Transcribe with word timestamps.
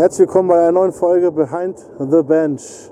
Herzlich 0.00 0.28
willkommen 0.28 0.48
bei 0.48 0.58
einer 0.58 0.72
neuen 0.72 0.92
Folge 0.92 1.30
Behind 1.30 1.78
the 1.98 2.22
Bench. 2.22 2.90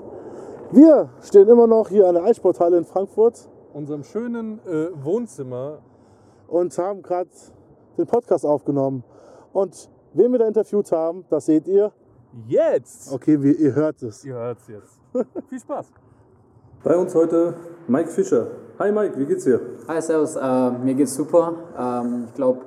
Wir 0.69 1.09
stehen 1.23 1.47
immer 1.47 1.65
noch 1.65 1.89
hier 1.89 2.07
an 2.07 2.13
der 2.13 2.23
Eissporthalle 2.23 2.77
in 2.77 2.85
Frankfurt 2.85 3.49
unserem 3.73 4.03
schönen 4.03 4.59
äh, 4.67 4.89
Wohnzimmer. 5.03 5.79
und 6.47 6.77
haben 6.77 7.01
gerade 7.01 7.31
den 7.97 8.05
Podcast 8.05 8.45
aufgenommen. 8.45 9.03
Und 9.53 9.89
wen 10.13 10.31
wir 10.31 10.37
da 10.37 10.45
interviewt 10.45 10.91
haben, 10.91 11.25
das 11.31 11.47
seht 11.47 11.67
ihr. 11.67 11.91
Jetzt! 12.47 13.11
Okay, 13.11 13.41
wie, 13.41 13.53
ihr 13.53 13.73
hört 13.73 14.03
es. 14.03 14.23
Ihr 14.23 14.35
hört's 14.35 14.67
jetzt. 14.67 15.01
Viel 15.49 15.59
Spaß. 15.59 15.87
Bei 16.83 16.95
uns 16.95 17.15
heute 17.15 17.55
Mike 17.87 18.11
Fischer. 18.11 18.51
Hi 18.77 18.91
Mike, 18.91 19.17
wie 19.17 19.25
geht's 19.25 19.45
dir? 19.45 19.59
Hi, 19.87 19.99
Servus. 19.99 20.35
Äh, 20.35 20.71
mir 20.73 20.93
geht's 20.93 21.15
super. 21.15 21.55
Ähm, 21.75 22.25
ich 22.27 22.35
glaube, 22.35 22.65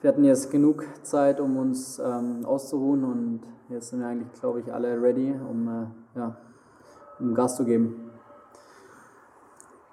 wir 0.00 0.08
hatten 0.08 0.24
jetzt 0.24 0.50
genug 0.50 0.84
Zeit, 1.04 1.38
um 1.38 1.56
uns 1.56 2.00
ähm, 2.00 2.44
auszuruhen 2.44 3.04
und 3.04 3.57
jetzt 3.68 3.90
sind 3.90 4.00
wir 4.00 4.06
eigentlich, 4.06 4.32
glaube 4.40 4.60
ich, 4.60 4.72
alle 4.72 5.00
ready, 5.00 5.34
um, 5.48 5.68
äh, 5.68 6.18
ja, 6.18 6.36
um 7.20 7.34
Gas 7.34 7.56
zu 7.56 7.64
geben. 7.64 8.10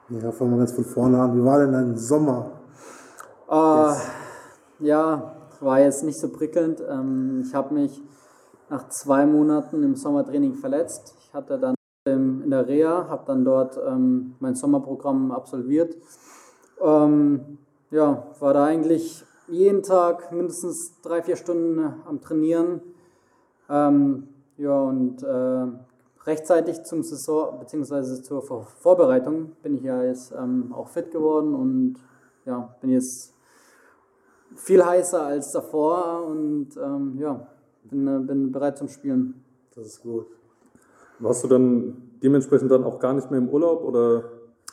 Ja, 0.09 0.31
fangen 0.31 0.51
wir 0.51 0.59
ganz 0.59 0.73
von 0.73 0.85
vorne 0.85 1.19
an. 1.19 1.35
Wie 1.35 1.43
war 1.43 1.59
denn 1.59 1.71
dein 1.71 1.97
Sommer? 1.97 2.51
Äh, 3.49 3.95
Ja, 4.79 5.35
war 5.61 5.79
jetzt 5.79 6.03
nicht 6.03 6.19
so 6.19 6.29
prickelnd. 6.29 6.83
Ähm, 6.87 7.43
ich 7.45 7.53
habe 7.55 7.73
mich 7.73 8.03
nach 8.69 8.89
zwei 8.89 9.25
Monaten 9.25 9.83
im 9.83 9.95
Sommertraining 9.95 10.55
verletzt. 10.55 11.15
Ich 11.19 11.33
hatte 11.33 11.57
dann 11.57 11.75
in 12.05 12.49
der 12.49 12.67
Reha, 12.67 13.07
habe 13.09 13.23
dann 13.25 13.43
dort 13.45 13.79
ähm, 13.87 14.35
mein 14.39 14.55
Sommerprogramm 14.55 15.31
absolviert. 15.31 15.95
Ähm, 16.81 17.57
ja, 17.89 18.27
war 18.39 18.53
da 18.53 18.65
eigentlich 18.65 19.25
jeden 19.47 19.81
Tag 19.81 20.31
mindestens 20.31 21.01
drei, 21.01 21.23
vier 21.23 21.35
Stunden 21.35 21.79
am 22.05 22.21
Trainieren. 22.21 22.81
Ähm, 23.69 24.27
ja, 24.57 24.79
und 24.81 25.23
äh, 25.23 25.67
rechtzeitig 26.25 26.83
zum 26.83 27.03
Saison 27.03 27.59
bzw. 27.59 28.21
zur 28.21 28.41
Vor 28.41 28.63
Vorbereitung 28.63 29.51
bin 29.61 29.75
ich 29.75 29.83
ja 29.83 30.03
jetzt 30.03 30.33
ähm, 30.37 30.73
auch 30.73 30.89
fit 30.89 31.11
geworden 31.11 31.53
und 31.53 31.95
ja, 32.45 32.75
bin 32.81 32.91
jetzt 32.91 33.33
viel 34.55 34.85
heißer 34.85 35.25
als 35.25 35.51
davor 35.51 36.25
und 36.25 36.69
ähm, 36.77 37.17
ja, 37.19 37.47
bin, 37.83 38.07
äh, 38.07 38.19
bin 38.19 38.51
bereit 38.51 38.77
zum 38.77 38.87
Spielen. 38.87 39.43
Das 39.75 39.85
ist 39.85 40.01
gut. 40.01 40.27
Warst 41.19 41.43
du 41.43 41.47
dann 41.47 42.11
dementsprechend 42.21 42.71
dann 42.71 42.83
auch 42.83 42.99
gar 42.99 43.13
nicht 43.13 43.29
mehr 43.31 43.39
im 43.39 43.49
Urlaub 43.49 43.83
oder 43.83 44.23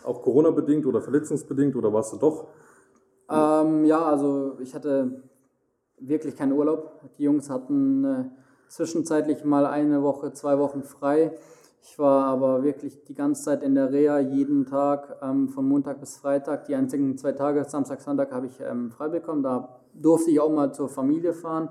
auch 0.05 0.23
Corona-bedingt 0.23 0.87
oder 0.87 1.01
verletzungsbedingt 1.01 1.77
oder 1.77 1.93
warst 1.93 2.13
du 2.13 2.17
doch? 2.17 2.49
Ähm, 3.31 3.85
ja, 3.85 4.05
also 4.05 4.57
ich 4.61 4.75
hatte 4.75 5.23
wirklich 5.99 6.37
keinen 6.37 6.53
Urlaub. 6.53 7.01
Die 7.19 7.25
Jungs 7.25 7.49
hatten 7.49 8.05
äh, 8.05 8.25
zwischenzeitlich 8.73 9.45
mal 9.45 9.67
eine 9.67 10.03
Woche, 10.03 10.33
zwei 10.33 10.59
Wochen 10.59 10.83
frei. 10.83 11.33
Ich 11.83 11.99
war 11.99 12.25
aber 12.25 12.63
wirklich 12.63 13.05
die 13.05 13.15
ganze 13.15 13.43
Zeit 13.43 13.63
in 13.63 13.75
der 13.75 13.93
Reha, 13.93 14.19
jeden 14.19 14.65
Tag, 14.65 15.19
ähm, 15.21 15.51
von 15.51 15.69
Montag 15.69 16.01
bis 16.01 16.17
Freitag. 16.17 16.65
Die 16.65 16.75
einzigen 16.75 17.19
zwei 17.19 17.33
Tage, 17.33 17.65
Samstag, 17.65 18.01
Sonntag, 18.01 18.33
habe 18.33 18.47
ich 18.47 18.61
ähm, 18.61 18.91
frei 18.91 19.09
bekommen. 19.09 19.43
Da 19.43 19.81
durfte 19.93 20.31
ich 20.31 20.41
auch 20.41 20.51
mal 20.51 20.73
zur 20.73 20.89
Familie 20.89 21.35
fahren. 21.35 21.69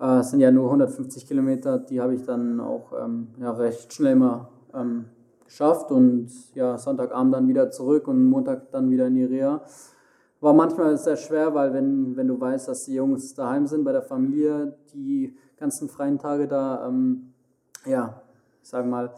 Äh, 0.00 0.18
es 0.18 0.30
sind 0.30 0.40
ja 0.40 0.50
nur 0.50 0.64
150 0.64 1.24
Kilometer, 1.28 1.78
die 1.78 2.00
habe 2.00 2.16
ich 2.16 2.24
dann 2.24 2.58
auch 2.58 2.92
ähm, 3.00 3.28
ja, 3.38 3.52
recht 3.52 3.92
schnell 3.92 4.16
mal 4.16 4.48
ähm, 4.74 5.04
geschafft 5.44 5.92
und 5.92 6.30
ja, 6.54 6.78
Sonntagabend 6.78 7.32
dann 7.32 7.46
wieder 7.46 7.70
zurück 7.70 8.08
und 8.08 8.24
Montag 8.24 8.72
dann 8.72 8.90
wieder 8.90 9.06
in 9.06 9.14
die 9.14 9.24
Reha. 9.24 9.62
War 10.40 10.52
manchmal 10.52 10.98
sehr 10.98 11.16
schwer, 11.16 11.54
weil 11.54 11.72
wenn, 11.74 12.16
wenn 12.16 12.26
du 12.26 12.40
weißt, 12.40 12.66
dass 12.66 12.86
die 12.86 12.94
Jungs 12.94 13.34
daheim 13.34 13.68
sind 13.68 13.84
bei 13.84 13.92
der 13.92 14.02
Familie, 14.02 14.76
die 14.92 15.36
ganzen 15.58 15.88
freien 15.88 16.18
Tage 16.18 16.48
da, 16.48 16.86
ähm, 16.86 17.32
ja, 17.84 18.22
ich 18.62 18.68
sag 18.68 18.86
mal, 18.86 19.12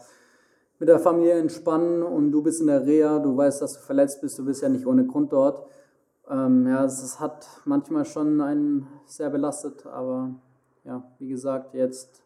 mit 0.79 0.89
der 0.89 0.99
Familie 0.99 1.33
entspannen 1.33 2.01
und 2.01 2.31
du 2.31 2.41
bist 2.41 2.61
in 2.61 2.67
der 2.67 2.85
Reha, 2.85 3.19
du 3.19 3.37
weißt, 3.37 3.61
dass 3.61 3.73
du 3.73 3.79
verletzt 3.81 4.21
bist, 4.21 4.39
du 4.39 4.45
bist 4.45 4.61
ja 4.61 4.69
nicht 4.69 4.87
ohne 4.87 5.05
Grund 5.05 5.31
dort. 5.31 5.65
Ähm, 6.29 6.65
ja, 6.67 6.83
es 6.85 7.19
hat 7.19 7.45
manchmal 7.65 8.05
schon 8.05 8.41
einen 8.41 8.87
sehr 9.05 9.29
belastet, 9.29 9.85
aber 9.85 10.31
ja, 10.83 11.03
wie 11.19 11.29
gesagt, 11.29 11.73
jetzt 11.73 12.23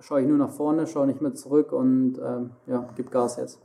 schaue 0.00 0.22
ich 0.22 0.26
nur 0.26 0.38
nach 0.38 0.50
vorne, 0.50 0.86
schaue 0.86 1.06
nicht 1.06 1.20
mehr 1.20 1.34
zurück 1.34 1.72
und 1.72 2.18
ähm, 2.18 2.50
ja, 2.66 2.88
gib 2.96 3.10
Gas 3.10 3.36
jetzt. 3.36 3.60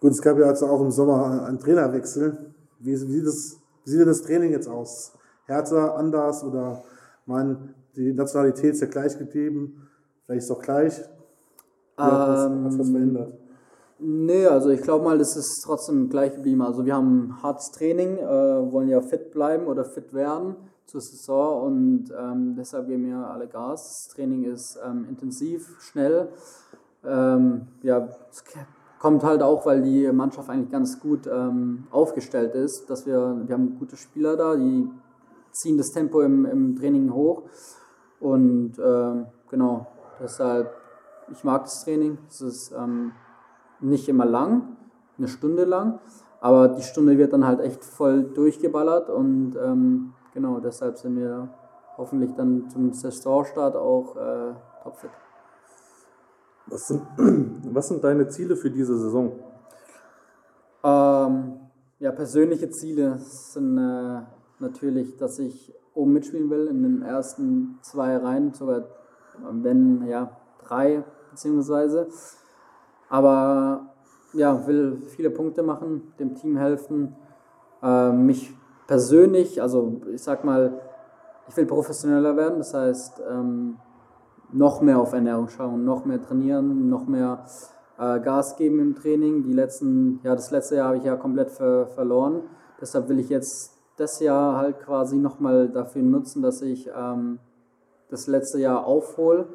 Gut, 0.00 0.12
es 0.12 0.22
gab 0.22 0.38
ja 0.38 0.46
also 0.46 0.66
auch 0.66 0.80
im 0.80 0.90
Sommer 0.90 1.46
einen 1.46 1.58
Trainerwechsel. 1.58 2.54
Wie, 2.78 2.92
wie, 2.92 2.96
sieht 2.96 3.26
das, 3.26 3.58
wie 3.84 3.90
sieht 3.90 4.06
das 4.06 4.22
Training 4.22 4.50
jetzt 4.50 4.68
aus? 4.68 5.12
Härter, 5.46 5.96
anders 5.96 6.42
oder 6.44 6.82
mein, 7.26 7.74
die 7.96 8.12
Nationalität 8.12 8.74
ist 8.74 8.80
ja 8.80 8.86
gleich 8.86 9.18
geblieben? 9.18 9.88
Vielleicht 10.24 10.44
ist 10.44 10.50
es 10.50 10.56
auch 10.56 10.62
gleich. 10.62 11.00
Was, 11.96 12.46
Ähm, 12.46 12.64
hat 12.64 12.78
was 12.78 12.90
verändert? 12.90 13.34
Nee, 13.98 14.46
also 14.46 14.70
ich 14.70 14.82
glaube 14.82 15.04
mal, 15.04 15.18
das 15.18 15.36
ist 15.36 15.62
trotzdem 15.64 16.08
gleich 16.08 16.34
geblieben. 16.34 16.62
Also 16.62 16.84
wir 16.84 16.94
haben 16.94 17.40
hartes 17.42 17.70
Training, 17.70 18.18
äh, 18.18 18.72
wollen 18.72 18.88
ja 18.88 19.00
fit 19.00 19.30
bleiben 19.30 19.66
oder 19.66 19.84
fit 19.84 20.12
werden 20.12 20.56
zur 20.86 21.00
Saison 21.00 21.66
und 21.66 22.12
ähm, 22.18 22.56
deshalb 22.56 22.88
geben 22.88 23.06
wir 23.06 23.18
alle 23.18 23.46
Gas. 23.46 24.06
Das 24.06 24.14
Training 24.14 24.44
ist 24.44 24.78
ähm, 24.84 25.06
intensiv, 25.08 25.76
schnell. 25.80 26.28
Ähm, 27.04 27.68
ja, 27.82 28.08
es 28.30 28.42
kommt 28.98 29.22
halt 29.22 29.42
auch, 29.42 29.66
weil 29.66 29.82
die 29.82 30.10
Mannschaft 30.10 30.50
eigentlich 30.50 30.70
ganz 30.70 30.98
gut 30.98 31.28
ähm, 31.32 31.84
aufgestellt 31.90 32.54
ist, 32.54 32.90
dass 32.90 33.06
wir, 33.06 33.42
wir 33.46 33.54
haben 33.54 33.78
gute 33.78 33.96
Spieler 33.96 34.36
da, 34.36 34.56
die 34.56 34.90
ziehen 35.52 35.78
das 35.78 35.92
Tempo 35.92 36.20
im, 36.22 36.44
im 36.46 36.76
Training 36.76 37.12
hoch 37.12 37.44
und 38.20 38.78
ähm, 38.78 39.26
genau, 39.50 39.86
deshalb, 40.20 40.70
ich 41.30 41.44
mag 41.44 41.64
das 41.64 41.84
Training. 41.84 42.18
Es 42.28 42.40
ist 42.40 42.72
ähm, 42.72 43.12
nicht 43.80 44.08
immer 44.08 44.24
lang, 44.24 44.76
eine 45.18 45.28
Stunde 45.28 45.64
lang, 45.64 45.98
aber 46.40 46.68
die 46.68 46.82
Stunde 46.82 47.18
wird 47.18 47.32
dann 47.32 47.46
halt 47.46 47.60
echt 47.60 47.84
voll 47.84 48.24
durchgeballert 48.24 49.10
und 49.10 49.56
ähm, 49.56 50.14
genau 50.32 50.60
deshalb 50.60 50.98
sind 50.98 51.16
wir 51.16 51.48
hoffentlich 51.96 52.32
dann 52.34 52.68
zum 52.70 52.92
Saisonstart 52.92 53.76
auch 53.76 54.16
äh, 54.16 54.54
topfit. 54.82 55.10
Was 56.66 56.86
sind, 56.88 57.02
was 57.74 57.88
sind 57.88 58.02
deine 58.04 58.28
Ziele 58.28 58.56
für 58.56 58.70
diese 58.70 58.96
Saison? 58.96 59.32
Ähm, 60.84 61.60
ja, 61.98 62.12
persönliche 62.12 62.70
Ziele 62.70 63.18
sind 63.18 63.78
äh, 63.78 64.22
natürlich, 64.62 65.16
dass 65.18 65.38
ich 65.38 65.74
oben 65.94 66.14
mitspielen 66.14 66.48
will 66.48 66.66
in 66.68 66.82
den 66.82 67.02
ersten 67.02 67.78
zwei 67.82 68.16
Reihen, 68.16 68.54
sogar 68.54 68.84
wenn 69.50 70.06
ja 70.06 70.30
drei 70.64 71.04
beziehungsweise. 71.30 72.08
Aber 73.08 73.94
ja, 74.32 74.66
will 74.66 75.02
viele 75.08 75.30
Punkte 75.30 75.62
machen, 75.62 76.14
dem 76.18 76.34
Team 76.34 76.56
helfen, 76.56 77.14
äh, 77.82 78.12
mich 78.12 78.54
persönlich, 78.86 79.60
also 79.60 80.00
ich 80.12 80.22
sag 80.22 80.44
mal, 80.44 80.80
ich 81.48 81.56
will 81.56 81.66
professioneller 81.66 82.36
werden, 82.36 82.58
das 82.58 82.72
heißt 82.72 83.22
ähm, 83.30 83.76
noch 84.52 84.80
mehr 84.80 84.98
auf 84.98 85.12
Ernährung 85.12 85.48
schauen, 85.48 85.84
noch 85.84 86.04
mehr 86.04 86.22
trainieren, 86.22 86.88
noch 86.88 87.06
mehr 87.06 87.44
äh, 87.98 88.20
Gas 88.20 88.56
geben 88.56 88.80
im 88.80 88.94
Training. 88.94 89.42
Die 89.42 89.52
letzten, 89.52 90.20
ja, 90.22 90.34
das 90.34 90.50
letzte 90.50 90.76
Jahr 90.76 90.88
habe 90.88 90.98
ich 90.98 91.04
ja 91.04 91.16
komplett 91.16 91.50
ver 91.50 91.86
verloren. 91.88 92.42
Deshalb 92.80 93.08
will 93.08 93.18
ich 93.18 93.28
jetzt 93.28 93.81
das 94.02 94.18
Jahr 94.20 94.56
halt 94.56 94.80
quasi 94.80 95.16
nochmal 95.16 95.68
dafür 95.68 96.02
nutzen, 96.02 96.42
dass 96.42 96.60
ich 96.60 96.90
ähm, 96.94 97.38
das 98.10 98.26
letzte 98.26 98.58
Jahr 98.58 98.84
aufhole. 98.84 99.46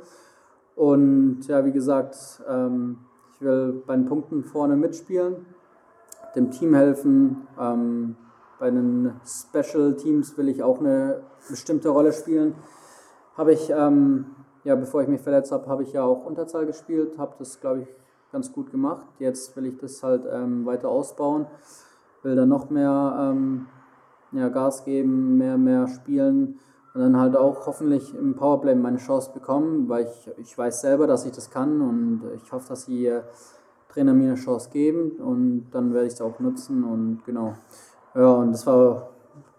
Und 0.75 1.41
ja, 1.47 1.65
wie 1.65 1.71
gesagt, 1.71 2.15
ähm, 2.47 2.99
ich 3.33 3.41
will 3.41 3.83
bei 3.85 3.95
den 3.95 4.05
Punkten 4.05 4.43
vorne 4.43 4.77
mitspielen, 4.77 5.45
dem 6.35 6.49
Team 6.49 6.73
helfen. 6.73 7.47
Ähm, 7.59 8.15
bei 8.57 8.71
den 8.71 9.13
Special 9.25 9.95
Teams 9.95 10.37
will 10.37 10.47
ich 10.49 10.63
auch 10.63 10.79
eine 10.79 11.21
bestimmte 11.49 11.89
Rolle 11.89 12.13
spielen. 12.13 12.55
Habe 13.35 13.53
ich, 13.53 13.69
ähm, 13.69 14.27
ja, 14.63 14.75
bevor 14.75 15.01
ich 15.01 15.07
mich 15.07 15.21
verletzt 15.21 15.51
habe, 15.51 15.67
habe 15.67 15.83
ich 15.83 15.93
ja 15.93 16.03
auch 16.03 16.25
Unterzahl 16.25 16.65
gespielt, 16.65 17.17
habe 17.17 17.35
das, 17.37 17.59
glaube 17.59 17.81
ich, 17.81 17.87
ganz 18.31 18.51
gut 18.51 18.71
gemacht. 18.71 19.05
Jetzt 19.19 19.55
will 19.55 19.65
ich 19.65 19.77
das 19.77 20.01
halt 20.01 20.23
ähm, 20.31 20.65
weiter 20.65 20.89
ausbauen, 20.89 21.47
will 22.23 22.35
dann 22.35 22.49
noch 22.49 22.69
mehr 22.69 23.31
ähm, 23.31 23.67
ja, 24.37 24.49
Gas 24.49 24.85
geben, 24.85 25.37
mehr, 25.37 25.57
mehr 25.57 25.87
spielen 25.87 26.59
und 26.93 27.01
dann 27.01 27.17
halt 27.17 27.35
auch 27.35 27.65
hoffentlich 27.65 28.13
im 28.15 28.35
Powerplay 28.35 28.75
meine 28.75 28.97
Chance 28.97 29.31
bekommen, 29.33 29.89
weil 29.89 30.05
ich, 30.05 30.31
ich 30.37 30.57
weiß 30.57 30.81
selber, 30.81 31.07
dass 31.07 31.25
ich 31.25 31.31
das 31.31 31.49
kann 31.49 31.81
und 31.81 32.21
ich 32.35 32.51
hoffe, 32.51 32.69
dass 32.69 32.85
die 32.85 33.07
äh, 33.07 33.21
Trainer 33.89 34.13
mir 34.13 34.29
eine 34.29 34.35
Chance 34.35 34.69
geben 34.71 35.11
und 35.19 35.69
dann 35.71 35.93
werde 35.93 36.07
ich 36.07 36.13
es 36.13 36.21
auch 36.21 36.39
nutzen 36.39 36.83
und 36.83 37.23
genau. 37.25 37.55
Ja, 38.15 38.31
und 38.35 38.51
das 38.51 38.65
war 38.65 39.09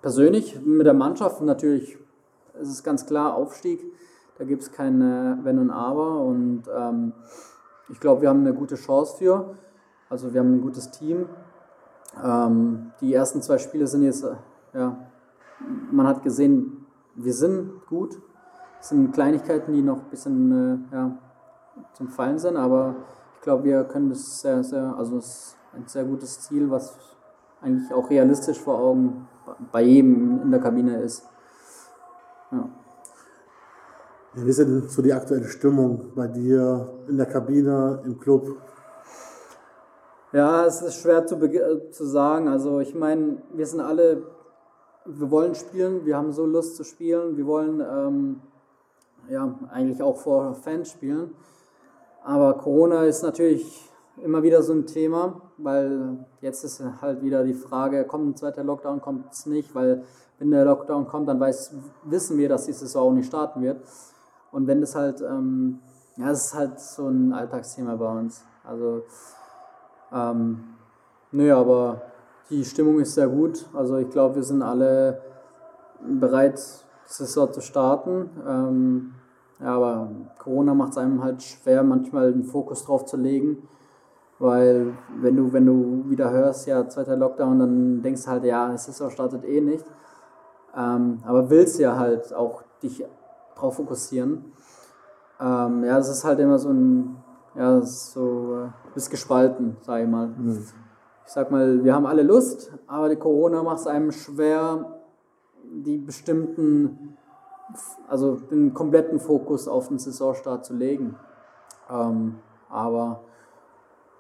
persönlich 0.03 0.61
mit 0.65 0.87
der 0.87 0.95
Mannschaft 0.95 1.41
natürlich, 1.43 1.99
es 2.61 2.69
ist 2.69 2.83
ganz 2.83 3.07
klar 3.07 3.35
Aufstieg, 3.35 3.81
da 4.39 4.45
gibt 4.45 4.63
es 4.63 4.73
kein 4.73 5.01
Wenn 5.43 5.59
und 5.59 5.71
Aber 5.71 6.21
und 6.21 6.65
ähm, 6.73 7.13
ich 7.91 8.01
glaube, 8.01 8.23
wir 8.23 8.29
haben 8.29 8.41
eine 8.41 8.55
gute 8.55 8.77
Chance 8.77 9.17
für. 9.17 9.55
Also 10.11 10.33
wir 10.33 10.41
haben 10.41 10.57
ein 10.57 10.61
gutes 10.61 10.91
Team. 10.91 11.27
Ähm, 12.23 12.93
die 13.01 13.15
ersten 13.15 13.43
zwei 13.43 13.59
Spiele 13.59 13.87
sind 13.87 14.03
jetzt, 14.03 14.27
ja, 14.73 14.97
man 15.91 16.07
hat 16.07 16.23
gesehen, 16.23 16.87
wir 17.15 17.33
sind 17.33 17.87
gut. 17.87 18.21
Das 18.79 18.91
sind 18.91 19.13
Kleinigkeiten, 19.13 19.73
die 19.73 19.83
noch 19.83 19.99
ein 19.99 20.11
bisschen 20.11 20.89
äh, 20.93 20.95
ja, 20.95 21.19
zum 21.95 22.09
Fallen 22.09 22.39
sind, 22.39 22.57
aber 22.57 22.95
ich 23.35 23.41
glaube, 23.43 23.65
wir 23.65 23.85
können 23.85 24.11
das 24.11 24.41
sehr, 24.41 24.63
sehr, 24.63 24.95
also 24.97 25.17
es 25.17 25.27
ist 25.27 25.57
ein 25.75 25.85
sehr 25.87 26.05
gutes 26.05 26.41
Ziel, 26.41 26.71
was 26.71 26.97
eigentlich 27.61 27.93
auch 27.93 28.09
realistisch 28.09 28.61
vor 28.61 28.79
Augen 28.79 29.27
bei 29.73 29.83
jedem 29.83 30.43
in 30.43 30.51
der 30.51 30.61
Kabine 30.61 31.01
ist. 31.03 31.25
Ja. 32.53 32.69
Wie 34.35 34.49
ist 34.49 34.59
denn 34.59 34.89
so 34.89 35.03
die 35.03 35.13
aktuelle 35.13 35.47
Stimmung 35.47 36.13
bei 36.15 36.29
dir 36.29 36.89
in 37.09 37.17
der 37.17 37.27
Kabine, 37.27 38.03
im 38.05 38.19
Club? 38.19 38.57
Ja, 40.33 40.67
es 40.67 40.83
ist 40.83 41.01
schwer 41.01 41.27
zu, 41.27 41.39
zu 41.91 42.05
sagen. 42.05 42.49
Also 42.49 42.81
ich 42.81 42.95
meine, 42.95 43.43
wir 43.55 43.67
sind 43.67 43.81
alle, 43.81 44.23
wir 45.09 45.31
wollen 45.31 45.55
spielen, 45.55 46.05
wir 46.05 46.17
haben 46.17 46.33
so 46.33 46.45
Lust 46.45 46.77
zu 46.77 46.85
spielen, 46.85 47.37
wir 47.37 47.47
wollen 47.47 47.81
ähm, 47.81 48.41
ja 49.29 49.55
eigentlich 49.71 50.03
auch 50.03 50.17
vor 50.17 50.55
Fans 50.55 50.91
spielen. 50.91 51.35
Aber 52.23 52.55
Corona 52.55 53.05
ist 53.05 53.23
natürlich 53.23 53.89
immer 54.23 54.43
wieder 54.43 54.63
so 54.63 54.73
ein 54.73 54.87
Thema, 54.87 55.41
weil 55.57 56.27
jetzt 56.41 56.65
ist 56.65 56.83
halt 57.01 57.23
wieder 57.23 57.45
die 57.45 57.55
Frage, 57.55 58.05
kommt 58.05 58.29
ein 58.29 58.37
zweiter 58.37 58.65
Lockdown, 58.65 59.01
kommt 59.01 59.33
es 59.33 59.47
nicht, 59.47 59.75
weil 59.75 60.05
wenn 60.39 60.51
der 60.51 60.65
Lockdown 60.65 61.07
kommt, 61.07 61.29
dann 61.29 61.41
weiß, 61.41 61.75
wissen 62.05 62.37
wir, 62.37 62.49
dass 62.49 62.67
die 62.67 62.73
Saison 62.73 63.15
nicht 63.15 63.27
starten 63.27 63.63
wird. 63.63 63.81
Und 64.53 64.67
wenn 64.67 64.81
das 64.81 64.95
halt, 64.95 65.21
ähm, 65.21 65.81
ja, 66.17 66.31
es 66.31 66.47
ist 66.47 66.55
halt 66.55 66.81
so 66.81 67.09
ein 67.09 67.33
Alltagsthema 67.33 67.97
bei 67.97 68.21
uns. 68.21 68.45
Also, 68.65 69.03
ähm, 70.13 70.65
nö, 71.33 71.53
aber 71.53 72.03
die 72.51 72.65
Stimmung 72.65 73.01
ist 73.01 73.15
sehr 73.15 73.29
gut. 73.29 73.67
Also 73.75 73.97
ich 73.97 74.09
glaube, 74.09 74.37
wir 74.37 74.43
sind 74.43 74.63
alle 74.63 75.21
bereit, 76.01 76.59
die 77.09 77.13
Saison 77.13 77.53
zu 77.53 77.61
starten. 77.61 78.31
Ähm, 78.47 79.15
ja, 79.61 79.75
aber 79.75 80.11
Corona 80.39 80.75
macht 80.75 80.93
es 80.93 80.99
einem 80.99 81.23
halt 81.23 81.43
schwer, 81.43 81.83
manchmal 81.83 82.33
den 82.33 82.45
Fokus 82.45 82.85
drauf 82.85 83.05
zu 83.05 83.17
legen. 83.17 83.69
Weil 84.39 84.93
wenn 85.21 85.37
du, 85.37 85.53
wenn 85.53 85.67
du 85.67 86.05
wieder 86.09 86.31
hörst, 86.31 86.67
ja, 86.69 86.89
zweiter 86.89 87.17
Lockdown, 87.17 87.59
dann 87.59 88.03
denkst 88.03 88.25
du 88.25 88.31
halt, 88.31 88.45
ja, 88.45 88.77
Saison 88.77 89.11
startet 89.11 89.45
eh 89.45 89.61
nicht. 89.61 89.85
Ähm, 90.77 91.19
aber 91.25 91.51
willst 91.51 91.81
ja 91.81 91.97
halt 91.97 92.33
auch 92.33 92.63
dich 92.83 93.05
drauf 93.57 93.77
fokussieren. 93.77 94.53
Ähm, 95.41 95.85
ja, 95.85 95.97
das 95.97 96.09
ist 96.09 96.25
halt 96.25 96.39
immer 96.39 96.59
so 96.59 96.69
ein, 96.69 97.17
ja, 97.57 97.81
so, 97.81 98.67
äh, 98.67 98.69
bist 98.95 99.11
gespalten, 99.11 99.77
sag 99.81 100.03
ich 100.03 100.09
mal. 100.09 100.29
Mhm. 100.29 100.65
Ich 101.29 101.35
sag 101.35 101.51
mal, 101.51 101.85
wir 101.85 101.95
haben 101.95 102.07
alle 102.07 102.23
Lust, 102.23 102.73
aber 102.87 103.11
die 103.11 103.17
Corona 103.17 103.63
macht 103.63 103.81
es 103.81 103.87
einem 103.87 104.13
schwer, 104.13 104.99
die 105.63 105.99
bestimmten, 105.99 107.19
also 108.09 108.37
den 108.37 108.73
kompletten 108.73 109.21
Fokus 109.21 109.69
auf 109.69 109.89
den 109.89 109.99
Saisonstart 109.99 110.65
zu 110.65 110.73
legen. 110.73 111.17
Ähm, 111.91 112.37
aber 112.71 113.25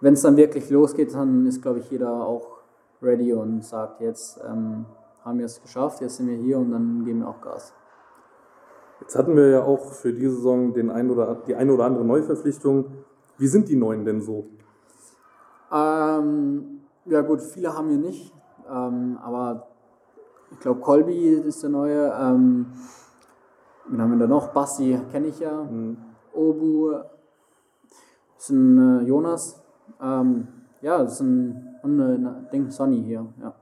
wenn 0.02 0.12
es 0.12 0.20
dann 0.20 0.36
wirklich 0.36 0.68
losgeht, 0.68 1.14
dann 1.14 1.46
ist, 1.46 1.62
glaube 1.62 1.78
ich, 1.78 1.90
jeder 1.90 2.26
auch 2.26 2.58
ready 3.00 3.32
und 3.32 3.64
sagt, 3.64 4.02
jetzt 4.02 4.38
ähm, 4.46 4.84
haben 5.24 5.38
wir 5.38 5.46
es 5.46 5.62
geschafft, 5.62 6.02
jetzt 6.02 6.18
sind 6.18 6.28
wir 6.28 6.36
hier 6.36 6.58
und 6.58 6.72
dann 6.72 7.06
geben 7.06 7.20
wir 7.20 7.28
auch 7.28 7.40
Gas. 7.40 7.72
Jetzt 9.00 9.16
hatten 9.16 9.34
wir 9.34 9.48
ja 9.48 9.62
auch 9.62 9.92
für 9.94 10.12
diese 10.12 10.36
Saison 10.36 10.74
den 10.74 10.90
ein 10.90 11.10
oder, 11.10 11.36
die 11.46 11.54
eine 11.54 11.72
oder 11.72 11.86
andere 11.86 12.04
Neuverpflichtung. 12.04 12.84
Wie 13.38 13.46
sind 13.46 13.70
die 13.70 13.76
Neuen 13.76 14.04
denn 14.04 14.20
so? 14.20 14.44
Ähm, 15.72 16.77
ja 17.08 17.20
gut, 17.22 17.40
viele 17.40 17.74
haben 17.74 17.90
wir 17.90 17.98
nicht, 17.98 18.32
ähm, 18.70 19.18
aber 19.22 19.68
ich 20.52 20.60
glaube 20.60 20.80
Colby 20.80 21.28
ist 21.28 21.62
der 21.62 21.70
neue. 21.70 22.12
Ähm, 22.20 22.66
wen 23.86 24.00
haben 24.00 24.12
wir 24.12 24.18
da 24.18 24.26
noch? 24.26 24.48
Basti 24.48 24.98
kenne 25.10 25.28
ich 25.28 25.40
ja. 25.40 25.64
Mhm. 25.64 25.96
Obu 26.32 26.92
ist 28.36 28.50
ein 28.50 29.00
äh, 29.00 29.02
Jonas. 29.04 29.62
Ähm, 30.00 30.48
ja, 30.80 30.98
das 30.98 31.14
ist 31.14 31.20
ein, 31.20 31.76
ein, 31.82 32.00
ein 32.00 32.48
Ding, 32.52 32.70
Sonny 32.70 33.02
hier. 33.02 33.26
Ja. 33.40 33.54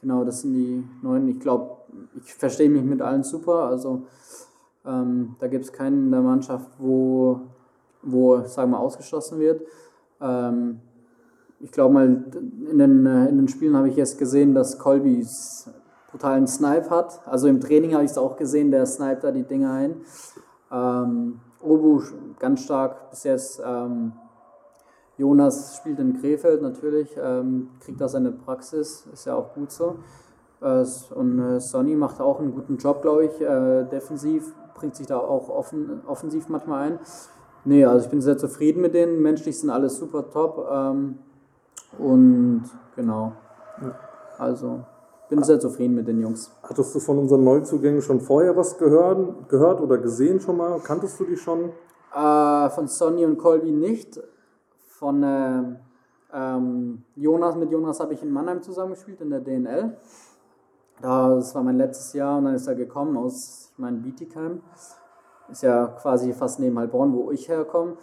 Genau, 0.00 0.24
das 0.24 0.42
sind 0.42 0.54
die 0.54 0.84
neuen. 1.02 1.28
Ich 1.28 1.40
glaube, 1.40 1.76
ich 2.22 2.34
verstehe 2.34 2.70
mich 2.70 2.82
mit 2.82 3.02
allen 3.02 3.24
super. 3.24 3.64
Also 3.64 4.06
ähm, 4.84 5.36
da 5.38 5.48
gibt 5.48 5.64
es 5.64 5.72
keinen 5.72 6.06
in 6.06 6.10
der 6.10 6.22
Mannschaft, 6.22 6.70
wo, 6.78 7.40
wo 8.02 8.40
sagen 8.42 8.70
wir, 8.72 8.78
ausgeschlossen 8.78 9.38
wird. 9.38 9.62
Ähm, 10.20 10.80
ich 11.62 11.70
glaube 11.70 11.94
mal, 11.94 12.24
in 12.70 12.78
den, 12.78 13.06
äh, 13.06 13.28
in 13.28 13.36
den 13.36 13.48
Spielen 13.48 13.76
habe 13.76 13.88
ich 13.88 13.96
jetzt 13.96 14.18
gesehen, 14.18 14.54
dass 14.54 14.78
Colby 14.78 15.26
brutalen 16.10 16.46
Snipe 16.46 16.90
hat. 16.90 17.20
Also 17.26 17.48
im 17.48 17.60
Training 17.60 17.94
habe 17.94 18.04
ich 18.04 18.10
es 18.10 18.18
auch 18.18 18.36
gesehen, 18.36 18.70
der 18.70 18.84
sniped 18.84 19.24
da 19.24 19.30
die 19.30 19.44
Dinge 19.44 19.70
ein. 19.70 19.96
Ähm, 20.70 21.40
Obu 21.60 22.02
ganz 22.38 22.62
stark 22.64 23.10
bis 23.10 23.24
jetzt. 23.24 23.62
Ähm, 23.64 24.12
Jonas 25.16 25.76
spielt 25.76 25.98
in 26.00 26.20
Krefeld 26.20 26.62
natürlich, 26.62 27.16
ähm, 27.22 27.68
kriegt 27.80 28.00
da 28.00 28.08
seine 28.08 28.32
Praxis, 28.32 29.06
ist 29.12 29.26
ja 29.26 29.34
auch 29.34 29.54
gut 29.54 29.70
so. 29.70 29.96
Äh, 30.60 30.84
und 31.14 31.38
äh, 31.38 31.60
Sonny 31.60 31.94
macht 31.94 32.20
auch 32.20 32.40
einen 32.40 32.54
guten 32.54 32.76
Job, 32.78 33.02
glaube 33.02 33.26
ich, 33.26 33.40
äh, 33.40 33.84
defensiv 33.84 34.54
bringt 34.74 34.96
sich 34.96 35.06
da 35.06 35.18
auch 35.18 35.48
offen, 35.48 36.02
offensiv 36.06 36.48
manchmal 36.48 36.88
ein. 36.88 36.98
Nee, 37.64 37.84
also 37.84 38.04
ich 38.04 38.10
bin 38.10 38.20
sehr 38.20 38.36
zufrieden 38.36 38.82
mit 38.82 38.94
denen. 38.94 39.22
Menschlich 39.22 39.60
sind 39.60 39.70
alles 39.70 39.96
super 39.96 40.28
top. 40.30 40.66
Ähm, 40.68 41.18
und 41.98 42.64
genau. 42.96 43.32
Ja. 43.80 43.94
Also 44.38 44.80
bin 45.28 45.42
sehr 45.42 45.58
zufrieden 45.58 45.94
mit 45.94 46.06
den 46.06 46.20
Jungs. 46.20 46.50
Hattest 46.62 46.94
du 46.94 47.00
von 47.00 47.18
unseren 47.18 47.42
Neuzugängen 47.42 48.02
schon 48.02 48.20
vorher 48.20 48.54
was 48.54 48.76
gehört, 48.76 49.48
gehört 49.48 49.80
oder 49.80 49.96
gesehen 49.96 50.40
schon 50.40 50.58
mal? 50.58 50.78
Kanntest 50.80 51.18
du 51.18 51.24
die 51.24 51.38
schon? 51.38 51.70
Äh, 52.14 52.68
von 52.68 52.86
Sonny 52.86 53.24
und 53.24 53.38
Colby 53.38 53.70
nicht. 53.70 54.20
Von 54.88 55.22
äh, 55.22 55.62
ähm, 56.34 57.04
Jonas, 57.16 57.56
mit 57.56 57.70
Jonas 57.70 58.00
habe 58.00 58.12
ich 58.12 58.22
in 58.22 58.30
Mannheim 58.30 58.62
zusammengespielt 58.62 59.22
in 59.22 59.30
der 59.30 59.40
DNL. 59.40 59.96
Das 61.00 61.54
war 61.54 61.62
mein 61.62 61.78
letztes 61.78 62.12
Jahr 62.12 62.36
und 62.36 62.44
dann 62.44 62.54
ist 62.54 62.66
er 62.66 62.74
gekommen 62.74 63.16
aus, 63.16 63.70
ich 63.72 63.78
meine, 63.78 63.96
Bietigheim. 63.98 64.60
Ist 65.50 65.62
ja 65.62 65.86
quasi 65.86 66.32
fast 66.32 66.60
neben 66.60 66.78
Heilbronn, 66.78 67.14
wo 67.14 67.30
ich 67.30 67.48
herkomme. 67.48 67.96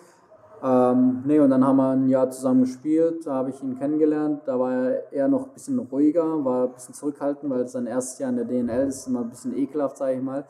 Ähm, 0.61 1.23
nee, 1.25 1.39
und 1.39 1.49
dann 1.49 1.65
haben 1.65 1.77
wir 1.77 1.91
ein 1.91 2.09
Jahr 2.09 2.29
zusammen 2.31 2.61
gespielt, 2.61 3.25
da 3.25 3.35
habe 3.35 3.49
ich 3.49 3.63
ihn 3.63 3.77
kennengelernt. 3.77 4.41
Da 4.45 4.59
war 4.59 4.73
er 4.73 5.13
eher 5.13 5.27
noch 5.27 5.47
ein 5.47 5.53
bisschen 5.53 5.79
ruhiger, 5.79 6.43
war 6.43 6.65
ein 6.65 6.73
bisschen 6.73 6.93
zurückhaltend, 6.93 7.51
weil 7.51 7.67
sein 7.67 7.87
erstes 7.87 8.19
Jahr 8.19 8.29
in 8.29 8.35
der 8.35 8.45
DNL 8.45 8.87
ist 8.87 9.07
immer 9.07 9.21
ein 9.21 9.29
bisschen 9.29 9.57
ekelhaft, 9.57 9.97
sage 9.97 10.13
ich 10.13 10.21
mal. 10.21 10.45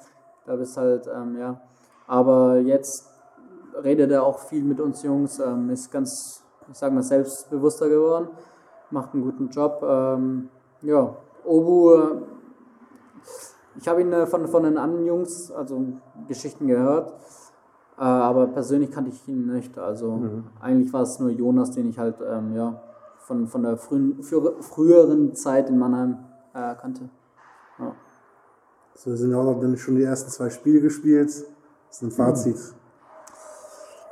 Da 0.46 0.56
bist 0.56 0.78
halt, 0.78 1.08
ähm, 1.08 1.38
ja. 1.38 1.62
Aber 2.08 2.58
jetzt 2.58 3.08
redet 3.84 4.12
er 4.12 4.24
auch 4.24 4.40
viel 4.40 4.64
mit 4.64 4.80
uns 4.80 5.04
Jungs, 5.04 5.40
ähm, 5.40 5.70
ist 5.70 5.92
ganz, 5.92 6.44
ich 6.72 6.78
sag 6.78 6.92
mal, 6.92 7.04
selbstbewusster 7.04 7.88
geworden, 7.88 8.30
macht 8.90 9.14
einen 9.14 9.24
guten 9.24 9.50
Job. 9.50 9.84
Ähm, 9.84 10.50
ja, 10.82 11.16
Obu 11.46 11.94
ich 13.80 13.88
habe 13.88 14.02
ihn 14.02 14.12
äh, 14.12 14.26
von, 14.26 14.48
von 14.48 14.64
den 14.64 14.78
anderen 14.78 15.06
Jungs, 15.06 15.52
also 15.52 15.86
Geschichten 16.28 16.68
gehört, 16.68 17.14
äh, 18.00 18.04
aber 18.04 18.48
persönlich 18.48 18.92
kannte 18.92 19.12
ich 19.12 19.28
ihn 19.28 19.48
nicht. 19.48 19.78
Also 19.78 20.12
mhm. 20.12 20.46
eigentlich 20.62 20.94
war 20.94 21.02
es 21.02 21.20
nur 21.20 21.32
Jonas, 21.32 21.72
den 21.72 21.90
ich 21.90 22.00
halt 22.00 22.16
ähm, 22.26 22.56
ja, 22.56 22.82
von, 23.18 23.48
von 23.48 23.62
der 23.62 23.76
frühen, 23.76 24.24
früheren 24.24 25.36
Zeit 25.36 25.70
in 25.70 25.78
Mannheim 25.78 26.18
äh, 26.54 26.76
kannte. 26.76 27.10
Ja. 27.78 27.94
So 28.96 29.14
sind 29.16 29.34
auch 29.36 29.44
noch 29.44 29.60
dann 29.60 29.76
schon 29.76 29.96
die 29.96 30.04
ersten 30.04 30.30
zwei 30.30 30.50
Spiele 30.50 30.80
gespielt. 30.80 31.28
Das 31.28 31.46
ist 31.90 32.02
ein 32.02 32.12
Fazit. 32.12 32.56
Mhm. 32.56 32.80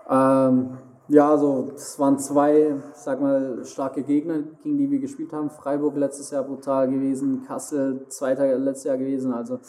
Ähm, 0.09 0.77
ja, 1.07 1.31
also 1.31 1.71
es 1.73 1.97
waren 1.97 2.19
zwei, 2.19 2.75
sag 2.93 3.21
mal, 3.21 3.63
starke 3.63 4.03
Gegner, 4.03 4.39
gegen 4.61 4.77
die 4.77 4.91
wir 4.91 4.99
gespielt 4.99 5.31
haben. 5.31 5.49
Freiburg 5.49 5.95
letztes 5.95 6.31
Jahr 6.31 6.43
brutal 6.43 6.89
gewesen, 6.89 7.43
Kassel 7.47 8.05
zweiter 8.09 8.57
letztes 8.57 8.83
Jahr 8.83 8.97
gewesen. 8.97 9.33
Also 9.33 9.59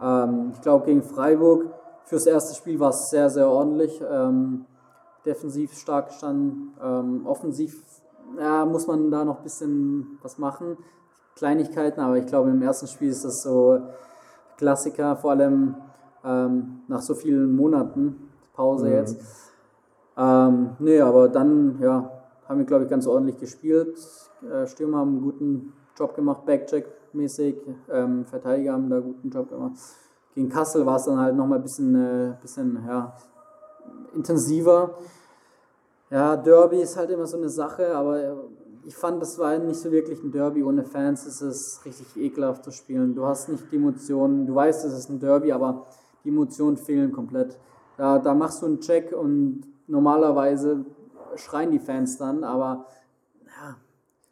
ähm, 0.00 0.52
ich 0.54 0.60
glaube 0.60 0.86
gegen 0.86 1.02
Freiburg 1.02 1.66
fürs 2.04 2.26
erste 2.26 2.54
Spiel 2.54 2.78
war 2.80 2.90
es 2.90 3.10
sehr, 3.10 3.30
sehr 3.30 3.48
ordentlich. 3.48 4.02
Ähm, 4.08 4.66
defensiv 5.24 5.72
stark 5.74 6.08
gestanden, 6.08 6.74
ähm, 6.82 7.26
offensiv 7.26 7.84
ja, 8.38 8.64
muss 8.64 8.86
man 8.86 9.10
da 9.10 9.24
noch 9.24 9.38
ein 9.38 9.42
bisschen 9.44 10.18
was 10.22 10.38
machen. 10.38 10.76
Kleinigkeiten, 11.36 12.00
aber 12.00 12.18
ich 12.18 12.26
glaube 12.26 12.50
im 12.50 12.60
ersten 12.60 12.88
Spiel 12.88 13.10
ist 13.10 13.24
das 13.24 13.42
so 13.42 13.80
Klassiker, 14.56 15.16
vor 15.16 15.30
allem 15.30 15.76
ähm, 16.24 16.80
nach 16.88 17.02
so 17.02 17.14
vielen 17.14 17.54
Monaten 17.54 18.30
Pause 18.54 18.86
mhm. 18.86 18.92
jetzt 18.92 19.42
ähm, 20.16 20.76
nee, 20.78 21.00
aber 21.00 21.28
dann 21.28 21.78
ja, 21.80 22.10
haben 22.48 22.58
wir, 22.58 22.66
glaube 22.66 22.84
ich, 22.84 22.90
ganz 22.90 23.06
ordentlich 23.06 23.38
gespielt. 23.38 23.96
Äh, 24.42 24.66
Stürmer 24.66 24.98
haben 24.98 25.12
einen 25.12 25.22
guten 25.22 25.72
Job 25.96 26.14
gemacht, 26.14 26.42
Backcheck-mäßig. 26.46 27.56
Ähm, 27.90 28.24
Verteidiger 28.26 28.74
haben 28.74 28.90
da 28.90 28.96
einen 28.96 29.04
guten 29.04 29.30
Job 29.30 29.48
gemacht. 29.48 29.76
Gegen 30.34 30.48
Kassel 30.48 30.86
war 30.86 30.96
es 30.96 31.04
dann 31.04 31.18
halt 31.18 31.36
nochmal 31.36 31.58
ein 31.58 31.62
bisschen, 31.62 31.94
äh, 31.94 32.34
bisschen 32.40 32.82
ja, 32.86 33.14
intensiver. 34.14 34.94
Ja, 36.10 36.36
Derby 36.36 36.80
ist 36.80 36.96
halt 36.96 37.10
immer 37.10 37.26
so 37.26 37.36
eine 37.36 37.48
Sache, 37.48 37.94
aber 37.94 38.36
ich 38.84 38.96
fand, 38.96 39.22
das 39.22 39.38
war 39.38 39.56
nicht 39.58 39.80
so 39.80 39.90
wirklich 39.90 40.22
ein 40.22 40.30
Derby. 40.30 40.62
Ohne 40.62 40.84
Fans 40.84 41.26
ist 41.26 41.40
es 41.40 41.80
richtig 41.84 42.16
ekelhaft 42.16 42.64
zu 42.64 42.70
spielen. 42.70 43.14
Du 43.14 43.24
hast 43.26 43.48
nicht 43.48 43.70
die 43.70 43.76
Emotionen, 43.76 44.46
du 44.46 44.54
weißt, 44.54 44.84
es 44.84 44.92
ist 44.92 45.10
ein 45.10 45.20
Derby, 45.20 45.52
aber 45.52 45.86
die 46.24 46.30
Emotionen 46.30 46.76
fehlen 46.76 47.12
komplett. 47.12 47.58
Da, 47.96 48.18
da 48.18 48.34
machst 48.34 48.62
du 48.62 48.66
einen 48.66 48.80
Check 48.80 49.12
und 49.12 49.62
normalerweise 49.86 50.84
schreien 51.36 51.70
die 51.70 51.78
Fans 51.78 52.18
dann, 52.18 52.44
aber 52.44 52.86
ja. 53.46 53.76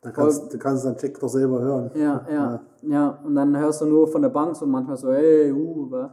Da 0.03 0.11
kannst, 0.11 0.53
da 0.53 0.59
kannst 0.59 0.85
du 0.85 0.89
deinen 0.89 0.99
Check 0.99 1.21
doch 1.21 1.29
selber 1.29 1.61
hören. 1.61 1.91
Ja, 1.95 2.27
ja, 2.29 2.31
ja. 2.31 2.61
Und 2.83 3.35
dann 3.35 3.57
hörst 3.57 3.81
du 3.81 3.87
nur 3.87 4.09
von 4.09 4.23
der 4.23 4.31
Bank 4.31 4.57
so 4.57 4.67
manchmal 4.67 4.97
so, 4.97 5.13
hey, 5.13 5.53
uh, 5.53 6.09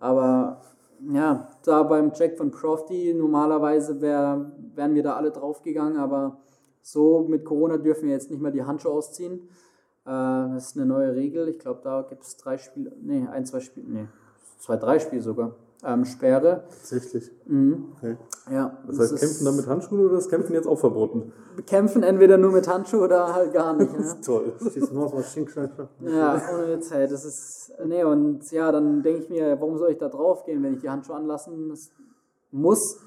aber 0.00 0.60
ja, 1.12 1.48
da 1.64 1.82
beim 1.82 2.12
Check 2.12 2.36
von 2.36 2.50
Profty, 2.50 3.14
normalerweise 3.14 4.00
wär, 4.00 4.50
wären 4.74 4.94
wir 4.94 5.02
da 5.02 5.14
alle 5.14 5.30
draufgegangen, 5.30 5.96
aber 5.96 6.38
so 6.82 7.26
mit 7.28 7.44
Corona 7.44 7.76
dürfen 7.76 8.06
wir 8.06 8.14
jetzt 8.14 8.30
nicht 8.30 8.40
mehr 8.40 8.50
die 8.50 8.64
Handschuhe 8.64 8.92
ausziehen. 8.92 9.48
Äh, 10.04 10.10
das 10.10 10.68
ist 10.68 10.76
eine 10.76 10.86
neue 10.86 11.14
Regel. 11.14 11.48
Ich 11.48 11.58
glaube, 11.58 11.80
da 11.84 12.02
gibt 12.02 12.22
es 12.22 12.36
drei 12.36 12.58
Spiele, 12.58 12.92
nee, 13.00 13.26
ein, 13.30 13.46
zwei 13.46 13.60
Spiele, 13.60 13.86
nee, 13.88 14.06
zwei, 14.58 14.76
drei 14.76 14.98
Spiele 14.98 15.22
sogar. 15.22 15.52
Ähm, 15.84 16.04
Sperre. 16.04 16.64
Tatsächlich. 16.68 17.30
Mhm. 17.46 17.92
Okay. 17.96 18.16
Ja, 18.50 18.76
Das 18.86 18.98
heißt, 18.98 19.16
kämpfen 19.18 19.44
dann 19.44 19.56
mit 19.56 19.66
Handschuhen 19.66 20.06
oder 20.06 20.18
ist 20.18 20.28
Kämpfen 20.28 20.54
jetzt 20.54 20.66
auch 20.66 20.78
verboten? 20.78 21.32
kämpfen 21.66 22.02
entweder 22.04 22.38
nur 22.38 22.52
mit 22.52 22.68
Handschuhe 22.68 23.00
oder 23.04 23.34
halt 23.34 23.52
gar 23.52 23.74
nicht. 23.74 23.92
Ne? 23.98 24.16
Toll. 24.24 24.52
Schießt 24.72 24.92
nur 24.92 25.12
aus. 25.12 25.36
Ja, 26.00 26.40
ohne 26.54 26.68
Witz, 26.68 26.90
hey, 26.92 27.08
das 27.08 27.24
ist. 27.24 27.72
Nee, 27.84 28.04
und 28.04 28.50
ja, 28.50 28.70
dann 28.72 29.02
denke 29.02 29.22
ich 29.22 29.28
mir, 29.30 29.60
warum 29.60 29.76
soll 29.78 29.90
ich 29.92 29.98
da 29.98 30.08
drauf 30.08 30.44
gehen, 30.44 30.62
wenn 30.62 30.74
ich 30.74 30.80
die 30.80 30.90
Handschuhe 30.90 31.16
anlassen 31.16 31.68
das 31.68 31.90
muss? 32.50 32.98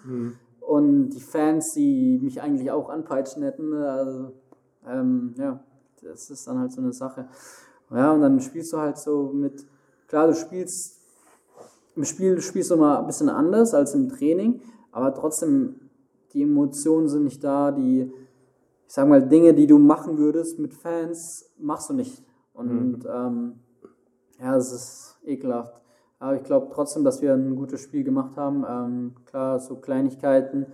Und 0.59 1.09
die 1.09 1.21
Fans, 1.21 1.73
die 1.73 2.19
mich 2.21 2.41
eigentlich 2.41 2.71
auch 2.71 2.89
anpeitschen 2.89 3.43
hätten, 3.43 3.69
ne, 3.69 3.89
also, 3.89 4.31
ähm, 4.87 5.33
ja, 5.37 5.59
das 6.01 6.29
ist 6.29 6.47
dann 6.47 6.59
halt 6.59 6.71
so 6.71 6.81
eine 6.81 6.93
Sache. 6.93 7.27
Ja, 7.89 8.11
und 8.13 8.21
dann 8.21 8.39
spielst 8.39 8.71
du 8.71 8.77
halt 8.77 8.97
so 8.97 9.31
mit, 9.33 9.65
klar, 10.07 10.27
du 10.27 10.35
spielst, 10.35 11.00
im 11.95 12.03
Spiel 12.03 12.41
spielst 12.41 12.71
du 12.71 12.77
mal 12.77 12.99
ein 12.99 13.07
bisschen 13.07 13.29
anders 13.29 13.73
als 13.73 13.93
im 13.93 14.09
Training, 14.09 14.61
aber 14.91 15.13
trotzdem, 15.13 15.75
die 16.33 16.43
Emotionen 16.43 17.07
sind 17.07 17.25
nicht 17.25 17.43
da, 17.43 17.71
die, 17.71 18.11
ich 18.87 18.93
sag 18.93 19.07
mal, 19.07 19.27
Dinge, 19.27 19.53
die 19.53 19.67
du 19.67 19.77
machen 19.77 20.17
würdest 20.17 20.59
mit 20.59 20.73
Fans, 20.73 21.51
machst 21.57 21.89
du 21.89 21.93
nicht. 21.93 22.23
Und 22.53 23.05
ähm, 23.05 23.53
ja, 24.39 24.55
es 24.55 24.71
ist 24.71 25.17
ekelhaft. 25.23 25.81
Aber 26.19 26.35
ich 26.35 26.43
glaube 26.43 26.69
trotzdem, 26.73 27.03
dass 27.03 27.21
wir 27.21 27.33
ein 27.33 27.55
gutes 27.55 27.81
Spiel 27.81 28.03
gemacht 28.03 28.37
haben. 28.37 28.63
Ähm, 28.67 29.15
klar, 29.25 29.59
so 29.59 29.77
Kleinigkeiten 29.77 30.67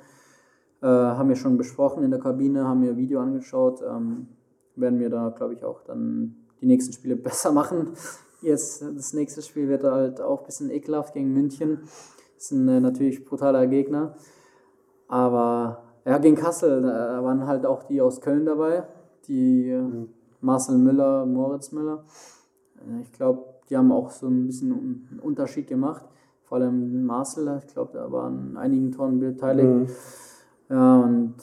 äh, 0.81 0.87
haben 0.87 1.29
wir 1.29 1.35
schon 1.35 1.57
besprochen 1.57 2.03
in 2.03 2.11
der 2.11 2.19
Kabine, 2.19 2.67
haben 2.67 2.81
mir 2.81 2.91
ein 2.91 2.97
Video 2.97 3.21
angeschaut. 3.21 3.81
Ähm, 3.81 4.27
werden 4.75 4.99
wir 4.99 5.09
da, 5.09 5.29
glaube 5.29 5.53
ich, 5.53 5.63
auch 5.63 5.81
dann 5.83 6.35
die 6.61 6.65
nächsten 6.65 6.93
Spiele 6.93 7.15
besser 7.17 7.51
machen. 7.51 7.93
Jetzt, 8.47 8.81
das 8.81 9.11
nächste 9.11 9.41
Spiel 9.41 9.67
wird 9.67 9.83
halt 9.83 10.21
auch 10.21 10.39
ein 10.39 10.45
bisschen 10.45 10.71
ekelhaft 10.71 11.13
gegen 11.13 11.33
München. 11.33 11.81
Das 12.35 12.47
sind 12.47 12.67
äh, 12.69 12.79
natürlich 12.79 13.25
brutaler 13.25 13.67
Gegner. 13.67 14.15
Aber 15.09 15.83
ja, 16.05 16.17
gegen 16.17 16.37
Kassel, 16.37 16.81
da 16.81 17.21
waren 17.21 17.45
halt 17.45 17.65
auch 17.65 17.83
die 17.83 18.01
aus 18.01 18.21
Köln 18.21 18.45
dabei, 18.45 18.83
die 19.27 19.69
äh, 19.69 19.83
Marcel 20.39 20.77
Müller, 20.77 21.25
Moritz 21.25 21.73
Müller. 21.73 22.05
Äh, 22.77 23.01
Ich 23.01 23.11
glaube, 23.11 23.43
die 23.69 23.75
haben 23.75 23.91
auch 23.91 24.11
so 24.11 24.27
ein 24.27 24.47
bisschen 24.47 24.71
einen 24.71 25.19
Unterschied 25.21 25.67
gemacht. 25.67 26.05
Vor 26.43 26.59
allem 26.59 27.05
Marcel, 27.05 27.61
ich 27.65 27.73
glaube, 27.73 27.91
da 27.93 28.09
waren 28.09 28.55
einigen 28.55 28.93
Toren 28.93 29.19
beteiligt. 29.19 29.91
Ja, 30.69 31.01
und 31.01 31.35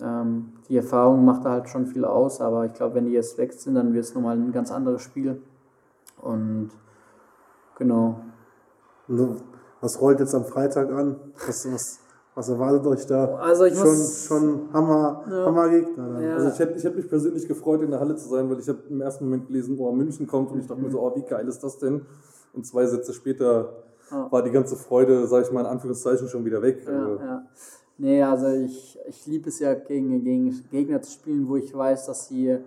ähm, 0.00 0.52
die 0.68 0.78
Erfahrung 0.78 1.24
macht 1.24 1.44
da 1.44 1.50
halt 1.50 1.68
schon 1.68 1.86
viel 1.86 2.04
aus, 2.04 2.40
aber 2.40 2.66
ich 2.66 2.72
glaube, 2.74 2.96
wenn 2.96 3.06
die 3.06 3.12
jetzt 3.12 3.38
weg 3.38 3.52
sind, 3.52 3.76
dann 3.76 3.92
wird 3.94 4.04
es 4.04 4.14
nochmal 4.16 4.36
ein 4.36 4.50
ganz 4.50 4.72
anderes 4.72 5.02
Spiel. 5.02 5.40
Und 6.22 6.70
genau. 7.76 8.20
Und 9.08 9.40
Was 9.80 10.00
rollt 10.00 10.20
jetzt 10.20 10.34
am 10.34 10.44
Freitag 10.44 10.90
an? 10.90 11.16
Was, 11.46 11.72
was, 11.72 12.00
was 12.34 12.48
erwartet 12.48 12.86
euch 12.86 13.06
da? 13.06 13.36
Also 13.36 13.64
ich 13.64 13.74
schon, 13.78 13.88
muss- 13.88 14.24
schon 14.26 14.72
Hammer, 14.72 15.24
Ja. 15.30 15.46
Hammergegner. 15.46 16.08
Dann. 16.14 16.22
Ja. 16.22 16.34
Also 16.34 16.48
ich 16.48 16.58
hätte, 16.58 16.74
ich 16.78 16.84
hätte 16.84 16.96
mich 16.96 17.08
persönlich 17.08 17.46
gefreut, 17.46 17.82
in 17.82 17.90
der 17.90 18.00
Halle 18.00 18.16
zu 18.16 18.28
sein, 18.28 18.50
weil 18.50 18.58
ich 18.58 18.68
habe 18.68 18.78
im 18.90 19.00
ersten 19.00 19.24
Moment 19.24 19.46
gelesen, 19.46 19.76
oh, 19.78 19.92
München 19.92 20.26
kommt 20.26 20.50
und 20.50 20.58
ich 20.60 20.66
dachte 20.66 20.80
mir 20.82 20.90
so, 20.90 21.00
oh, 21.00 21.14
wie 21.16 21.22
geil 21.22 21.46
ist 21.48 21.62
das 21.62 21.78
denn? 21.78 22.04
Und 22.52 22.66
zwei 22.66 22.86
Sätze 22.86 23.12
später 23.12 23.72
Ja. 24.10 24.30
war 24.32 24.42
die 24.42 24.50
ganze 24.50 24.74
Freude, 24.76 25.26
sage 25.26 25.44
ich 25.46 25.52
mal 25.52 25.60
in 25.60 25.66
Anführungszeichen, 25.66 26.28
schon 26.28 26.44
wieder 26.44 26.60
weg. 26.62 26.82
Ja, 26.86 26.92
Also, 26.92 27.22
ja. 27.22 27.42
Nee, 28.00 28.22
also 28.22 28.46
ich, 28.48 28.96
ich 29.08 29.26
liebe 29.26 29.48
es 29.48 29.58
ja, 29.58 29.74
gegen, 29.74 30.22
gegen 30.22 30.50
Gegner 30.70 31.02
zu 31.02 31.10
spielen, 31.12 31.48
wo 31.48 31.56
ich 31.56 31.74
weiß, 31.76 32.06
dass 32.06 32.28
sie 32.28 32.58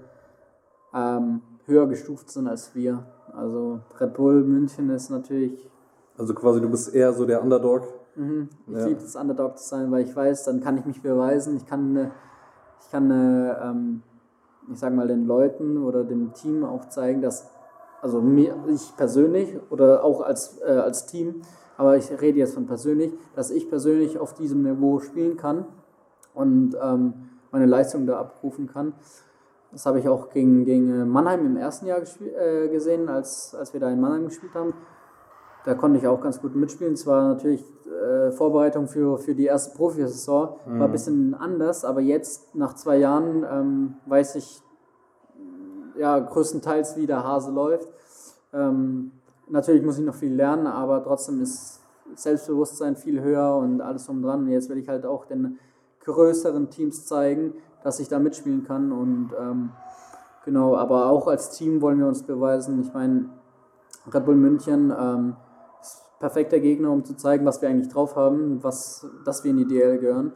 ähm, 0.94 1.42
höher 1.66 1.88
gestuft 1.88 2.30
sind 2.30 2.48
als 2.48 2.76
wir. 2.76 3.06
Also 3.36 3.80
Red 4.00 4.14
Bull 4.14 4.44
München 4.44 4.90
ist 4.90 5.10
natürlich 5.10 5.70
also 6.18 6.34
quasi 6.34 6.62
du 6.62 6.70
bist 6.70 6.94
eher 6.94 7.14
so 7.14 7.26
der 7.26 7.42
Underdog. 7.42 7.84
Mhm. 8.16 8.50
Ich 8.68 8.78
Ja. 8.78 8.86
liebe 8.88 9.02
es, 9.02 9.16
Underdog 9.16 9.58
zu 9.58 9.68
sein, 9.70 9.92
weil 9.92 10.04
ich 10.04 10.16
weiß, 10.16 10.44
dann 10.44 10.62
kann 10.62 10.78
ich 10.78 10.86
mich 10.86 11.02
beweisen. 11.02 11.58
Ich 11.58 11.66
kann, 11.66 12.12
ich 12.80 12.92
kann, 12.92 13.10
äh, 13.10 13.54
ähm, 13.64 14.04
ich 14.72 14.80
sag 14.80 14.94
mal, 14.94 15.08
den 15.08 15.26
Leuten 15.26 15.78
oder 15.84 16.04
dem 16.04 16.34
Team 16.34 16.64
auch 16.64 16.90
zeigen, 16.90 17.22
dass, 17.22 17.50
also 18.02 18.22
mir, 18.22 18.56
ich 18.68 18.96
persönlich 18.98 19.58
oder 19.70 20.04
auch 20.04 20.22
als, 20.22 20.60
äh, 20.62 20.72
als 20.72 21.06
Team, 21.06 21.42
aber 21.78 21.98
ich 21.98 22.12
rede 22.22 22.38
jetzt 22.38 22.54
von 22.54 22.68
persönlich, 22.68 23.14
dass 23.36 23.50
ich 23.50 23.70
persönlich 23.70 24.20
auf 24.20 24.34
diesem 24.34 24.62
Niveau 24.62 25.00
spielen 25.00 25.38
kann 25.38 25.66
und 26.34 26.76
ähm, 26.82 27.14
meine 27.52 27.66
Leistung 27.66 28.06
da 28.06 28.20
abrufen 28.20 28.68
kann. 28.68 28.94
Das 29.72 29.86
habe 29.86 30.00
ich 30.00 30.08
auch 30.10 30.30
gegen, 30.30 30.66
gegen 30.66 30.90
äh, 30.90 31.06
Mannheim 31.06 31.46
im 31.46 31.58
ersten 31.58 31.86
Jahr 31.86 32.00
äh, 32.00 32.68
gesehen, 32.68 33.08
als, 33.10 33.56
als 33.56 33.74
wir 33.74 33.80
da 33.80 33.90
in 33.90 34.02
Mannheim 34.02 34.26
gespielt 34.26 34.54
haben. 34.54 34.74
Da 35.64 35.76
konnte 35.76 36.00
ich 36.00 36.08
auch 36.08 36.20
ganz 36.22 36.42
gut 36.42 36.56
mitspielen. 36.56 36.94
Es 36.94 37.06
war 37.06 37.28
natürlich 37.28 37.64
äh, 37.86 38.32
Vorbereitung 38.32 38.88
für, 38.88 39.18
für 39.20 39.36
die 39.36 39.46
erste 39.46 39.76
Profisaison, 39.78 40.56
war 40.66 40.88
ein 40.88 40.92
bisschen 40.92 41.36
anders, 41.36 41.86
aber 41.86 42.02
jetzt 42.02 42.56
nach 42.56 42.74
zwei 42.74 42.98
Jahren 42.98 43.46
ähm, 43.50 43.94
weiß 44.08 44.36
ich 44.36 44.62
ja 45.98 46.18
größtenteils, 46.20 46.98
wie 46.98 47.06
der 47.06 47.24
Hase 47.24 47.52
läuft. 47.52 47.88
Ähm, 48.54 49.12
natürlich 49.50 49.84
muss 49.84 50.00
ich 50.00 50.06
noch 50.06 50.16
viel 50.16 50.34
lernen, 50.34 50.68
aber 50.68 51.04
trotzdem 51.04 51.42
ist 51.42 51.80
Selbstbewusstsein 52.16 52.96
viel 52.96 53.22
höher 53.22 53.56
und 53.56 53.82
alles 53.82 54.06
drum 54.06 54.22
dran. 54.22 54.42
Und 54.42 54.50
jetzt 54.50 54.70
will 54.70 54.78
ich 54.78 54.90
halt 54.90 55.06
auch 55.06 55.26
den 55.26 55.60
größeren 56.04 56.70
Teams 56.70 57.06
zeigen, 57.06 57.54
dass 57.84 58.00
ich 58.00 58.08
da 58.08 58.20
mitspielen 58.20 58.64
kann 58.64 58.92
und 58.92 59.32
ähm, 59.40 59.72
genau, 60.46 60.76
aber 60.76 61.08
auch 61.08 61.28
als 61.28 61.52
Team 61.52 61.82
wollen 61.82 62.00
wir 62.00 62.08
uns 62.08 62.24
beweisen. 62.24 62.82
Ich 62.82 62.94
meine, 62.94 63.30
Red 64.14 64.26
Bull 64.26 64.36
München 64.36 64.94
ähm, 64.98 65.36
ist 65.82 66.04
perfekter 66.20 66.60
Gegner, 66.60 66.92
um 66.92 67.04
zu 67.04 67.16
zeigen, 67.16 67.46
was 67.46 67.62
wir 67.62 67.70
eigentlich 67.70 67.92
drauf 67.92 68.16
haben, 68.16 68.64
was, 68.64 69.06
dass 69.26 69.44
wir 69.44 69.52
in 69.52 69.58
die 69.58 69.68
DL 69.68 70.00
gehören. 70.00 70.34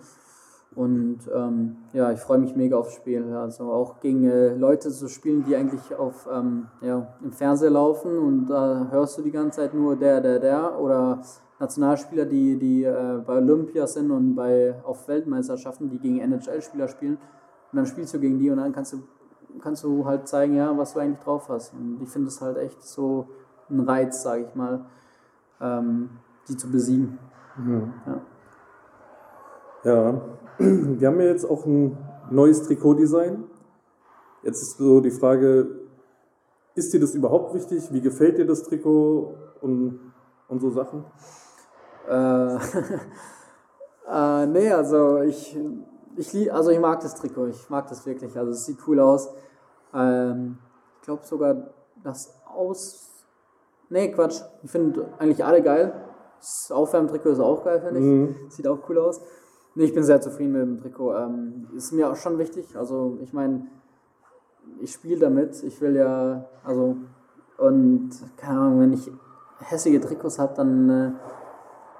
Und 0.76 1.20
ähm, 1.34 1.78
ja, 1.94 2.12
ich 2.12 2.20
freue 2.20 2.38
mich 2.38 2.56
mega 2.56 2.76
aufs 2.78 2.94
Spiel. 2.94 3.34
Also 3.34 3.72
auch 3.72 4.02
gegen 4.02 4.26
äh, 4.30 4.54
Leute 4.56 4.90
zu 4.90 5.08
spielen, 5.08 5.46
die 5.48 5.56
eigentlich 5.56 5.96
auf, 5.96 6.28
ähm, 6.32 6.68
ja, 6.82 7.08
im 7.24 7.32
Fernseher 7.32 7.70
laufen 7.70 8.18
und 8.18 8.48
da 8.48 8.88
hörst 8.92 9.18
du 9.18 9.22
die 9.22 9.32
ganze 9.32 9.62
Zeit 9.62 9.74
nur 9.74 9.96
der, 9.96 10.20
der, 10.20 10.40
der 10.40 10.80
oder 10.80 11.22
Nationalspieler, 11.60 12.26
die, 12.26 12.58
die 12.58 12.84
äh, 12.84 13.22
bei 13.26 13.38
Olympia 13.38 13.88
sind 13.88 14.12
und 14.12 14.36
bei, 14.36 14.76
auf 14.84 15.08
Weltmeisterschaften, 15.08 15.90
die 15.90 15.98
gegen 15.98 16.20
NHL-Spieler 16.20 16.90
spielen. 16.90 17.18
Und 17.72 17.78
dann 17.78 17.86
spielst 17.86 18.14
du 18.14 18.20
gegen 18.20 18.38
die 18.38 18.50
und 18.50 18.58
dann 18.58 18.74
kannst 18.74 18.92
du, 18.92 19.04
kannst 19.62 19.84
du 19.86 20.06
halt 20.06 20.28
zeigen, 20.28 20.56
ja, 20.56 20.78
was 20.78 20.94
du 20.94 21.00
eigentlich 21.00 21.20
drauf 21.20 21.48
hast. 21.48 21.74
Und 21.74 22.02
ich 22.02 22.10
finde 22.10 22.28
es 22.28 22.42
halt 22.42 22.58
echt 22.58 22.84
so 22.84 23.30
ein 23.70 23.80
Reiz, 23.80 24.24
sage 24.24 24.48
ich 24.50 24.56
mal, 24.56 24.86
ähm, 25.62 26.10
die 26.50 26.58
zu 26.58 26.70
besiegen. 26.70 27.18
Ja. 28.06 28.22
Ja, 29.86 30.22
wir 30.58 31.08
haben 31.08 31.20
ja 31.20 31.28
jetzt 31.28 31.46
auch 31.46 31.66
ein 31.66 31.98
neues 32.32 32.64
Trikotdesign. 32.64 33.44
Jetzt 34.44 34.62
ist 34.62 34.78
so 34.78 35.02
die 35.02 35.12
Frage, 35.12 35.68
ist 36.76 36.94
dir 36.94 37.00
das 37.00 37.16
überhaupt 37.16 37.54
wichtig? 37.54 37.92
Wie 37.92 38.02
gefällt 38.02 38.38
dir 38.38 38.46
das 38.46 38.64
Trikot 38.64 39.36
und, 39.62 40.00
und 40.48 40.60
so 40.62 40.70
Sachen? 40.70 41.04
Äh, 42.08 42.56
äh, 44.12 44.46
nee, 44.48 44.72
also 44.72 45.22
ich, 45.22 45.58
ich, 46.16 46.54
also 46.54 46.70
ich 46.70 46.80
mag 46.80 47.02
das 47.02 47.16
Trikot, 47.16 47.48
ich 47.48 47.70
mag 47.70 47.88
das 47.88 48.06
wirklich, 48.06 48.38
also 48.38 48.52
es 48.52 48.66
sieht 48.66 48.78
cool 48.88 49.00
aus. 49.00 49.30
Ähm, 49.94 50.58
ich 50.98 51.02
glaube 51.06 51.26
sogar 51.26 51.70
das 52.04 52.34
Aus... 52.46 53.12
Nee, 53.90 54.12
Quatsch, 54.12 54.42
ich 54.64 54.72
finde 54.72 55.10
eigentlich 55.20 55.44
alle 55.44 55.62
geil. 55.62 55.94
Das 56.40 56.72
Aufwärmtrikot 56.72 57.30
ist 57.30 57.40
auch 57.40 57.64
geil, 57.64 57.82
finde 57.82 58.00
ich. 58.00 58.54
Sieht 58.54 58.68
auch 58.68 58.80
cool 58.90 59.00
aus. 59.00 59.22
Nee, 59.76 59.86
ich 59.86 59.94
bin 59.94 60.04
sehr 60.04 60.22
zufrieden 60.22 60.54
mit 60.54 60.62
dem 60.62 60.82
Trikot. 60.82 61.14
Ähm, 61.16 61.68
ist 61.76 61.92
mir 61.92 62.10
auch 62.10 62.16
schon 62.16 62.38
wichtig, 62.38 62.76
also 62.76 63.18
ich 63.22 63.34
meine, 63.34 63.68
ich 64.82 64.94
spiele 64.94 65.20
damit, 65.20 65.62
ich 65.64 65.80
will 65.82 65.96
ja, 65.96 66.46
also, 66.64 66.96
und 67.58 68.10
keine 68.38 68.60
Ahnung, 68.60 68.80
wenn 68.82 68.94
ich 68.94 69.12
hässliche 69.60 70.02
Trikots 70.02 70.40
habe, 70.40 70.54
dann... 70.56 70.90
Äh, 70.90 71.12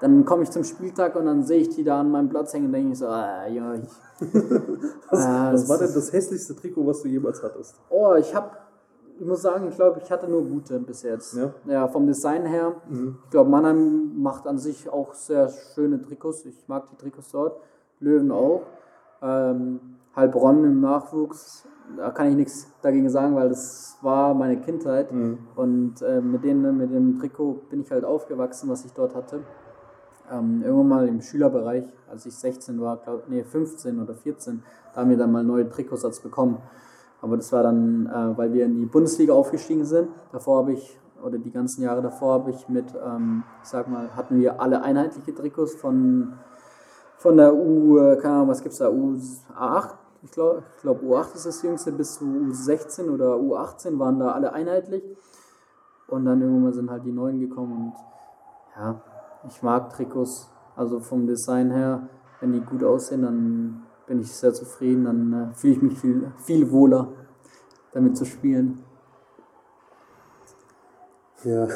dann 0.00 0.24
komme 0.26 0.42
ich 0.42 0.50
zum 0.50 0.62
Spieltag 0.62 1.16
und 1.16 1.24
dann 1.24 1.42
sehe 1.42 1.60
ich 1.60 1.70
die 1.70 1.82
da 1.82 2.00
an 2.00 2.10
meinem 2.10 2.28
Platz 2.28 2.52
hängen 2.52 2.66
und 2.66 2.72
denke 2.72 2.92
ich 2.92 2.98
so, 2.98 3.06
ah, 3.06 3.46
ja, 3.46 3.74
ich, 3.74 3.88
Was, 5.10 5.24
Ah, 5.24 5.52
was 5.52 5.68
war 5.68 5.78
denn 5.78 5.92
das 5.92 6.12
hässlichste 6.12 6.54
Trikot, 6.54 6.86
was 6.86 7.02
du 7.02 7.08
jemals 7.08 7.42
hattest? 7.42 7.76
oh, 7.88 8.14
ich 8.14 8.34
habe 8.34 8.50
ich 9.18 9.26
muss 9.26 9.42
sagen, 9.42 9.68
ich 9.68 9.76
glaube, 9.76 10.00
ich 10.02 10.10
hatte 10.10 10.28
nur 10.28 10.44
gute 10.44 10.78
bis 10.78 11.02
jetzt. 11.02 11.36
Ja? 11.36 11.52
Ja, 11.66 11.88
vom 11.88 12.06
Design 12.06 12.44
her. 12.44 12.74
Ich 13.24 13.30
glaube, 13.30 13.50
Mannheim 13.50 14.20
macht 14.20 14.46
an 14.46 14.58
sich 14.58 14.88
auch 14.88 15.14
sehr 15.14 15.48
schöne 15.48 16.00
Trikots. 16.02 16.44
Ich 16.44 16.68
mag 16.68 16.88
die 16.90 16.96
Trikots 16.96 17.30
dort. 17.30 17.60
Löwen 18.00 18.30
auch. 18.30 18.62
Ähm, 19.22 19.80
Heilbronn 20.14 20.64
im 20.64 20.80
Nachwuchs. 20.80 21.66
Da 21.96 22.10
kann 22.10 22.28
ich 22.28 22.36
nichts 22.36 22.68
dagegen 22.82 23.08
sagen, 23.08 23.34
weil 23.36 23.48
das 23.48 23.96
war 24.02 24.34
meine 24.34 24.60
Kindheit. 24.60 25.10
Und 25.54 26.02
äh, 26.02 26.20
mit, 26.20 26.44
denen, 26.44 26.76
mit 26.76 26.92
dem 26.92 27.18
Trikot 27.18 27.62
bin 27.70 27.80
ich 27.80 27.90
halt 27.90 28.04
aufgewachsen, 28.04 28.68
was 28.68 28.84
ich 28.84 28.92
dort 28.92 29.14
hatte. 29.14 29.40
Ähm, 30.30 30.62
irgendwann 30.64 30.88
mal 30.88 31.08
im 31.08 31.22
Schülerbereich, 31.22 31.84
als 32.10 32.26
ich 32.26 32.34
16 32.34 32.80
war, 32.80 32.96
glaub, 32.96 33.28
nee, 33.28 33.44
15 33.44 34.00
oder 34.00 34.14
14, 34.14 34.62
da 34.92 35.00
haben 35.00 35.10
wir 35.10 35.16
dann 35.16 35.30
mal 35.30 35.44
neue 35.44 35.68
Trikotsatz 35.68 36.18
bekommen. 36.18 36.58
Aber 37.26 37.36
das 37.36 37.52
war 37.52 37.64
dann, 37.64 38.06
äh, 38.06 38.38
weil 38.38 38.52
wir 38.52 38.64
in 38.64 38.76
die 38.76 38.86
Bundesliga 38.86 39.34
aufgestiegen 39.34 39.84
sind. 39.84 40.10
Davor 40.30 40.58
habe 40.58 40.74
ich, 40.74 40.96
oder 41.24 41.38
die 41.38 41.50
ganzen 41.50 41.82
Jahre 41.82 42.00
davor 42.00 42.34
habe 42.34 42.50
ich 42.52 42.68
mit, 42.68 42.84
ähm, 43.04 43.42
ich 43.64 43.68
sag 43.68 43.88
mal, 43.88 44.14
hatten 44.14 44.38
wir 44.38 44.60
alle 44.60 44.80
einheitliche 44.80 45.34
Trikots 45.34 45.74
von, 45.74 46.34
von 47.16 47.36
der 47.36 47.52
U, 47.52 47.98
äh, 47.98 48.16
keine 48.18 48.34
Ahnung, 48.34 48.48
was 48.48 48.62
gibt's 48.62 48.78
da, 48.78 48.86
U8? 48.86 49.94
Ich 50.22 50.30
glaube, 50.30 50.62
ich 50.76 50.82
glaub, 50.82 51.02
U8 51.02 51.34
ist 51.34 51.46
das 51.46 51.62
jüngste, 51.62 51.90
bis 51.90 52.14
zu 52.14 52.24
U16 52.24 53.10
oder 53.10 53.34
U18 53.34 53.98
waren 53.98 54.20
da 54.20 54.30
alle 54.30 54.52
einheitlich. 54.52 55.02
Und 56.06 56.26
dann 56.26 56.40
irgendwann 56.40 56.74
sind 56.74 56.88
halt 56.92 57.04
die 57.04 57.10
neuen 57.10 57.40
gekommen 57.40 57.72
und 57.72 57.92
ja, 58.80 59.00
ich 59.48 59.64
mag 59.64 59.90
Trikots. 59.90 60.48
Also 60.76 61.00
vom 61.00 61.26
Design 61.26 61.72
her, 61.72 62.08
wenn 62.38 62.52
die 62.52 62.60
gut 62.60 62.84
aussehen, 62.84 63.22
dann 63.22 63.85
bin 64.06 64.20
ich 64.20 64.32
sehr 64.32 64.52
zufrieden, 64.54 65.04
dann 65.04 65.32
äh, 65.32 65.54
fühle 65.54 65.72
ich 65.74 65.82
mich 65.82 65.98
viel, 65.98 66.32
viel 66.38 66.70
wohler, 66.70 67.08
damit 67.92 68.16
zu 68.16 68.24
spielen. 68.24 68.82
Ja. 71.44 71.68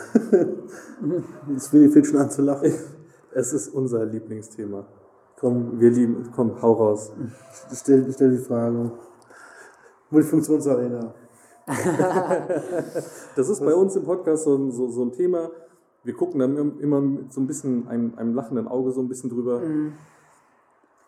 Jetzt 1.48 1.70
bin 1.70 1.84
ich 1.84 1.92
fängt 1.92 2.06
schon 2.06 2.18
an 2.20 2.30
zu 2.30 2.42
lachen. 2.42 2.72
Es 3.32 3.52
ist 3.52 3.68
unser 3.68 4.04
Lieblingsthema. 4.06 4.84
Komm, 5.38 5.78
Wir 5.80 5.90
lieben, 5.90 6.30
komm, 6.34 6.60
hau 6.60 6.72
raus. 6.72 7.12
stell, 7.72 8.10
stell 8.12 8.30
die 8.32 8.38
Frage. 8.44 8.90
Multifunktionsarena. 10.10 11.14
Das 13.36 13.48
ist 13.48 13.60
bei 13.60 13.72
uns 13.74 13.94
im 13.96 14.04
Podcast 14.04 14.44
so, 14.44 14.56
ein- 14.56 14.72
so, 14.72 14.88
so 14.88 15.04
ein 15.04 15.12
Thema. 15.12 15.50
Wir 16.02 16.14
gucken 16.14 16.40
dann 16.40 16.56
im- 16.56 16.80
immer 16.80 17.00
mit 17.00 17.32
so 17.32 17.40
ein 17.40 17.46
bisschen 17.46 17.86
einem, 17.88 18.14
einem 18.16 18.34
lachenden 18.34 18.66
Auge 18.66 18.90
so 18.90 19.00
ein 19.00 19.08
bisschen 19.08 19.30
drüber. 19.30 19.62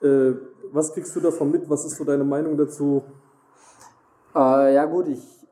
Äh, 0.03 0.35
was 0.73 0.93
kriegst 0.93 1.15
du 1.15 1.21
davon 1.21 1.51
mit? 1.51 1.69
Was 1.69 1.85
ist 1.85 1.97
so 1.97 2.05
deine 2.05 2.25
Meinung 2.25 2.57
dazu? 2.57 3.03
Äh, 4.35 4.75
ja 4.75 4.85
gut, 4.87 5.09
ich, 5.09 5.47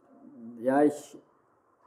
ja, 0.58 0.82
ich 0.82 1.18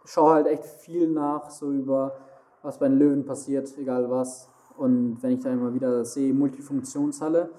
schaue 0.05 0.33
halt 0.33 0.47
echt 0.47 0.65
viel 0.65 1.09
nach, 1.09 1.49
so 1.49 1.71
über 1.71 2.15
was 2.61 2.77
bei 2.77 2.87
den 2.87 2.97
Löwen 2.97 3.25
passiert, 3.25 3.75
egal 3.77 4.09
was. 4.09 4.49
Und 4.77 5.17
wenn 5.21 5.31
ich 5.31 5.43
da 5.43 5.51
immer 5.51 5.73
wieder 5.73 6.05
sehe, 6.05 6.33
Multifunktionshalle, 6.33 7.49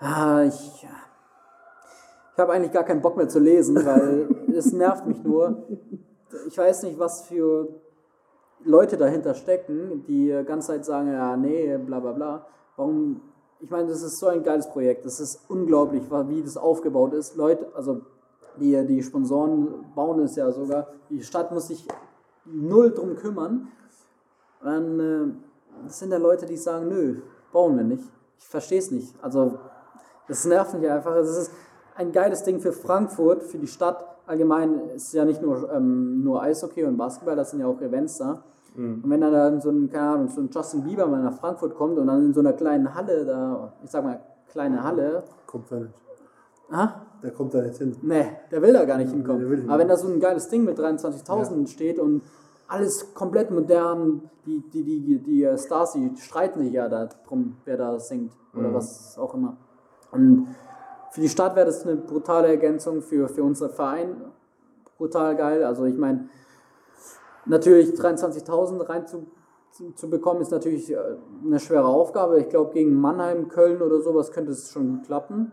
ah, 0.00 0.42
ich, 0.42 0.86
ich 2.32 2.38
habe 2.38 2.52
eigentlich 2.52 2.72
gar 2.72 2.84
keinen 2.84 3.02
Bock 3.02 3.16
mehr 3.16 3.28
zu 3.28 3.38
lesen, 3.38 3.76
weil 3.84 4.28
es 4.56 4.72
nervt 4.72 5.06
mich 5.06 5.22
nur. 5.22 5.64
Ich 6.46 6.56
weiß 6.56 6.84
nicht, 6.84 6.98
was 6.98 7.22
für 7.22 7.68
Leute 8.64 8.96
dahinter 8.96 9.34
stecken, 9.34 10.04
die 10.06 10.28
die 10.28 10.44
ganze 10.44 10.68
Zeit 10.68 10.84
sagen, 10.84 11.12
ja, 11.12 11.36
nee, 11.36 11.76
bla 11.78 12.00
bla 12.00 12.12
bla. 12.12 12.46
Warum? 12.76 13.20
Ich 13.62 13.70
meine, 13.70 13.88
das 13.88 14.02
ist 14.02 14.18
so 14.18 14.26
ein 14.26 14.42
geiles 14.42 14.68
Projekt. 14.68 15.06
Das 15.06 15.20
ist 15.20 15.40
unglaublich, 15.48 16.02
wie 16.10 16.42
das 16.42 16.56
aufgebaut 16.56 17.14
ist. 17.14 17.36
Leute, 17.36 17.68
also 17.74 18.00
die, 18.58 18.84
die 18.86 19.02
Sponsoren 19.02 19.86
bauen 19.94 20.18
es 20.20 20.34
ja 20.34 20.50
sogar. 20.50 20.88
Die 21.08 21.22
Stadt 21.22 21.52
muss 21.52 21.68
sich 21.68 21.86
null 22.44 22.90
drum 22.90 23.14
kümmern. 23.14 23.68
Dann 24.64 25.00
äh, 25.00 25.32
das 25.84 26.00
sind 26.00 26.10
da 26.10 26.16
Leute, 26.16 26.44
die 26.44 26.56
sagen, 26.56 26.88
nö, 26.88 27.20
bauen 27.52 27.76
wir 27.76 27.84
nicht. 27.84 28.04
Ich 28.36 28.46
verstehe 28.48 28.80
es 28.80 28.90
nicht. 28.90 29.14
Also, 29.22 29.58
das 30.26 30.44
nervt 30.44 30.74
mich 30.74 30.90
einfach. 30.90 31.14
Es 31.14 31.36
ist 31.36 31.52
ein 31.94 32.10
geiles 32.10 32.42
Ding 32.42 32.58
für 32.58 32.72
Frankfurt, 32.72 33.44
für 33.44 33.58
die 33.58 33.68
Stadt. 33.68 34.04
Allgemein 34.26 34.90
ist 34.90 35.12
ja 35.12 35.24
nicht 35.24 35.40
nur, 35.40 35.72
ähm, 35.72 36.24
nur 36.24 36.42
Eishockey 36.42 36.82
und 36.84 36.96
Basketball, 36.96 37.36
das 37.36 37.50
sind 37.50 37.60
ja 37.60 37.66
auch 37.66 37.80
Events 37.80 38.18
da. 38.18 38.42
Und 38.74 39.10
wenn 39.10 39.20
dann, 39.20 39.32
dann 39.32 39.60
so 39.60 39.70
ein, 39.70 39.90
keine 39.90 40.08
Ahnung, 40.10 40.28
so 40.28 40.40
ein 40.40 40.48
Justin 40.52 40.82
Bieber 40.84 41.06
mal 41.06 41.22
nach 41.22 41.34
Frankfurt 41.34 41.74
kommt 41.74 41.98
und 41.98 42.06
dann 42.06 42.26
in 42.26 42.32
so 42.34 42.40
einer 42.40 42.52
kleinen 42.54 42.94
Halle 42.94 43.24
da, 43.24 43.72
ich 43.84 43.90
sag 43.90 44.02
mal, 44.04 44.20
kleine 44.50 44.82
Halle, 44.82 45.22
Kommt 45.46 45.70
da 45.70 45.76
nicht. 45.76 45.94
ah, 46.70 46.88
Der 47.22 47.30
kommt 47.32 47.52
da 47.52 47.60
nicht 47.60 47.76
hin. 47.76 47.94
Nee, 48.02 48.26
der 48.50 48.62
will 48.62 48.72
da 48.72 48.84
gar 48.86 48.96
nicht 48.96 49.10
will 49.10 49.16
hinkommen. 49.18 49.50
nicht 49.50 49.68
Aber 49.68 49.78
wenn 49.78 49.88
da 49.88 49.96
so 49.96 50.08
ein 50.08 50.18
geiles 50.20 50.48
Ding 50.48 50.64
mit 50.64 50.78
23.000 50.78 51.66
steht 51.68 51.98
und 51.98 52.22
alles 52.68 53.12
komplett 53.12 53.50
modern, 53.50 54.22
die, 54.46 54.62
die, 54.72 54.82
die, 54.82 55.18
die 55.18 55.44
äh, 55.44 55.58
Stars, 55.58 55.92
die 55.92 56.10
streiten 56.16 56.60
sich 56.60 56.72
ja 56.72 56.88
darum, 56.88 57.56
wer 57.66 57.76
da 57.76 57.98
singt 57.98 58.32
oder 58.56 58.72
was 58.72 59.18
auch 59.18 59.34
immer. 59.34 59.56
Und 60.10 60.48
für 61.10 61.20
die 61.20 61.28
Stadt 61.28 61.54
wäre 61.56 61.66
das 61.66 61.86
eine 61.86 61.96
brutale 61.96 62.48
Ergänzung 62.48 63.02
für, 63.02 63.28
für 63.28 63.42
unseren 63.42 63.70
Verein. 63.70 64.16
Brutal 64.96 65.36
geil. 65.36 65.64
Also 65.64 65.84
ich 65.84 65.96
meine, 65.98 66.28
natürlich 67.46 67.90
23.000 67.90 68.88
rein 68.88 69.06
zu, 69.06 69.26
zu, 69.72 69.92
zu 69.92 70.10
bekommen, 70.10 70.40
ist 70.42 70.50
natürlich 70.50 70.92
äh, 70.92 70.98
eine 71.44 71.58
schwere 71.60 71.86
Aufgabe. 71.86 72.40
Ich 72.40 72.48
glaube, 72.48 72.72
gegen 72.72 72.94
Mannheim, 73.00 73.48
Köln 73.48 73.80
oder 73.82 74.00
sowas 74.00 74.30
könnte 74.32 74.52
es 74.52 74.70
schon 74.72 74.96
gut 74.96 75.06
klappen. 75.06 75.52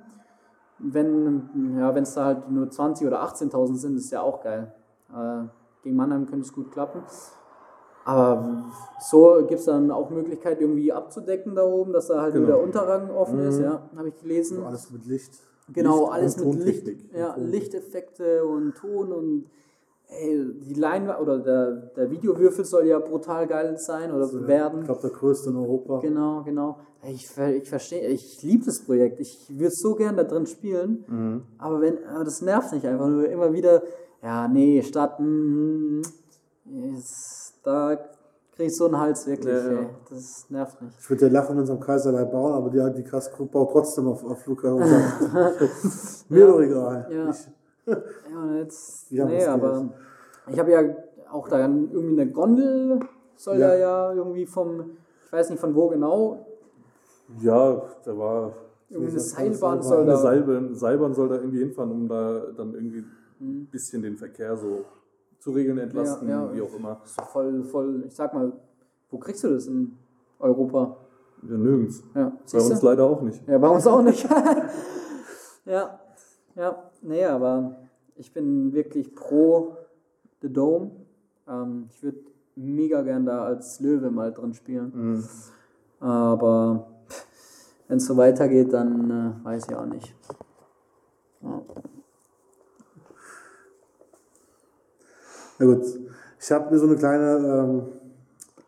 Wenn 0.77 1.75
ja, 1.77 1.91
es 1.97 2.13
da 2.13 2.25
halt 2.25 2.49
nur 2.49 2.67
20.000 2.67 3.07
oder 3.07 3.21
18.000 3.23 3.75
sind, 3.75 3.97
ist 3.97 4.11
ja 4.11 4.21
auch 4.21 4.41
geil. 4.41 4.73
Äh, 5.13 5.43
gegen 5.83 5.95
Mannheim 5.95 6.25
könnte 6.25 6.45
es 6.45 6.53
gut 6.53 6.71
klappen. 6.71 7.01
Aber 8.05 8.63
so 8.99 9.35
gibt 9.47 9.59
es 9.59 9.65
dann 9.65 9.91
auch 9.91 10.09
Möglichkeit, 10.09 10.61
irgendwie 10.61 10.91
abzudecken 10.91 11.53
da 11.53 11.63
oben, 11.65 11.91
dass 11.93 12.07
da 12.07 12.21
halt 12.21 12.33
nur 12.33 12.45
Genau. 12.45 12.55
der 12.57 12.63
Unterrang 12.65 13.11
offen 13.11 13.39
ist, 13.39 13.59
ja, 13.59 13.81
habe 13.95 14.07
ich 14.09 14.17
gelesen. 14.17 14.57
So 14.57 14.65
alles 14.65 14.89
mit 14.89 15.05
Licht. 15.05 15.33
Genau, 15.71 15.99
Licht- 16.05 16.11
alles 16.13 16.37
mit 16.37 16.55
Licht, 16.63 16.87
ja. 17.13 17.35
Lichteffekte 17.37 18.45
und 18.45 18.73
Ton 18.75 19.11
und 19.11 19.45
ey, 20.09 20.53
die 20.61 20.73
Leinwand 20.73 21.19
oder 21.19 21.39
der, 21.39 21.71
der 21.95 22.11
Videowürfel 22.11 22.65
soll 22.65 22.87
ja 22.87 22.99
brutal 22.99 23.47
geil 23.47 23.77
sein 23.77 24.11
oder 24.11 24.25
Ich 24.25 24.47
werden. 24.47 24.83
glaube, 24.83 25.01
der 25.01 25.11
größte 25.11 25.49
in 25.49 25.55
Europa. 25.55 25.99
Genau, 25.99 26.43
genau. 26.43 26.77
Ich, 27.03 27.29
ich 27.37 27.69
verstehe, 27.69 28.07
ich 28.07 28.41
liebe 28.41 28.65
das 28.65 28.83
Projekt. 28.83 29.19
Ich 29.19 29.47
würde 29.49 29.73
so 29.73 29.95
gern 29.95 30.17
da 30.17 30.23
drin 30.23 30.45
spielen, 30.45 31.45
aber 31.57 31.79
wenn, 31.79 32.03
aber 32.05 32.25
das 32.25 32.41
nervt 32.41 32.73
nicht 32.73 32.85
einfach 32.85 33.07
nur 33.07 33.29
immer 33.29 33.53
wieder. 33.53 33.83
Ja, 34.21 34.49
nee, 34.49 34.81
Stadt, 34.83 35.17
mm, 35.19 36.01
mm, 36.65 36.93
ist, 36.97 37.53
da 37.63 37.95
krieg 38.53 38.67
ich 38.67 38.75
so 38.75 38.87
einen 38.87 38.99
Hals 38.99 39.25
wirklich. 39.27 39.53
Ja, 39.53 39.71
ja. 39.71 39.89
Das 40.09 40.45
nervt 40.49 40.81
nicht. 40.81 40.93
Ich 40.99 41.09
würde 41.09 41.27
ja 41.27 41.31
lachen 41.31 41.53
in 41.53 41.59
unserem 41.61 41.79
Kaiserlei 41.79 42.25
bauen, 42.25 42.51
aber 42.51 42.69
die, 42.69 43.01
die 43.01 43.03
Kaskrupp 43.09 43.49
baut 43.49 43.71
trotzdem 43.71 44.07
auf, 44.07 44.25
auf 44.25 44.43
sagt, 44.45 44.59
mir 46.29 46.47
doch 46.47 46.59
egal. 46.59 47.07
Ja. 47.09 47.29
Ich, 47.29 47.47
Ja, 47.89 48.39
und 48.41 48.57
jetzt, 48.57 49.11
haben 49.19 49.27
nee, 49.29 49.45
aber 49.45 49.89
ich 50.47 50.59
habe 50.59 50.71
ja 50.71 50.81
auch 51.31 51.47
da 51.47 51.59
irgendwie 51.59 52.21
eine 52.21 52.31
Gondel, 52.31 52.99
soll 53.35 53.57
Ja. 53.57 53.73
ja. 53.73 53.79
ja 54.09 54.13
irgendwie 54.13 54.45
vom, 54.45 54.91
ich 55.25 55.31
weiß 55.31 55.49
nicht 55.51 55.59
von 55.59 55.75
wo 55.75 55.89
genau, 55.89 56.45
Ja, 57.41 57.81
da 58.03 58.17
war 58.17 58.53
irgendwie 58.89 59.11
eine 59.11 59.19
Seilbahn 59.19 59.81
soll 59.83 60.01
eine 60.01 60.11
da. 60.11 60.17
Seilbahn, 60.17 60.73
Seilbahn 60.75 61.13
soll 61.13 61.29
da 61.29 61.35
irgendwie 61.35 61.59
hinfahren, 61.59 61.91
um 61.91 62.07
da 62.07 62.41
dann 62.57 62.73
irgendwie 62.73 63.03
ein 63.39 63.67
bisschen 63.71 64.01
den 64.01 64.17
Verkehr 64.17 64.57
so 64.57 64.85
zu 65.39 65.51
regeln, 65.51 65.77
entlasten, 65.77 66.27
Ja, 66.27 66.45
ja. 66.45 66.53
wie 66.53 66.61
auch 66.61 66.73
immer. 66.75 66.99
So 67.05 67.21
voll, 67.23 67.63
voll, 67.63 68.03
ich 68.07 68.15
sag 68.15 68.33
mal, 68.33 68.51
wo 69.11 69.17
kriegst 69.17 69.43
du 69.43 69.49
das 69.49 69.67
in 69.67 69.95
Europa? 70.39 70.97
Ja, 71.47 71.55
nirgends. 71.57 72.03
Ja, 72.15 72.33
Bei 72.51 72.59
uns 72.59 72.81
leider 72.81 73.05
auch 73.05 73.21
nicht. 73.21 73.47
Ja, 73.47 73.57
bei 73.57 73.69
uns 73.69 73.87
auch 73.87 74.01
nicht. 74.01 74.27
ja, 75.65 75.99
ja, 76.59 76.91
nee, 77.01 77.23
aber 77.23 77.77
ich 78.15 78.33
bin 78.33 78.73
wirklich 78.73 79.15
pro 79.15 79.77
The 80.41 80.51
Dome. 80.51 80.91
Ähm, 81.47 81.87
ich 81.89 82.03
würde 82.03 82.19
mega 82.55 83.01
gern 83.01 83.25
da 83.25 83.45
als 83.45 83.79
Löwe 83.79 84.11
mal 84.11 84.33
drin 84.33 84.53
spielen. 84.53 85.23
Aber 86.01 86.87
wenn 87.87 87.97
es 87.97 88.05
so 88.05 88.17
weitergeht, 88.17 88.73
dann 88.73 89.09
äh, 89.09 89.45
weiß 89.45 89.67
ich 89.69 89.75
auch 89.75 89.85
nicht. 89.85 90.13
Ja. 91.41 91.61
Na 95.59 95.65
gut, 95.65 95.85
ich 96.39 96.51
habe 96.51 96.71
mir 96.71 96.77
so 96.77 96.87
eine 96.87 96.97
kleine 96.97 97.37
ähm, 97.37 97.81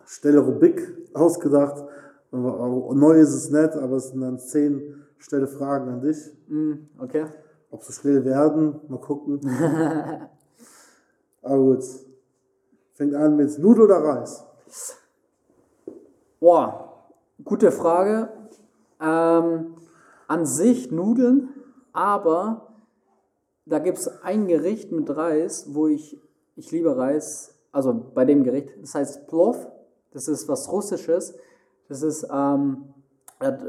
Stelle 0.06 0.39
Rubrik 0.39 1.10
ausgedacht. 1.13 1.84
Neu 2.32 3.19
ist 3.19 3.34
es 3.34 3.49
nicht, 3.49 3.75
aber 3.75 3.97
es 3.97 4.10
sind 4.10 4.21
dann 4.21 4.39
zehn 4.39 5.04
Stelle 5.17 5.47
Fragen 5.47 5.89
an 5.89 6.01
dich. 6.01 6.32
Mm, 6.47 6.73
okay. 6.97 7.25
Ob 7.71 7.84
sie 7.84 7.93
schnell 7.93 8.25
werden, 8.25 8.81
mal 8.89 8.99
gucken. 8.99 9.39
aber 11.41 11.57
gut. 11.57 11.84
Fängt 12.93 13.15
an 13.15 13.36
mit 13.38 13.57
Nudel 13.57 13.86
oder 13.86 14.03
Reis? 14.03 14.45
Boah, 16.39 17.07
gute 17.43 17.71
Frage. 17.71 18.29
Ähm, 18.99 19.75
an 20.27 20.45
sich 20.45 20.91
Nudeln, 20.91 21.49
aber 21.91 22.73
da 23.65 23.79
gibt 23.79 23.97
es 23.97 24.07
ein 24.23 24.47
Gericht 24.47 24.91
mit 24.91 25.10
Reis, 25.10 25.73
wo 25.73 25.88
ich, 25.88 26.17
ich 26.55 26.71
liebe 26.71 26.95
Reis, 26.95 27.55
also 27.71 27.93
bei 28.13 28.25
dem 28.25 28.43
Gericht, 28.43 28.69
das 28.81 28.93
heißt 28.95 29.27
Plov, 29.27 29.67
das 30.12 30.27
ist 30.27 30.47
was 30.47 30.71
Russisches, 30.71 31.34
das 31.89 32.01
ist, 32.01 32.27
ähm, 32.31 32.93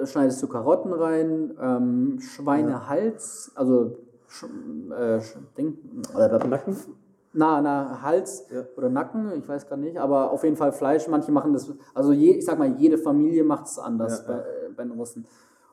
schneidest 0.04 0.42
du 0.42 0.48
Karotten 0.48 0.92
rein, 0.92 1.56
ähm, 1.60 2.18
Schweinehals, 2.20 3.52
also 3.54 3.96
Sch, 4.28 4.44
äh, 4.44 5.20
Ding, 5.56 5.78
äh, 6.16 6.46
Nacken? 6.48 6.76
na, 7.32 7.60
na, 7.60 8.02
Hals 8.02 8.46
Ja. 8.50 8.64
oder 8.76 8.88
Nacken, 8.88 9.32
ich 9.36 9.48
weiß 9.48 9.66
gerade 9.66 9.80
nicht, 9.80 9.98
aber 9.98 10.30
auf 10.30 10.44
jeden 10.44 10.56
Fall 10.56 10.72
Fleisch. 10.72 11.08
Manche 11.08 11.32
machen 11.32 11.52
das, 11.52 11.70
also 11.94 12.12
je, 12.12 12.32
ich 12.32 12.44
sag 12.44 12.58
mal, 12.58 12.74
jede 12.78 12.98
Familie 12.98 13.44
macht 13.44 13.66
es 13.66 13.78
anders 13.78 14.24
Ja, 14.26 14.32
ja. 14.34 14.38
Bei, 14.38 14.42
äh, 14.42 14.70
bei 14.76 14.82
den 14.84 14.92
Russen. 14.92 15.26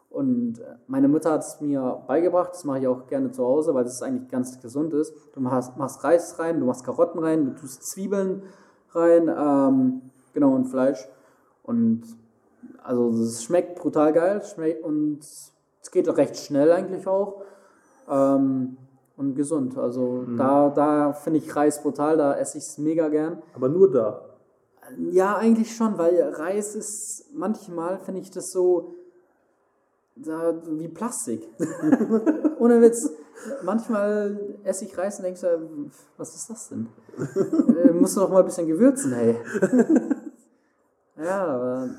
Und 0.10 0.60
äh, 0.60 0.76
meine 0.88 1.08
Mutter 1.08 1.32
hat 1.34 1.42
es 1.42 1.62
mir 1.62 2.02
beigebracht, 2.08 2.52
das 2.54 2.64
mache 2.64 2.80
ich 2.80 2.88
auch 2.88 3.06
gerne 3.06 3.32
zu 3.32 3.46
Hause, 3.46 3.76
weil 3.76 3.84
das 3.84 4.02
eigentlich 4.02 4.30
ganz 4.30 4.60
gesund 4.60 4.94
ist. 4.94 5.14
Du 5.34 5.40
machst, 5.40 5.78
machst 5.78 6.04
Reis 6.04 6.40
rein, 6.40 6.60
du 6.60 6.66
machst 6.66 6.84
Karotten 6.84 7.20
rein, 7.20 7.46
du 7.46 7.52
tust 7.54 7.84
Zwiebeln 7.92 8.42
rein, 8.92 9.28
ähm, 9.30 10.02
genau, 10.34 10.56
und 10.56 10.66
Fleisch. 10.66 11.08
Und 11.62 12.02
also 12.84 13.10
es 13.10 13.44
schmeckt 13.44 13.80
brutal 13.80 14.14
geil 14.14 14.42
schmeckt, 14.44 14.84
und 14.84 15.20
es 15.22 15.92
geht 15.92 16.08
recht 16.10 16.38
schnell 16.38 16.72
eigentlich 16.72 17.08
auch. 17.08 17.42
Ähm, 18.10 18.78
und 19.20 19.36
gesund. 19.36 19.78
Also 19.78 20.24
da, 20.38 20.70
da 20.70 21.12
finde 21.12 21.40
ich 21.40 21.54
Reis 21.54 21.84
brutal, 21.84 22.16
da 22.16 22.38
esse 22.38 22.58
ich 22.58 22.64
es 22.64 22.78
mega 22.78 23.10
gern. 23.10 23.42
Aber 23.54 23.68
nur 23.68 23.92
da. 23.92 24.22
Ja, 24.98 25.36
eigentlich 25.36 25.76
schon, 25.76 25.98
weil 25.98 26.22
Reis 26.36 26.74
ist, 26.74 27.26
manchmal 27.34 28.00
finde 28.00 28.22
ich 28.22 28.32
das 28.32 28.52
so 28.52 28.96
da, 30.16 30.54
wie 30.66 30.88
Plastik. 30.88 31.48
Ohne 32.60 32.82
Witz. 32.82 33.12
Manchmal 33.64 34.40
esse 34.64 34.86
ich 34.86 34.98
Reis 34.98 35.18
und 35.18 35.24
denke 35.24 35.40
so, 35.40 35.48
was 36.18 36.36
ist 36.36 36.50
das 36.50 36.70
denn? 36.70 36.88
äh, 37.76 37.92
musst 37.92 38.16
du 38.16 38.22
doch 38.22 38.30
mal 38.30 38.40
ein 38.40 38.46
bisschen 38.46 38.68
gewürzen, 38.68 39.14
hey. 39.14 39.38
ja, 41.18 41.46
aber 41.46 41.90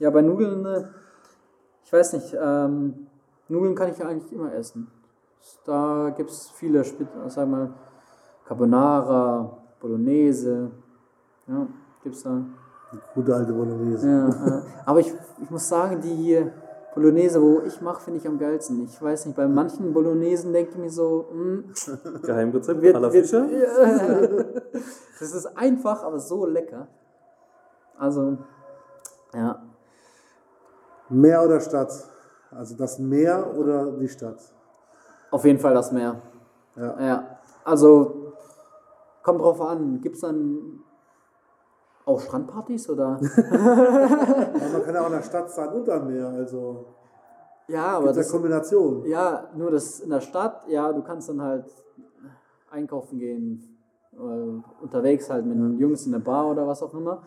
ja, 0.00 0.10
bei 0.10 0.22
Nudeln, 0.22 0.64
äh, 0.64 0.84
ich 1.84 1.92
weiß 1.92 2.14
nicht, 2.14 2.36
ähm, 2.40 3.06
Nudeln 3.48 3.74
kann 3.74 3.90
ich 3.90 3.98
ja 3.98 4.08
eigentlich 4.08 4.32
immer 4.32 4.52
essen. 4.52 4.88
Da 5.64 6.12
gibt 6.16 6.30
es 6.30 6.50
viele, 6.50 6.82
sag 7.28 7.48
mal, 7.48 7.72
Carbonara, 8.46 9.58
Bolognese, 9.78 10.70
ja, 11.46 11.66
gibt's 12.02 12.22
da. 12.22 12.42
Die 12.92 12.98
gute 13.14 13.34
alte 13.34 13.52
Bolognese. 13.52 14.08
Ja, 14.08 14.28
ja. 14.28 14.62
Aber 14.84 15.00
ich, 15.00 15.14
ich 15.42 15.50
muss 15.50 15.68
sagen, 15.68 16.00
die 16.00 16.44
Bolognese, 16.94 17.40
wo 17.40 17.60
ich 17.60 17.80
mache, 17.80 18.00
finde 18.00 18.18
ich 18.18 18.26
am 18.26 18.38
geilsten. 18.38 18.82
Ich 18.84 19.00
weiß 19.00 19.26
nicht, 19.26 19.36
bei 19.36 19.46
manchen 19.46 19.92
Bolognesen 19.92 20.52
denke 20.52 20.72
ich 20.72 20.78
mir 20.78 20.90
so, 20.90 21.26
hm, 21.30 21.72
Geheimrezept, 22.22 22.80
wird, 22.80 22.96
à 22.96 23.00
la 23.00 23.12
wird, 23.12 23.26
Fischer. 23.26 23.46
das 25.20 25.34
ist 25.34 25.46
einfach, 25.56 26.02
aber 26.02 26.18
so 26.18 26.46
lecker. 26.46 26.88
Also, 27.96 28.38
ja. 29.34 29.62
Meer 31.10 31.44
oder 31.44 31.60
Stadt? 31.60 31.92
Also 32.50 32.76
das 32.76 32.98
Meer 32.98 33.54
oder 33.56 33.92
die 33.92 34.08
Stadt? 34.08 34.38
Auf 35.30 35.44
jeden 35.44 35.58
Fall 35.58 35.74
das 35.74 35.92
Meer. 35.92 36.16
Ja. 36.76 37.00
Ja. 37.00 37.38
Also, 37.64 38.32
kommt 39.22 39.40
drauf 39.40 39.60
an. 39.60 40.00
Gibt 40.00 40.16
es 40.16 40.22
dann 40.22 40.80
auch 42.04 42.20
Strandpartys 42.20 42.88
oder? 42.88 43.20
Aber 43.20 44.68
man 44.72 44.84
kann 44.84 44.94
ja 44.94 45.02
auch 45.02 45.06
in 45.06 45.12
der 45.12 45.22
Stadt 45.22 45.50
sein 45.50 45.68
und 45.68 45.88
am 45.88 46.06
Meer. 46.12 46.28
Also 46.28 46.86
ja, 47.68 47.86
aber 47.98 48.06
ja 48.06 48.12
das, 48.12 48.32
Kombination. 48.32 49.04
Ja, 49.06 49.48
nur 49.54 49.70
das 49.70 50.00
in 50.00 50.10
der 50.10 50.20
Stadt, 50.20 50.66
ja, 50.68 50.92
du 50.92 51.02
kannst 51.02 51.28
dann 51.28 51.40
halt 51.40 51.66
einkaufen 52.68 53.18
gehen, 53.18 53.78
äh, 54.12 54.82
unterwegs 54.82 55.30
halt 55.30 55.46
mit 55.46 55.56
den 55.56 55.78
Jungs 55.78 56.04
in 56.04 56.12
der 56.12 56.18
Bar 56.18 56.50
oder 56.50 56.66
was 56.66 56.82
auch 56.82 56.92
immer. 56.94 57.22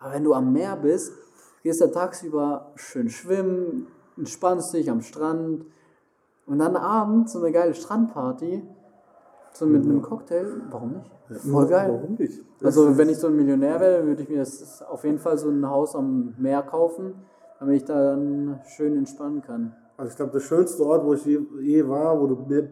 Aber 0.00 0.14
wenn 0.14 0.24
du 0.24 0.34
am 0.34 0.52
Meer 0.52 0.76
bist, 0.76 1.12
gehst 1.62 1.80
du 1.80 1.90
tagsüber 1.90 2.72
schön 2.76 3.08
schwimmen, 3.08 3.86
entspannst 4.16 4.74
dich 4.74 4.90
am 4.90 5.00
Strand 5.00 5.64
und 6.46 6.58
dann 6.58 6.76
abends 6.76 7.32
so 7.32 7.40
eine 7.40 7.52
geile 7.52 7.74
Strandparty, 7.74 8.62
so 9.52 9.66
mit 9.66 9.84
einem 9.84 10.02
Cocktail, 10.02 10.46
warum 10.70 10.92
nicht? 10.92 11.10
Voll 11.42 11.66
geil. 11.66 11.90
Warum 11.92 12.14
nicht? 12.14 12.42
Also 12.62 12.96
wenn 12.96 13.08
ich 13.08 13.18
so 13.18 13.26
ein 13.26 13.36
Millionär 13.36 13.80
wäre, 13.80 14.06
würde 14.06 14.22
ich 14.22 14.28
mir 14.28 14.38
das 14.38 14.82
auf 14.82 15.04
jeden 15.04 15.18
Fall 15.18 15.36
so 15.36 15.50
ein 15.50 15.68
Haus 15.68 15.94
am 15.94 16.34
Meer 16.38 16.62
kaufen, 16.62 17.14
damit 17.58 17.76
ich 17.76 17.84
da 17.84 18.10
dann 18.10 18.60
schön 18.64 18.96
entspannen 18.96 19.42
kann. 19.42 19.74
Also 19.96 20.10
ich 20.10 20.16
glaube, 20.16 20.32
der 20.32 20.40
schönste 20.40 20.84
Ort, 20.84 21.04
wo 21.04 21.14
ich 21.14 21.24
je, 21.24 21.40
je 21.60 21.88
war, 21.88 22.20
wo 22.20 22.28
du 22.28 22.36
Meer, 22.46 22.68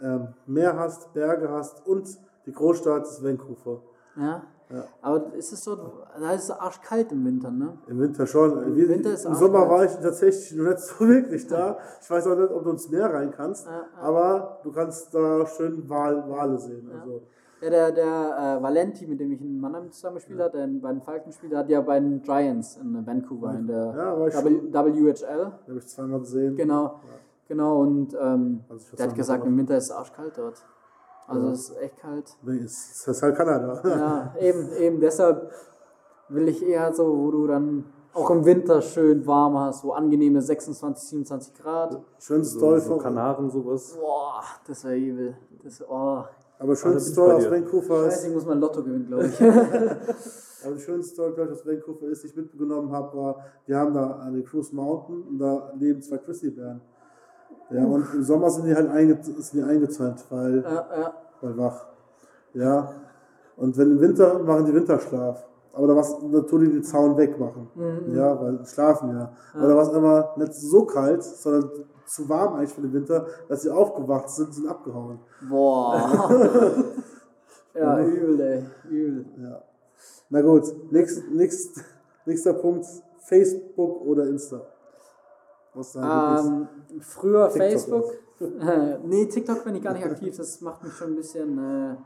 ähm, 0.00 0.28
Meer 0.46 0.78
hast, 0.78 1.12
Berge 1.12 1.50
hast 1.50 1.86
und 1.86 2.08
die 2.46 2.52
Großstadt 2.52 3.02
ist 3.02 3.22
Vancouver. 3.22 3.82
Ja. 4.16 4.42
Ja. 4.72 4.84
Aber 5.02 5.34
ist 5.34 5.52
es 5.52 5.64
so, 5.64 5.74
da 5.76 6.30
ist 6.32 6.44
es 6.44 6.50
arschkalt 6.52 7.10
im 7.12 7.24
Winter, 7.24 7.50
ne? 7.50 7.76
Im 7.88 7.98
Winter 7.98 8.26
schon. 8.26 8.76
Wie, 8.76 8.88
Winter 8.88 9.12
ist 9.12 9.24
Im 9.24 9.34
Sommer 9.34 9.68
war 9.68 9.84
ich 9.84 9.92
tatsächlich 9.96 10.54
noch 10.56 10.70
nicht 10.70 10.78
so 10.78 11.00
wirklich 11.08 11.46
da. 11.48 11.78
Ich 12.00 12.08
weiß 12.10 12.26
auch 12.28 12.36
nicht, 12.36 12.50
ob 12.52 12.62
du 12.62 12.70
ins 12.70 12.88
Meer 12.88 13.12
rein 13.12 13.32
kannst, 13.32 13.66
Ja, 13.66 13.72
ja. 13.72 13.84
aber 14.00 14.60
du 14.62 14.70
kannst 14.70 15.12
da 15.12 15.44
schön 15.46 15.88
Wal, 15.88 16.28
Wale 16.30 16.56
sehen. 16.58 16.88
Also, 16.94 17.22
Ja, 17.60 17.68
der, 17.70 17.90
der 17.92 18.56
äh, 18.58 18.62
Valenti, 18.62 19.06
mit 19.08 19.18
dem 19.18 19.32
ich 19.32 19.40
in 19.40 19.60
Mannheim 19.60 19.90
zusammengespielt 19.90 20.40
habe, 20.40 20.56
der 20.58 20.66
bei 20.80 20.92
den 20.92 21.02
Falken 21.02 21.32
spielt, 21.32 21.54
hat 21.54 21.68
ja 21.68 21.80
bei 21.80 21.98
den 21.98 22.22
Giants 22.22 22.76
in 22.76 23.04
Vancouver 23.06 23.52
in 23.54 23.66
der 23.66 23.92
Ja, 23.96 24.16
w 24.18 24.30
WHL. 24.72 25.44
habe 25.68 25.78
ich 25.78 25.86
zweimal 25.88 26.20
gesehen. 26.20 26.54
Genau, 26.56 27.00
genau. 27.48 27.80
Und 27.80 28.16
ähm, 28.20 28.60
Also 28.68 28.96
der 28.96 29.08
hat 29.08 29.14
gesagt, 29.16 29.44
im 29.44 29.58
Winter 29.58 29.76
ist 29.76 29.84
es 29.86 29.90
arschkalt 29.90 30.38
dort. 30.38 30.64
Also 31.30 31.46
Ja. 31.46 31.52
es 31.52 31.60
ist 31.70 31.78
echt 31.78 31.96
kalt. 31.98 32.36
Es 32.64 33.06
ist 33.06 33.22
halt 33.22 33.36
Kanada. 33.36 33.80
Ja, 33.84 34.34
eben, 34.40 34.72
eben 34.72 35.00
deshalb 35.00 35.50
will 36.28 36.48
ich 36.48 36.62
eher 36.66 36.92
so, 36.92 37.06
wo 37.16 37.30
du 37.30 37.46
dann 37.46 37.84
auch 38.12 38.30
im 38.30 38.44
Winter 38.44 38.82
schön 38.82 39.24
warm 39.26 39.56
hast, 39.58 39.82
so 39.82 39.92
angenehme 39.92 40.42
26, 40.42 41.08
27 41.10 41.54
Grad. 41.54 42.00
Schönste 42.18 42.54
So, 42.54 42.58
Story 42.58 42.80
so 42.80 42.88
von, 42.90 42.98
Kanaren, 42.98 43.48
sowas. 43.50 43.96
Boah, 44.00 44.42
das 44.66 44.84
wäre 44.84 44.96
übel. 44.96 45.36
Das, 45.62 45.80
oh. 45.88 46.24
aber 46.58 46.74
Story 46.74 46.98
bei 47.28 47.36
aus. 47.36 47.50
Vancouver 47.50 48.06
ist, 48.08 48.26
ich 48.26 48.32
muss 48.34 48.44
mal 48.44 48.58
Lotto 48.58 48.82
gewinnen, 48.82 49.06
glaube 49.06 49.26
ich. 49.26 49.40
aber 49.40 50.74
die 50.74 50.80
schönste 50.80 51.14
Story, 51.14 51.32
glaube 51.34 51.52
ich, 51.52 51.60
aus 51.60 51.64
Vancouver 51.66 52.06
ist, 52.08 52.24
die 52.24 52.26
ich 52.26 52.36
mitgenommen 52.36 52.90
habe, 52.90 53.16
war, 53.16 53.36
wir 53.66 53.76
haben 53.78 53.94
da 53.94 54.18
eine 54.18 54.42
Cruise 54.42 54.74
Mountain 54.74 55.22
und 55.22 55.38
da 55.38 55.72
leben 55.78 56.02
zwei 56.02 56.16
Grizzlybären. 56.16 56.80
Ja, 57.70 57.84
und 57.84 58.06
im 58.14 58.22
Sommer 58.22 58.50
sind 58.50 58.66
die 58.66 58.74
halt 58.74 58.90
einge 58.90 59.18
sind 59.22 59.52
die 59.52 59.62
eingezäunt, 59.62 60.24
weil, 60.30 60.62
ja, 60.62 60.70
ja. 60.70 61.14
weil 61.40 61.56
wach. 61.56 61.86
Ja, 62.52 62.92
und 63.56 63.76
wenn 63.78 63.92
im 63.92 64.00
Winter 64.00 64.38
machen 64.40 64.66
die 64.66 64.74
Winterschlaf. 64.74 65.46
Aber 65.72 65.86
da 65.86 65.96
was 65.96 66.20
natürlich 66.22 66.72
die 66.72 66.82
Zaun 66.82 67.16
wegmachen. 67.16 67.68
Ja, 68.12 68.40
weil 68.40 68.64
schlafen 68.66 69.10
ja. 69.10 69.32
Aber 69.54 69.68
da 69.68 69.76
war 69.76 69.82
es 69.82 69.88
immer 69.90 70.34
nicht 70.36 70.54
so 70.54 70.84
kalt, 70.84 71.22
sondern 71.22 71.70
zu 72.06 72.28
warm 72.28 72.54
eigentlich 72.54 72.72
für 72.72 72.80
den 72.80 72.92
Winter, 72.92 73.26
dass 73.48 73.62
sie 73.62 73.70
aufgewacht 73.70 74.28
sind, 74.30 74.52
sind 74.52 74.66
abgehauen. 74.66 75.20
Boah. 75.48 76.28
ja, 77.74 78.00
übel, 78.04 78.40
ey. 78.40 78.64
Übel. 78.90 79.26
Ja. 79.40 79.62
Na 80.28 80.42
gut, 80.42 80.64
nächst, 80.90 81.30
nächst, 81.30 81.84
nächster 82.26 82.54
Punkt, 82.54 82.86
Facebook 83.18 84.00
oder 84.06 84.26
Insta? 84.26 84.60
Was 85.74 85.94
Lieblings- 85.96 86.46
Ähm, 86.46 86.68
früher 87.00 87.48
TikTok 87.48 87.70
Facebook. 87.70 88.04
Äh, 88.40 88.98
nee, 89.04 89.26
TikTok 89.26 89.64
bin 89.64 89.74
ich 89.76 89.82
gar 89.82 89.92
nicht 89.94 90.04
aktiv. 90.04 90.36
Das 90.36 90.60
macht 90.60 90.82
mich 90.82 90.92
schon 90.92 91.08
ein 91.12 91.16
bisschen 91.16 91.58
äh, 91.58 91.96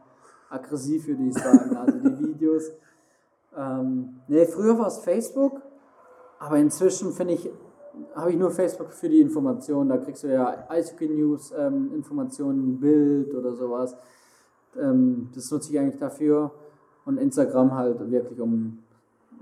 aggressiv, 0.51 1.07
würde 1.07 1.23
ich 1.25 1.35
sagen. 1.35 1.77
Also 1.77 1.99
die 1.99 2.19
Videos. 2.29 2.71
Ähm, 3.57 4.21
nee, 4.29 4.45
früher 4.47 4.79
war 4.79 4.89
es 4.89 4.99
Facebook. 4.99 5.61
Aber 6.39 6.59
inzwischen 6.59 7.13
finde 7.13 7.35
ich, 7.35 7.49
habe 8.15 8.31
ich 8.33 8.37
nur 8.37 8.51
Facebook 8.51 8.93
für 8.93 9.09
die 9.09 9.21
Informationen. 9.21 9.89
Da 9.89 9.97
kriegst 9.99 10.25
du 10.25 10.29
ja 10.29 10.65
Eishockey 10.69 11.09
News, 11.09 11.53
ähm, 11.57 11.93
Informationen, 11.95 12.79
Bild 12.81 13.33
oder 13.35 13.55
sowas. 13.55 13.97
Ähm, 14.79 15.31
das 15.35 15.51
nutze 15.51 15.73
ich 15.73 15.79
eigentlich 15.79 16.01
dafür. 16.01 16.51
Und 17.07 17.19
Instagram 17.19 17.73
halt 17.75 18.11
wirklich, 18.11 18.41
um, 18.41 18.79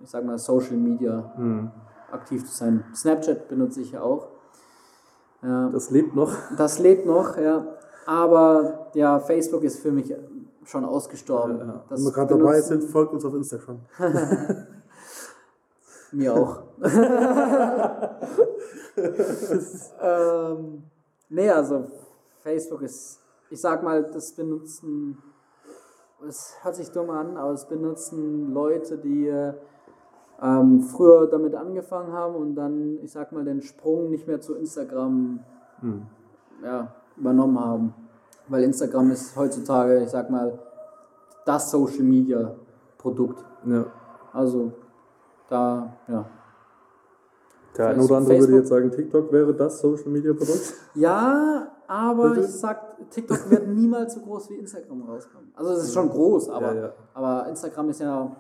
ich 0.03 0.11
sag 0.11 0.25
mal, 0.25 0.37
Social 0.39 0.77
Media 0.77 1.33
Hm. 1.37 1.71
Aktiv 2.13 2.45
zu 2.45 2.55
sein. 2.55 2.85
Snapchat 2.95 3.49
benutze 3.49 3.81
ich 3.81 3.93
ja 3.93 4.03
auch. 4.03 4.29
Ja, 5.43 5.69
Das 5.71 5.91
lebt 5.91 6.15
noch. 6.15 6.33
das 6.57 6.79
lebt 6.79 7.07
noch, 7.07 7.37
ja. 7.37 7.67
Aber 8.07 8.91
ja, 8.95 9.19
Facebook 9.21 9.63
ist 9.65 9.81
für 9.81 9.93
mich 9.93 10.15
schon 10.65 10.85
ausgestorben. 10.85 11.59
Ja, 11.59 11.65
ja. 11.65 11.85
Wenn 11.89 12.05
wir 12.05 12.13
gerade 12.13 12.37
dabei 12.37 12.61
sind, 12.61 12.85
folgt 12.85 13.13
uns 13.13 13.25
auf 13.25 13.35
Instagram. 13.35 13.81
Mir 16.13 16.35
auch. 16.35 16.63
ähm, 20.03 20.83
nee, 21.31 21.51
also 21.51 21.87
Facebook 22.43 22.83
ist, 22.83 23.19
ich 23.49 23.61
sag 23.61 23.83
mal, 23.83 24.05
das 24.05 24.33
benutzen, 24.33 25.17
es 26.29 26.55
hört 26.63 26.77
sich 26.77 26.91
dumm 26.91 27.09
an, 27.11 27.37
aber 27.37 27.53
es 27.53 27.67
benutzen 27.67 28.53
Leute, 28.53 28.99
die 28.99 29.27
äh, 29.27 29.55
ähm, 30.43 30.81
früher 30.81 31.29
damit 31.29 31.55
angefangen 31.55 32.13
haben 32.13 32.35
und 32.35 32.55
dann, 32.57 32.99
ich 33.03 33.13
sag 33.13 33.33
mal, 33.33 33.45
den 33.45 33.63
Sprung 33.63 34.11
nicht 34.11 34.27
mehr 34.27 34.41
zu 34.41 34.55
Instagram 34.55 35.41
Hm. 35.81 36.03
ja, 36.65 36.95
übernommen 37.17 37.59
haben. 37.59 37.95
Weil 38.49 38.65
Instagram 38.65 39.11
ist 39.13 39.37
heutzutage, 39.37 40.03
ich 40.03 40.11
sag 40.11 40.31
mal, 40.31 40.59
das 41.45 41.71
Social 41.71 42.03
Media 42.03 42.55
Produkt. 42.99 43.45
Ja. 43.65 43.87
Also 44.33 44.73
da, 45.49 45.93
ja. 46.09 46.25
Der 47.77 47.89
eine 47.89 48.03
oder 48.03 48.17
andere 48.17 48.39
würde 48.39 48.57
jetzt 48.57 48.69
sagen, 48.69 48.91
TikTok 48.91 49.33
wäre 49.33 49.55
das 49.55 49.81
Social 49.81 50.09
Media 50.09 50.33
Produkt. 50.33 50.75
Ja, 50.95 51.69
aber 51.87 52.37
ich 52.37 52.47
sag, 52.49 53.11
TikTok 53.11 53.51
wird 53.51 53.69
niemals 53.69 54.15
so 54.15 54.21
groß 54.21 54.51
wie 54.51 54.55
Instagram 54.57 55.03
rauskommen. 55.03 55.53
Also 55.55 55.73
es 55.73 55.85
ist 55.85 55.95
schon 55.95 56.09
groß, 56.11 56.51
aber, 56.51 56.75
Ja, 56.75 56.83
ja. 56.83 56.93
aber 57.15 57.49
Instagram 57.49 57.91
ist 57.91 58.01
ja, 58.01 58.31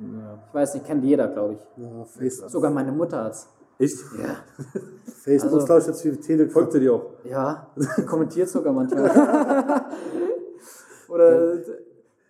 Ja. 0.00 0.38
ich 0.48 0.54
weiß 0.54 0.74
nicht, 0.74 0.86
kennt 0.86 1.04
jeder, 1.04 1.28
glaube 1.28 1.54
ich. 1.54 1.60
Ja, 1.82 2.04
Facebook, 2.04 2.50
Sogar 2.50 2.70
meine 2.70 2.92
Mutter 2.92 3.24
hat's. 3.24 3.48
Echt? 3.78 3.98
Ja. 4.18 4.36
Facebook 5.24 5.52
Also- 5.54 5.66
glaube 5.66 5.80
ich, 5.82 5.86
jetzt 5.88 6.04
wie 6.04 6.16
Telegram. 6.16 6.52
Folgt 6.52 6.74
ihr 6.74 6.80
die 6.80 6.88
auch? 6.90 7.06
Ja, 7.24 7.66
die 7.76 8.02
kommentiert 8.04 8.48
sogar 8.48 8.72
manchmal. 8.72 9.10
Oder 11.08 11.56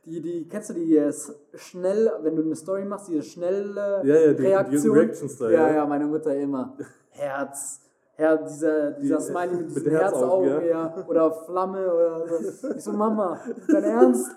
die, 0.06 0.20
die, 0.22 0.48
kennst 0.48 0.70
du 0.70 0.74
die 0.74 0.96
äh, 0.96 1.09
s- 1.09 1.33
schnell, 1.54 2.11
wenn 2.22 2.35
du 2.37 2.42
eine 2.42 2.56
Story 2.56 2.85
machst, 2.85 3.09
diese 3.09 3.22
schnelle 3.22 4.00
Ja, 4.04 4.14
ja, 4.16 4.28
die- 4.33 4.37
die 4.37 4.46
Reaktion? 4.46 4.96
Reactions 4.96 5.37
da, 5.38 5.50
ja, 5.50 5.68
ja. 5.68 5.74
ja, 5.76 5.87
meine 5.87 6.06
Mutter 6.06 6.35
immer. 6.35 6.76
Herz. 7.11 7.80
Herz, 8.14 8.52
dieser, 8.54 8.90
dieser 8.92 9.16
Die- 9.18 9.22
Smiley 9.24 9.56
mit 9.56 9.66
mit 9.74 9.76
diesen 9.76 9.90
Herzaugen, 9.92 10.48
Herzaugen, 10.48 10.68
ja. 10.68 10.94
ja. 10.96 11.06
Oder 11.09 11.33
Flamme 11.33 11.92
oder 11.92 12.26
so. 12.52 12.70
Ich 12.74 12.83
so, 12.85 12.92
Mama, 12.92 13.38
dein 13.68 13.85
Ernst? 13.85 14.30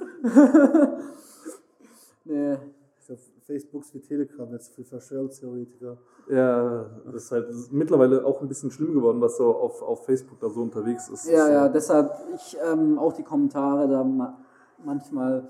nee. 2.25 2.57
Ich 3.03 3.07
glaub, 3.07 3.19
Facebook 3.45 3.81
ist 3.83 3.93
wie 3.93 3.99
Telegram 3.99 4.49
jetzt 4.53 4.73
für 4.73 4.83
Verschwörungstheoretiker. 4.85 5.97
Ja, 6.29 6.85
das 7.05 7.25
ist 7.25 7.31
halt 7.31 7.49
das 7.49 7.55
ist 7.57 7.73
mittlerweile 7.73 8.23
auch 8.25 8.41
ein 8.41 8.47
bisschen 8.47 8.71
schlimm 8.71 8.93
geworden, 8.93 9.19
was 9.19 9.35
so 9.37 9.53
auf, 9.55 9.81
auf 9.81 10.05
Facebook 10.05 10.39
da 10.39 10.49
so 10.49 10.61
unterwegs 10.61 11.09
ist. 11.09 11.29
Ja, 11.29 11.49
ja, 11.49 11.67
deshalb 11.69 12.11
ich 12.35 12.57
ähm, 12.65 12.97
auch 12.97 13.11
die 13.13 13.23
Kommentare 13.23 13.87
da 13.89 14.03
ma 14.05 14.37
manchmal 14.85 15.49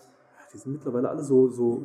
Die 0.54 0.58
sind 0.58 0.74
mittlerweile 0.74 1.10
alle 1.10 1.24
so, 1.24 1.50
so 1.50 1.84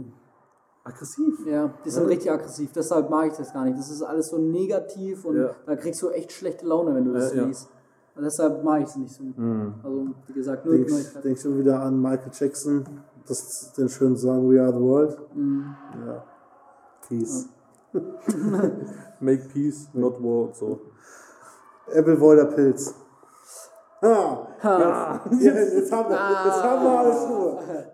aggressiv. 0.85 1.47
Ja, 1.47 1.71
die 1.85 1.91
sind 1.91 2.07
richtig 2.07 2.31
aggressiv, 2.31 2.73
deshalb 2.73 3.11
mag 3.11 3.27
ich 3.31 3.37
das 3.37 3.53
gar 3.53 3.65
nicht. 3.67 3.79
Das 3.79 3.91
ist 3.91 4.03
alles 4.03 4.29
so 4.29 4.39
negativ 4.39 5.25
und 5.27 5.37
Ja. 5.37 5.51
da 5.67 5.77
kriegst 5.77 6.01
du 6.01 6.09
echt 6.09 6.33
schlechte 6.33 6.67
Laune, 6.67 6.95
wenn 6.95 7.05
du 7.05 7.13
das 7.13 7.35
Ja, 7.35 7.43
ja. 7.43 7.47
liest. 7.47 7.69
Und 8.17 8.25
deshalb 8.25 8.65
mag 8.65 8.81
ich 8.83 8.89
es 8.89 8.97
nicht 8.97 9.15
so. 9.15 9.23
Mhm. 9.23 9.75
Also, 9.83 10.07
wie 10.29 10.33
gesagt, 10.33 10.65
nur 10.65 10.75
Denk, 10.77 10.89
Neuigkeiten. 10.91 11.23
denk 11.23 11.39
schon 11.39 11.59
wieder 11.59 11.81
an 11.81 12.01
Michael 12.01 12.31
Jackson, 12.33 12.85
das 13.27 13.73
den 13.73 13.89
schönen 13.89 14.17
Song 14.17 14.51
We 14.51 14.61
Are 14.61 14.73
the 14.73 14.81
World. 14.81 15.19
Mhm. 15.35 15.75
Ja. 16.07 16.25
Peace. 17.09 17.49
Make 19.21 19.49
peace, 19.53 19.89
not 19.95 20.23
war 20.23 20.47
und 20.47 20.55
so. 20.55 20.81
Appleboy 21.95 22.37
der 22.37 22.45
Pilz. 22.45 22.95
Ha! 24.03 24.49
Jetzt, 25.31 25.43
ja, 25.43 25.55
jetzt, 25.55 25.93
haben 25.93 26.09
wir, 26.11 26.17
jetzt 26.17 26.63
haben 26.63 26.85
wir 26.85 26.99
alles 26.99 27.29
Ruhe. 27.29 27.93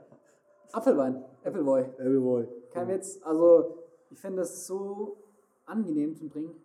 Apfelwein, 0.73 1.25
Appleboy. 1.45 1.83
Appleboy. 1.83 2.49
Kein 2.73 2.89
Witz. 2.89 3.21
Also, 3.23 3.79
ich 4.11 4.21
finde 4.21 4.43
es 4.43 4.67
so 4.67 5.17
angenehm 5.65 6.15
zum 6.15 6.31
Trinken. 6.31 6.61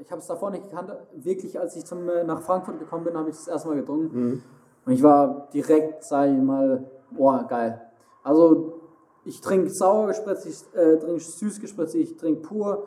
Ich 0.00 0.10
habe 0.10 0.20
es 0.20 0.26
davor 0.26 0.50
nicht 0.50 0.68
gekannt. 0.68 0.90
Wirklich, 1.14 1.58
als 1.58 1.76
ich 1.76 1.84
zum, 1.84 2.08
äh, 2.08 2.24
nach 2.24 2.42
Frankfurt 2.42 2.78
gekommen 2.78 3.04
bin, 3.04 3.16
habe 3.16 3.30
ich 3.30 3.36
das 3.36 3.48
erstmal 3.48 3.76
getrunken. 3.76 4.42
Und 4.84 4.92
ich 4.92 5.02
war 5.02 5.48
direkt, 5.52 6.04
sag 6.04 6.28
ich 6.30 6.42
mal, 6.42 6.90
boah, 7.10 7.44
geil. 7.48 7.80
Also, 8.22 8.80
ich 9.24 9.40
trinke 9.40 9.70
sauer 9.70 10.08
gespritzt, 10.08 10.46
ich 10.46 10.78
äh, 10.78 10.96
trinke 10.98 11.20
süß 11.20 11.60
gespritzt, 11.60 11.94
ich 11.94 12.16
trinke 12.16 12.42
pur. 12.42 12.86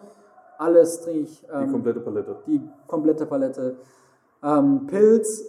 Alles 0.57 1.01
trinke 1.01 1.21
ich. 1.21 1.41
Die 1.41 1.47
Ähm, 1.51 1.71
komplette 1.71 1.99
Palette. 2.01 2.35
die 2.45 2.61
komplette 2.87 3.25
Palette. 3.25 3.77
Ähm, 4.43 4.87
Pilz 4.87 5.43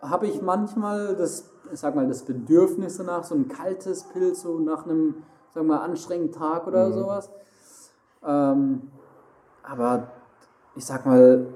habe 0.00 0.26
ich 0.26 0.42
manchmal 0.42 1.16
das, 1.16 1.50
ich 1.72 1.80
sag 1.80 1.94
mal, 1.94 2.06
das 2.06 2.22
Bedürfnis 2.22 2.96
danach, 2.96 3.24
so 3.24 3.34
ein 3.34 3.48
kaltes 3.48 4.04
Pilz, 4.04 4.42
so 4.42 4.58
nach 4.58 4.84
einem, 4.84 5.22
sagen 5.52 5.66
wir 5.68 5.76
mal, 5.76 5.80
anstrengenden 5.82 6.32
Tag 6.32 6.66
oder 6.66 6.92
sowas. 6.92 7.30
Ähm, 8.24 8.90
aber 9.62 10.08
ich 10.76 10.84
sag 10.84 11.06
mal, 11.06 11.46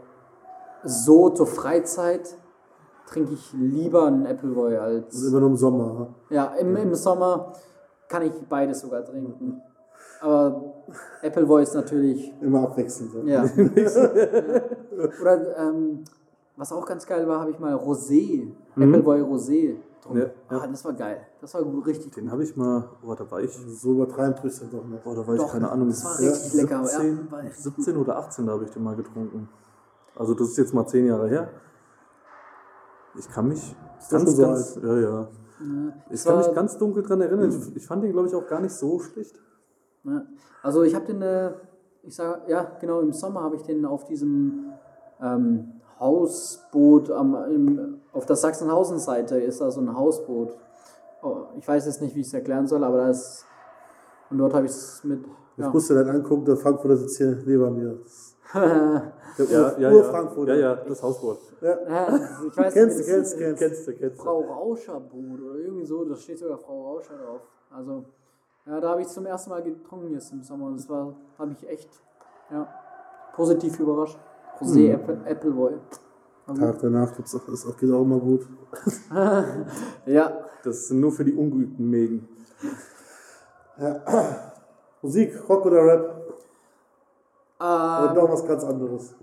so 0.82 1.28
zur 1.30 1.46
Freizeit 1.46 2.36
trinke 3.10 3.34
ich 3.34 3.52
lieber 3.52 4.06
einen 4.06 4.26
Appleboy 4.26 4.74
Das 4.74 5.14
ist 5.14 5.22
als. 5.22 5.28
immer 5.28 5.40
nur 5.40 5.50
im 5.50 5.56
Sommer. 5.56 6.14
Ja, 6.30 6.54
im, 6.58 6.76
im 6.76 6.94
Sommer 6.94 7.52
kann 8.08 8.22
ich 8.22 8.32
beides 8.48 8.80
sogar 8.80 9.04
trinken. 9.04 9.60
Aber 10.20 10.74
Appleboy 11.22 11.62
ist 11.62 11.74
natürlich 11.74 12.32
Immer 12.40 12.62
abwechselnd. 12.64 13.26
ja. 13.26 13.42
Oder 15.20 15.56
ähm, 15.58 16.04
was 16.56 16.72
auch 16.72 16.84
ganz 16.86 17.06
geil 17.06 17.26
war, 17.26 17.40
habe 17.40 17.50
ich 17.50 17.58
mal 17.58 17.74
Rosé, 17.74 18.48
Appleboy 18.76 19.22
Rosé 19.22 19.76
getrunken. 20.00 20.30
Ja, 20.50 20.56
ja. 20.56 20.62
Ah, 20.62 20.66
das 20.66 20.84
war 20.84 20.92
geil. 20.92 21.20
Das 21.40 21.54
war 21.54 21.62
richtig 21.86 22.12
Den 22.12 22.30
habe 22.30 22.42
ich 22.42 22.56
mal, 22.56 22.84
oh, 23.06 23.14
da 23.14 23.30
war 23.30 23.40
ich, 23.40 23.50
So 23.52 23.92
übertreiben 23.92 24.36
tue 24.36 24.50
ich 24.50 24.58
dann 24.58 24.70
doch 24.70 24.84
nicht. 24.84 25.06
oh, 25.06 25.14
da 25.14 25.26
war 25.26 25.34
ich, 25.34 25.40
Doch, 25.40 25.52
keine 25.52 25.70
Ahnung, 25.70 25.88
das 25.88 26.04
war 26.04 26.18
richtig 26.18 26.54
lecker, 26.54 26.78
aber 26.78 26.90
ja, 26.92 27.00
17, 27.00 27.30
war 27.30 27.44
echt 27.44 27.56
17 27.56 27.96
oder 27.96 28.18
18, 28.18 28.46
da 28.46 28.52
habe 28.52 28.64
ich 28.64 28.70
den 28.70 28.82
mal 28.82 28.96
getrunken. 28.96 29.48
Also 30.16 30.34
das 30.34 30.48
ist 30.48 30.58
jetzt 30.58 30.74
mal 30.74 30.86
10 30.86 31.06
Jahre 31.06 31.28
her. 31.28 31.48
Ich 33.20 33.28
kann 33.30 33.48
mich 33.48 33.76
ganz, 34.10 34.34
so 34.34 34.42
ganz, 34.42 34.78
ja, 34.82 34.98
ja. 34.98 35.28
Ich 36.08 36.14
Es 36.14 36.24
kann 36.24 36.38
mich 36.38 36.54
ganz 36.54 36.78
dunkel 36.78 37.02
dran 37.02 37.20
erinnern. 37.20 37.50
Ich, 37.50 37.76
ich 37.76 37.86
fand 37.86 38.02
den, 38.02 38.12
glaube 38.12 38.28
ich, 38.28 38.34
auch 38.34 38.46
gar 38.46 38.60
nicht 38.60 38.72
so 38.74 38.98
schlecht. 38.98 39.38
Ja. 40.04 40.22
Also 40.62 40.82
ich 40.82 40.94
habe 40.94 41.04
den, 41.04 41.20
äh, 41.20 41.52
ich 42.02 42.16
sage, 42.16 42.40
ja 42.48 42.66
genau, 42.80 43.00
im 43.00 43.12
Sommer 43.12 43.42
habe 43.42 43.56
ich 43.56 43.62
den 43.62 43.84
auf 43.84 44.04
diesem 44.04 44.72
ähm, 45.20 45.74
Hausboot 45.98 47.10
am, 47.10 47.34
im, 47.50 48.00
auf 48.12 48.24
der 48.24 48.36
Sachsenhausen-Seite 48.36 49.38
ist 49.38 49.60
da 49.60 49.70
so 49.70 49.80
ein 49.82 49.94
Hausboot. 49.94 50.56
Oh, 51.22 51.42
ich 51.58 51.68
weiß 51.68 51.84
jetzt 51.84 52.00
nicht, 52.00 52.14
wie 52.14 52.20
ich 52.20 52.28
es 52.28 52.32
erklären 52.34 52.66
soll, 52.66 52.82
aber 52.82 52.96
da 52.96 53.10
ist 53.10 53.44
und 54.30 54.38
dort 54.38 54.54
habe 54.54 54.64
ich 54.64 54.72
es 54.72 55.04
mit. 55.04 55.20
Ich 55.56 55.62
Ja. 55.64 55.70
musste 55.70 55.94
dann 55.94 56.08
angucken, 56.08 56.46
der 56.46 56.56
Frankfurter 56.56 56.96
sitzt 56.96 57.18
hier 57.18 57.36
neben 57.44 57.74
mir. 57.74 57.98
Der 58.52 59.12
Ja, 59.48 59.72
Ur, 59.74 59.78
ja, 59.78 59.90
Ur-Frankfurter. 59.92 60.54
ja, 60.54 60.60
ja, 60.60 60.74
das 60.76 61.02
Hausboot. 61.02 61.38
Ja. 61.60 61.76
ich 62.46 62.56
weiß 62.56 62.74
Kennst 62.74 62.98
nicht, 62.98 63.08
du, 63.08 63.12
kennst 63.14 63.38
kennst. 63.38 63.58
Kennst 63.62 63.88
du, 63.88 63.92
kennst 63.94 64.18
du. 64.18 64.22
Frau 64.22 64.40
Rauscher 64.40 64.98
Boot 65.00 65.40
oder 65.40 65.58
irgendwie 65.58 65.84
so, 65.86 66.04
da 66.04 66.16
steht 66.16 66.38
sogar 66.38 66.58
Frau 66.58 66.92
Rauscher 66.94 67.14
drauf. 67.16 67.40
Also, 67.70 68.04
ja, 68.66 68.80
da 68.80 68.90
habe 68.90 69.02
ich 69.02 69.08
zum 69.08 69.26
ersten 69.26 69.50
Mal 69.50 69.62
getrunken 69.62 70.12
jetzt 70.12 70.32
im 70.32 70.42
Sommer 70.42 70.66
und 70.66 70.76
das 70.78 70.88
war, 70.88 71.14
habe 71.38 71.52
ich 71.52 71.68
echt, 71.68 71.88
ja, 72.50 72.66
positiv 73.34 73.78
überrascht. 73.78 74.18
Rosé 74.60 74.92
Apple, 74.92 75.20
Appleboy. 75.26 75.74
Tag 76.58 76.78
danach 76.80 77.14
gibt's 77.14 77.34
auch, 77.36 77.46
ist 77.48 77.64
auch, 77.66 77.76
geht 77.76 77.92
auch 77.92 78.02
immer 78.02 78.18
gut. 78.18 78.46
Ja, 80.06 80.32
Das 80.64 80.88
sind 80.88 81.00
nur 81.00 81.12
für 81.12 81.24
die 81.24 81.32
ungeübten 81.34 81.88
Mägen. 81.88 82.28
Musik, 85.02 85.48
Rock 85.48 85.64
oder 85.66 85.84
Rap? 85.86 86.19
Oder 87.60 88.08
ähm, 88.08 88.14
doch 88.14 88.30
was 88.30 88.46
ganz 88.46 88.64
anderes? 88.64 89.14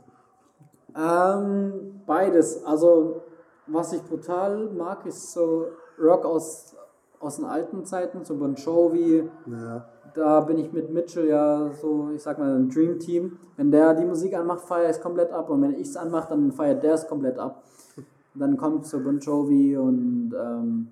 ähm, 0.96 2.02
beides. 2.06 2.64
Also, 2.64 3.24
was 3.66 3.94
ich 3.94 4.04
brutal 4.04 4.70
mag, 4.70 5.06
ist 5.06 5.34
so 5.34 5.66
Rock 6.00 6.26
aus, 6.26 6.76
aus 7.20 7.38
den 7.38 7.46
alten 7.46 7.84
Zeiten, 7.86 8.24
so 8.24 8.36
Bon 8.36 8.54
Jovi, 8.56 9.30
Ja. 9.46 9.86
Da 10.14 10.40
bin 10.40 10.58
ich 10.58 10.74
mit 10.74 10.92
Mitchell 10.92 11.28
ja 11.28 11.70
so, 11.80 12.10
ich 12.16 12.24
sag 12.24 12.40
mal, 12.40 12.56
ein 12.56 12.70
Dream 12.70 12.98
Team. 12.98 13.38
Wenn 13.56 13.70
der 13.70 13.94
die 13.94 14.06
Musik 14.06 14.36
anmacht, 14.36 14.62
feiere 14.62 14.90
ich 14.90 14.96
es 14.96 15.02
komplett 15.02 15.32
ab. 15.32 15.48
Und 15.52 15.62
wenn 15.62 15.74
ich 15.74 15.90
es 15.90 15.96
anmache, 15.98 16.30
dann 16.30 16.52
feiert 16.52 16.82
der 16.82 16.96
es 16.96 17.08
komplett 17.08 17.38
ab. 17.38 17.62
Und 17.96 18.06
dann 18.42 18.58
kommt 18.58 18.88
so 18.88 19.00
Bon 19.00 19.20
Jovi 19.20 19.78
und 19.78 20.34
ähm, 20.36 20.88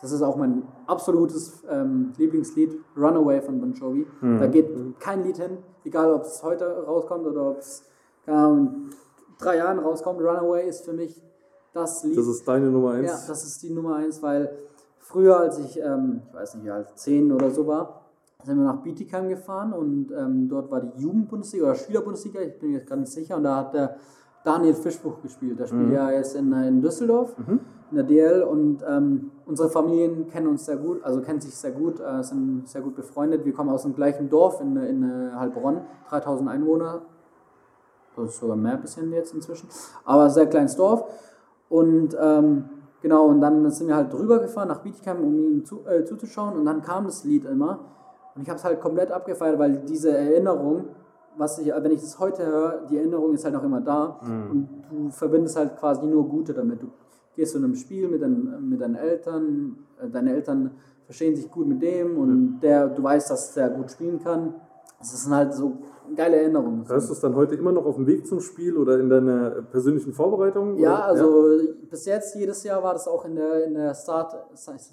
das 0.00 0.12
ist 0.12 0.22
auch 0.22 0.36
mein 0.36 0.62
absolutes 0.86 1.64
ähm, 1.70 2.12
Lieblingslied, 2.16 2.78
Runaway 2.96 3.40
von 3.40 3.60
Bon 3.60 3.72
Jovi. 3.72 4.06
Da 4.20 4.46
geht 4.46 4.68
kein 5.00 5.24
Lied 5.24 5.38
hin, 5.38 5.58
egal 5.84 6.12
ob 6.12 6.22
es 6.22 6.42
heute 6.42 6.84
rauskommt 6.84 7.26
oder 7.26 7.50
ob 7.50 7.58
es 7.58 7.84
in 8.26 8.90
drei 9.38 9.56
Jahren 9.56 9.78
rauskommt. 9.78 10.20
Runaway 10.20 10.68
ist 10.68 10.84
für 10.84 10.92
mich 10.92 11.22
das 11.72 12.04
Lied. 12.04 12.16
Das 12.16 12.26
ist 12.26 12.46
deine 12.46 12.70
Nummer 12.70 12.92
1. 12.92 13.06
Ja, 13.06 13.18
das 13.28 13.44
ist 13.44 13.62
die 13.62 13.70
Nummer 13.70 13.96
eins, 13.96 14.22
weil 14.22 14.50
früher, 14.98 15.38
als 15.38 15.58
ich, 15.58 15.80
ähm, 15.80 16.22
ich 16.28 16.34
weiß 16.34 16.54
nicht, 16.56 16.70
alt, 16.70 16.88
zehn 16.96 17.30
oder 17.30 17.50
so 17.50 17.66
war, 17.66 18.02
sind 18.42 18.58
wir 18.58 18.64
nach 18.64 18.82
Bietigheim 18.82 19.28
gefahren 19.28 19.72
und 19.72 20.12
ähm, 20.12 20.48
dort 20.48 20.70
war 20.70 20.80
die 20.80 21.00
Jugendbundesliga 21.00 21.66
oder 21.66 21.74
Schülerbundesliga, 21.74 22.40
ich 22.40 22.58
bin 22.58 22.70
mir 22.70 22.78
jetzt 22.78 22.88
gar 22.88 22.96
nicht 22.96 23.12
sicher, 23.12 23.36
und 23.36 23.44
da 23.44 23.56
hat 23.56 23.74
der 23.74 23.96
Daniel 24.46 24.74
Fischbuch 24.74 25.20
gespielt. 25.22 25.58
Der 25.58 25.66
spielt 25.66 25.92
ja 25.92 26.10
jetzt 26.10 26.36
in, 26.36 26.52
in 26.52 26.80
Düsseldorf, 26.80 27.34
in 27.90 27.96
der 27.96 28.04
DL, 28.04 28.42
und 28.42 28.84
ähm, 28.88 29.32
unsere 29.44 29.68
Familien 29.68 30.28
kennen 30.28 30.46
uns 30.46 30.66
sehr 30.66 30.76
gut, 30.76 31.02
also 31.02 31.20
kennen 31.20 31.40
sich 31.40 31.54
sehr 31.54 31.72
gut, 31.72 32.00
äh, 32.00 32.22
sind 32.22 32.68
sehr 32.68 32.80
gut 32.80 32.94
befreundet. 32.94 33.44
Wir 33.44 33.52
kommen 33.52 33.70
aus 33.70 33.82
dem 33.82 33.94
gleichen 33.94 34.30
Dorf 34.30 34.60
in, 34.60 34.76
in 34.76 35.02
äh, 35.02 35.32
Heilbronn, 35.34 35.80
3000 36.08 36.48
Einwohner, 36.48 37.02
das 38.16 38.30
ist 38.30 38.40
sogar 38.40 38.56
mehr 38.56 38.74
ein 38.74 38.80
bisschen 38.80 39.12
jetzt 39.12 39.34
inzwischen, 39.34 39.68
aber 40.04 40.30
sehr 40.30 40.46
kleines 40.46 40.76
Dorf. 40.76 41.04
Und 41.68 42.16
ähm, 42.20 42.64
genau, 43.02 43.26
und 43.26 43.40
dann 43.40 43.68
sind 43.70 43.88
wir 43.88 43.96
halt 43.96 44.12
drüber 44.12 44.38
gefahren 44.38 44.68
nach 44.68 44.80
Bietigheim, 44.80 45.22
um 45.22 45.38
ihm 45.38 45.64
zu, 45.64 45.84
äh, 45.86 46.04
zuzuschauen. 46.04 46.56
Und 46.56 46.64
dann 46.64 46.82
kam 46.82 47.04
das 47.04 47.24
Lied 47.24 47.44
immer. 47.44 47.80
Und 48.34 48.42
ich 48.42 48.48
habe 48.48 48.58
es 48.58 48.64
halt 48.64 48.80
komplett 48.80 49.10
abgefeiert, 49.10 49.58
weil 49.58 49.78
diese 49.78 50.16
Erinnerung, 50.16 50.84
was 51.36 51.58
ich, 51.58 51.68
wenn 51.68 51.92
ich 51.92 52.00
das 52.00 52.18
heute 52.18 52.46
höre, 52.46 52.86
die 52.90 52.96
Erinnerung 52.96 53.34
ist 53.34 53.44
halt 53.44 53.54
noch 53.54 53.64
immer 53.64 53.80
da. 53.80 54.20
Und 54.50 54.68
du 54.90 55.10
verbindest 55.10 55.56
halt 55.56 55.76
quasi 55.76 56.06
nur 56.06 56.28
Gute 56.28 56.54
damit. 56.54 56.82
Du 56.82 56.88
gehst 57.34 57.54
in 57.54 57.64
einem 57.64 57.74
Spiel 57.74 58.08
mit, 58.08 58.22
deinen, 58.22 58.68
mit 58.68 58.80
deinen 58.80 58.96
Eltern, 58.96 59.76
äh, 60.00 60.08
deine 60.08 60.34
Eltern 60.34 60.70
verstehen 61.04 61.36
sich 61.36 61.50
gut 61.50 61.68
mit 61.68 61.80
dem 61.82 62.18
und 62.18 62.60
der, 62.60 62.88
du 62.88 63.02
weißt, 63.02 63.30
dass 63.30 63.54
der 63.54 63.70
gut 63.70 63.90
spielen 63.90 64.22
kann. 64.22 64.54
Das 64.98 65.22
sind 65.22 65.34
halt 65.34 65.52
so 65.54 65.78
geile 66.14 66.36
Erinnerungen. 66.36 66.88
Hörst 66.88 67.08
du 67.08 67.12
es 67.12 67.20
dann 67.20 67.34
heute 67.36 67.54
immer 67.56 67.72
noch 67.72 67.84
auf 67.84 67.96
dem 67.96 68.06
Weg 68.06 68.26
zum 68.26 68.40
Spiel 68.40 68.76
oder 68.76 68.98
in 68.98 69.08
deiner 69.08 69.50
persönlichen 69.62 70.12
Vorbereitung? 70.12 70.76
Ja, 70.78 70.94
oder? 71.10 71.22
also 71.22 71.58
bis 71.90 72.06
jetzt, 72.06 72.34
jedes 72.36 72.62
Jahr 72.64 72.82
war 72.82 72.92
das 72.94 73.06
auch 73.06 73.24
in 73.24 73.34
der, 73.34 73.64
in 73.64 73.74
der 73.74 73.94
Start, 73.94 74.34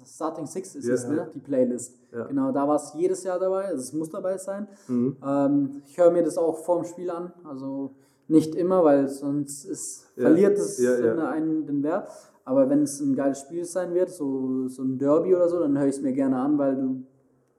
Starting 0.06 0.46
Six 0.46 0.74
ist 0.74 0.86
Ja, 0.86 0.94
es, 0.94 1.04
ja. 1.04 1.10
ne? 1.10 1.30
die 1.32 1.38
Playlist. 1.38 1.94
Ja. 2.12 2.24
Genau, 2.26 2.52
da 2.52 2.66
war 2.68 2.76
es 2.76 2.92
jedes 2.94 3.24
Jahr 3.24 3.38
dabei, 3.38 3.64
also 3.66 3.80
es 3.80 3.92
muss 3.92 4.10
dabei 4.10 4.36
sein. 4.38 4.68
Mhm. 4.88 5.16
Ähm, 5.24 5.82
ich 5.86 5.96
höre 5.98 6.10
mir 6.10 6.22
das 6.22 6.36
auch 6.36 6.58
vorm 6.58 6.84
Spiel 6.84 7.10
an, 7.10 7.32
also 7.44 7.92
nicht 8.28 8.54
immer, 8.54 8.84
weil 8.84 9.08
sonst 9.08 9.64
ist, 9.64 10.06
Ja. 10.16 10.22
verliert 10.24 10.58
es 10.58 10.78
Ja, 10.78 10.98
ja. 10.98 11.28
einen 11.28 11.66
den 11.66 11.82
Wert. 11.82 12.08
Aber 12.46 12.68
wenn 12.68 12.82
es 12.82 13.00
ein 13.00 13.14
geiles 13.16 13.40
Spiel 13.40 13.64
sein 13.64 13.94
wird, 13.94 14.10
so, 14.10 14.68
so 14.68 14.82
ein 14.82 14.98
Derby 14.98 15.34
oder 15.34 15.48
so, 15.48 15.60
dann 15.60 15.78
höre 15.78 15.86
ich 15.86 15.96
es 15.96 16.02
mir 16.02 16.12
gerne 16.12 16.36
an, 16.38 16.58
weil 16.58 16.76
du 16.76 17.02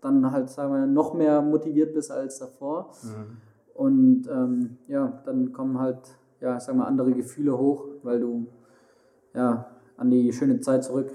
dann 0.06 0.32
halt, 0.32 0.50
sagen 0.50 0.74
wir, 0.74 0.86
noch 0.86 1.14
mehr 1.14 1.42
motiviert 1.42 1.94
bist 1.94 2.12
als 2.12 2.40
davor. 2.40 2.92
Mhm. 3.04 3.38
Und 3.74 4.30
ähm, 4.32 4.78
ja, 4.88 5.22
dann 5.26 5.52
kommen 5.52 5.80
halt, 5.80 6.00
ja, 6.40 6.58
ich 6.58 6.64
sag 6.64 6.76
mal, 6.76 6.86
andere 6.86 7.12
Gefühle 7.12 7.58
hoch, 7.58 7.86
weil 8.04 8.20
du 8.20 8.48
ja 9.34 9.68
an 9.98 10.10
die 10.10 10.32
schöne 10.32 10.62
Zeit 10.62 10.84
zurück 10.84 11.12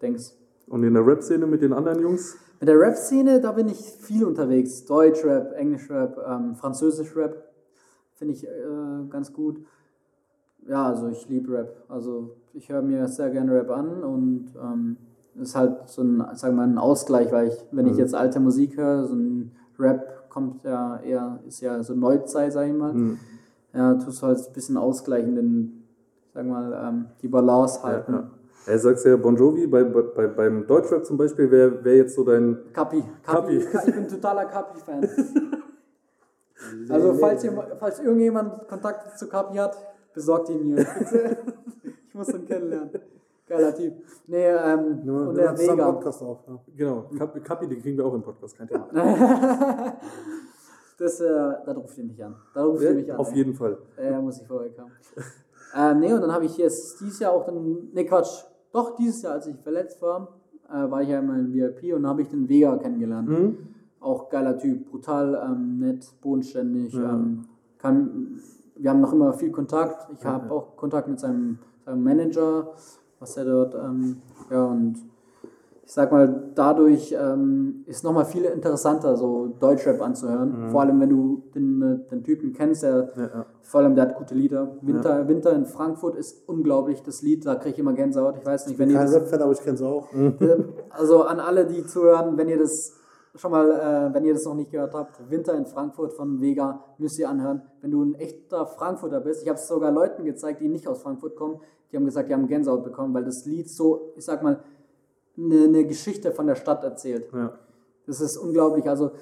denkst. 0.00 0.32
Und 0.66 0.84
in 0.84 0.94
der 0.94 1.06
Rap-Szene 1.06 1.46
mit 1.46 1.62
den 1.62 1.72
anderen 1.72 2.00
Jungs? 2.00 2.36
Mit 2.60 2.68
der 2.68 2.78
Rap-Szene, 2.78 3.40
da 3.40 3.52
bin 3.52 3.68
ich 3.68 3.78
viel 3.78 4.24
unterwegs. 4.24 4.84
Deutsch-Rap, 4.84 5.52
Englisch-Rap, 5.52 6.18
ähm, 6.26 6.54
Französisch-Rap 6.54 7.50
finde 8.14 8.34
ich 8.34 8.46
äh, 8.46 9.08
ganz 9.08 9.32
gut. 9.32 9.64
Ja, 10.68 10.86
also 10.86 11.08
ich 11.08 11.28
liebe 11.28 11.52
Rap. 11.52 11.84
Also 11.88 12.36
ich 12.52 12.68
höre 12.68 12.82
mir 12.82 13.08
sehr 13.08 13.30
gerne 13.30 13.52
Rap 13.52 13.70
an 13.70 14.02
und 14.02 14.52
ähm, 14.62 14.96
ist 15.36 15.54
halt 15.56 15.88
so 15.88 16.02
ein, 16.02 16.18
sagen 16.34 16.56
wir 16.56 16.66
mal, 16.66 16.68
ein 16.68 16.78
Ausgleich, 16.78 17.30
weil 17.32 17.48
ich, 17.48 17.54
wenn 17.72 17.86
ich 17.86 17.96
jetzt 17.96 18.14
alte 18.14 18.40
Musik 18.40 18.76
höre, 18.76 19.06
so 19.06 19.14
ein 19.14 19.52
Rap 19.78 20.28
kommt 20.28 20.64
ja 20.64 20.98
eher, 21.00 21.38
ist 21.46 21.60
ja 21.60 21.82
so 21.82 21.94
Neuzeit, 21.94 22.52
sag 22.52 22.66
ich 22.68 22.74
mal. 22.74 22.92
Mhm. 22.92 23.18
Ja, 23.72 23.94
tust 23.94 24.22
du 24.22 24.26
halt 24.26 24.38
ein 24.38 24.52
bisschen 24.52 24.76
ausgleichen, 24.76 25.34
den, 25.36 25.84
sag 26.34 26.46
mal, 26.46 26.72
ähm, 26.88 27.06
die 27.22 27.28
Balance 27.28 27.78
Ja, 27.82 27.88
halten. 27.88 28.12
ja. 28.12 28.30
Er 28.66 28.78
sagt 28.78 29.04
ja 29.04 29.16
Bon 29.16 29.36
Jovi, 29.36 29.66
bei, 29.66 29.82
bei, 29.84 30.26
beim 30.26 30.66
Deutschrap 30.66 31.04
zum 31.06 31.16
Beispiel, 31.16 31.50
wer 31.50 31.82
wär 31.82 31.96
jetzt 31.96 32.14
so 32.14 32.24
dein. 32.24 32.58
Kapi. 32.72 33.02
Kapi. 33.22 33.60
Kapi. 33.60 33.88
Ich 33.88 33.94
bin 33.94 34.06
totaler 34.08 34.44
Kapi-Fan. 34.46 35.08
Also, 36.90 37.14
falls, 37.14 37.42
ihr, 37.42 37.52
falls 37.78 38.00
irgendjemand 38.00 38.68
Kontakt 38.68 39.18
zu 39.18 39.28
Kapi 39.28 39.56
hat, 39.56 39.76
besorgt 40.12 40.50
ihn 40.50 40.62
mir. 40.68 40.86
Ich 42.08 42.14
muss 42.14 42.28
ihn 42.28 42.44
kennenlernen. 42.44 42.90
Geiler 43.50 43.74
Typ. 43.74 43.94
Nee, 44.28 44.46
ähm, 44.46 45.04
Nur, 45.04 45.28
und 45.28 45.34
der 45.34 45.46
nehmen 45.46 45.56
zusammen 45.56 45.78
Vega. 45.78 45.92
Podcast 45.92 46.22
auf. 46.22 46.38
Ja. 46.46 46.60
Genau, 46.76 47.10
Kapi, 47.18 47.40
Kapi, 47.40 47.66
den 47.66 47.82
kriegen 47.82 47.98
wir 47.98 48.06
auch 48.06 48.14
im 48.14 48.22
Podcast, 48.22 48.56
kein 48.56 48.68
Thema. 48.68 48.88
Das, 50.96 51.18
äh, 51.18 51.26
da 51.28 51.72
ruft 51.72 51.96
ihr 51.96 52.04
mich 52.04 52.22
an. 52.22 52.36
Da 52.52 52.62
ruft 52.62 52.82
ihr 52.82 52.92
mich 52.92 53.10
an. 53.10 53.18
Auf 53.18 53.34
jeden 53.34 53.54
Fall. 53.54 53.78
Ja, 53.96 54.20
muss 54.20 54.38
ich 54.38 54.46
vorbeikommen. 54.46 54.92
ähm, 55.74 55.98
nee, 55.98 56.12
und 56.12 56.20
dann 56.20 56.30
habe 56.30 56.44
ich 56.44 56.58
jetzt 56.58 57.00
dieses 57.00 57.20
Jahr 57.20 57.32
auch 57.32 57.46
dann, 57.46 57.88
nee 57.94 58.04
Quatsch, 58.04 58.44
doch 58.70 58.96
dieses 58.96 59.22
Jahr, 59.22 59.32
als 59.32 59.46
ich 59.46 59.56
verletzt 59.56 60.02
war, 60.02 60.28
äh, 60.68 60.90
war 60.90 61.00
ich 61.00 61.08
ja 61.08 61.20
immer 61.20 61.38
in 61.38 61.54
VIP 61.54 61.94
und 61.96 62.06
habe 62.06 62.20
ich 62.20 62.28
den 62.28 62.46
Vega 62.46 62.76
kennengelernt. 62.76 63.30
Mhm. 63.30 63.56
Auch 63.98 64.28
geiler 64.28 64.58
Typ, 64.58 64.90
brutal 64.90 65.40
ähm, 65.42 65.78
nett, 65.78 66.06
bodenständig. 66.20 66.94
Ähm, 66.94 67.46
kann, 67.78 68.38
wir 68.76 68.90
haben 68.90 69.00
noch 69.00 69.14
immer 69.14 69.32
viel 69.32 69.50
Kontakt. 69.50 70.06
Ich 70.12 70.24
habe 70.26 70.52
auch 70.52 70.76
Kontakt 70.76 71.08
mit 71.08 71.18
seinem, 71.18 71.60
seinem 71.86 72.04
Manager, 72.04 72.74
was 73.20 73.36
er 73.36 73.44
dort, 73.44 73.74
ähm, 73.74 74.16
ja, 74.50 74.64
und 74.64 74.96
ich 75.84 75.94
sag 75.94 76.12
mal, 76.12 76.50
dadurch 76.54 77.12
ähm, 77.20 77.82
ist 77.86 78.04
nochmal 78.04 78.24
viel 78.24 78.44
interessanter, 78.44 79.16
so 79.16 79.48
Deutschrap 79.58 80.00
anzuhören. 80.00 80.70
Vor 80.70 80.82
allem, 80.82 81.00
wenn 81.00 81.10
du 81.10 81.42
den, 81.52 81.82
äh, 81.82 82.08
den 82.08 82.22
Typen 82.22 82.52
kennst, 82.52 82.84
der 82.84 83.10
Ja, 83.16 83.22
ja. 83.22 83.46
vor 83.60 83.80
allem, 83.80 83.96
der 83.96 84.04
hat 84.04 84.16
gute 84.16 84.36
Lieder. 84.36 84.76
Winter, 84.82 85.26
Winter 85.26 85.52
in 85.52 85.66
Frankfurt 85.66 86.14
ist 86.14 86.48
unglaublich, 86.48 87.02
das 87.02 87.22
Lied, 87.22 87.44
da 87.44 87.56
kriege 87.56 87.70
ich 87.70 87.78
immer 87.80 87.92
Gänsehaut. 87.92 88.36
Ich 88.38 88.46
weiß 88.46 88.68
nicht, 88.68 88.78
wenn 88.78 88.88
ihr 88.88 88.98
Kein 88.98 89.08
Rap-Fan, 89.08 89.42
aber 89.42 89.50
ich 89.50 89.62
kenne 89.62 89.74
es 89.74 89.82
auch. 89.82 90.06
also 90.90 91.24
an 91.24 91.40
alle, 91.40 91.66
die 91.66 91.84
zuhören, 91.84 92.36
wenn 92.36 92.48
ihr 92.48 92.58
das 92.58 92.94
schon 93.34 93.50
mal, 93.50 93.70
äh, 93.70 94.14
wenn 94.14 94.24
ihr 94.24 94.34
das 94.34 94.44
noch 94.44 94.54
nicht 94.54 94.70
gehört 94.70 94.94
habt, 94.94 95.28
Winter 95.28 95.54
in 95.54 95.66
Frankfurt 95.66 96.12
von 96.12 96.40
Vega, 96.40 96.84
müsst 96.98 97.18
ihr 97.18 97.28
anhören. 97.28 97.62
Wenn 97.80 97.90
du 97.90 98.02
ein 98.02 98.14
echter 98.14 98.64
Frankfurter 98.64 99.20
bist, 99.20 99.42
ich 99.42 99.48
habe 99.48 99.58
es 99.58 99.66
sogar 99.66 99.90
Leuten 99.90 100.24
gezeigt, 100.24 100.60
die 100.60 100.68
nicht 100.68 100.86
aus 100.86 101.02
Frankfurt 101.02 101.34
kommen, 101.34 101.58
die 101.90 101.96
haben 101.96 102.04
gesagt, 102.04 102.28
die 102.28 102.34
haben 102.34 102.46
Gänsehaut 102.46 102.84
bekommen, 102.84 103.12
weil 103.14 103.24
das 103.24 103.44
Lied 103.46 103.68
so, 103.70 104.12
ich 104.16 104.24
sag 104.24 104.42
mal, 104.42 104.60
eine, 105.36 105.64
eine 105.64 105.84
Geschichte 105.86 106.32
von 106.32 106.46
der 106.46 106.54
Stadt 106.54 106.84
erzählt. 106.84 107.30
Ja. 107.32 107.52
Das 108.06 108.20
ist 108.20 108.36
unglaublich. 108.36 108.88
Also, 108.88 109.12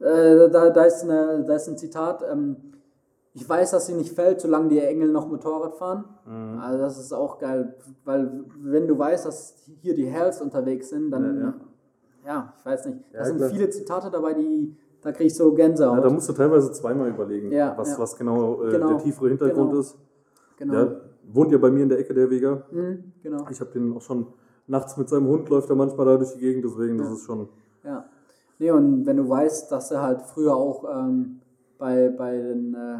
äh, 0.00 0.48
da, 0.50 0.70
da, 0.70 0.84
ist 0.84 1.02
eine, 1.02 1.44
da 1.46 1.54
ist 1.54 1.68
ein 1.68 1.76
Zitat. 1.78 2.22
Ähm, 2.30 2.56
ich 3.32 3.48
weiß, 3.48 3.72
dass 3.72 3.86
sie 3.86 3.94
nicht 3.94 4.12
fällt, 4.12 4.40
solange 4.40 4.68
die 4.68 4.78
Engel 4.78 5.08
noch 5.10 5.26
Motorrad 5.28 5.74
fahren. 5.76 6.04
Mhm. 6.26 6.58
Also, 6.60 6.78
das 6.78 6.98
ist 6.98 7.12
auch 7.12 7.38
geil, 7.38 7.74
weil, 8.04 8.44
wenn 8.62 8.86
du 8.86 8.96
weißt, 8.98 9.26
dass 9.26 9.56
hier 9.82 9.94
die 9.94 10.06
Hells 10.06 10.40
unterwegs 10.40 10.90
sind, 10.90 11.10
dann, 11.10 11.24
Ja, 11.40 11.42
ja, 11.42 11.54
ja. 12.26 12.54
ich 12.58 12.64
weiß 12.66 12.86
nicht. 12.86 12.98
Da 13.12 13.18
Ja, 13.18 13.24
sind 13.24 13.36
klar. 13.38 13.50
viele 13.50 13.70
Zitate 13.70 14.10
dabei, 14.10 14.34
die, 14.34 14.76
da 15.02 15.10
kriege 15.12 15.26
ich 15.26 15.34
so 15.36 15.52
Gänsehaut. 15.52 15.96
Ja, 15.96 16.02
da 16.02 16.10
musst 16.10 16.28
du 16.28 16.32
teilweise 16.32 16.70
zweimal 16.72 17.08
überlegen, 17.08 17.50
was, 17.76 17.98
was 17.98 18.16
genau, 18.16 18.62
äh, 18.64 18.70
Genau. 18.70 18.88
der 18.90 18.98
tiefere 18.98 19.28
Hintergrund 19.28 19.70
Genau. 19.70 19.80
ist. 19.80 19.96
genau. 20.56 20.86
Ja, 21.34 21.40
wohnt 21.40 21.52
ja 21.52 21.58
bei 21.58 21.70
mir 21.70 21.82
in 21.82 21.88
der 21.88 21.98
Ecke 21.98 22.14
der 22.14 22.30
Vega. 22.30 22.62
Mhm, 22.70 23.12
genau. 23.22 23.46
Ich 23.50 23.60
habe 23.60 23.70
den 23.72 23.96
auch 23.96 24.02
schon 24.02 24.26
nachts 24.66 24.96
mit 24.96 25.08
seinem 25.08 25.26
Hund, 25.26 25.48
läuft 25.48 25.68
er 25.70 25.76
manchmal 25.76 26.06
da 26.06 26.16
durch 26.16 26.32
die 26.34 26.40
Gegend, 26.40 26.64
deswegen 26.64 26.98
das 26.98 27.10
ist 27.10 27.24
schon. 27.24 27.48
Ja. 27.84 28.04
Nee, 28.58 28.70
und 28.70 29.04
wenn 29.04 29.16
du 29.16 29.28
weißt, 29.28 29.70
dass 29.72 29.90
er 29.90 30.02
halt 30.02 30.22
früher 30.22 30.54
auch 30.54 30.84
ähm, 30.90 31.40
bei, 31.78 32.08
bei 32.08 32.36
den, 32.36 32.74
äh, 32.74 32.98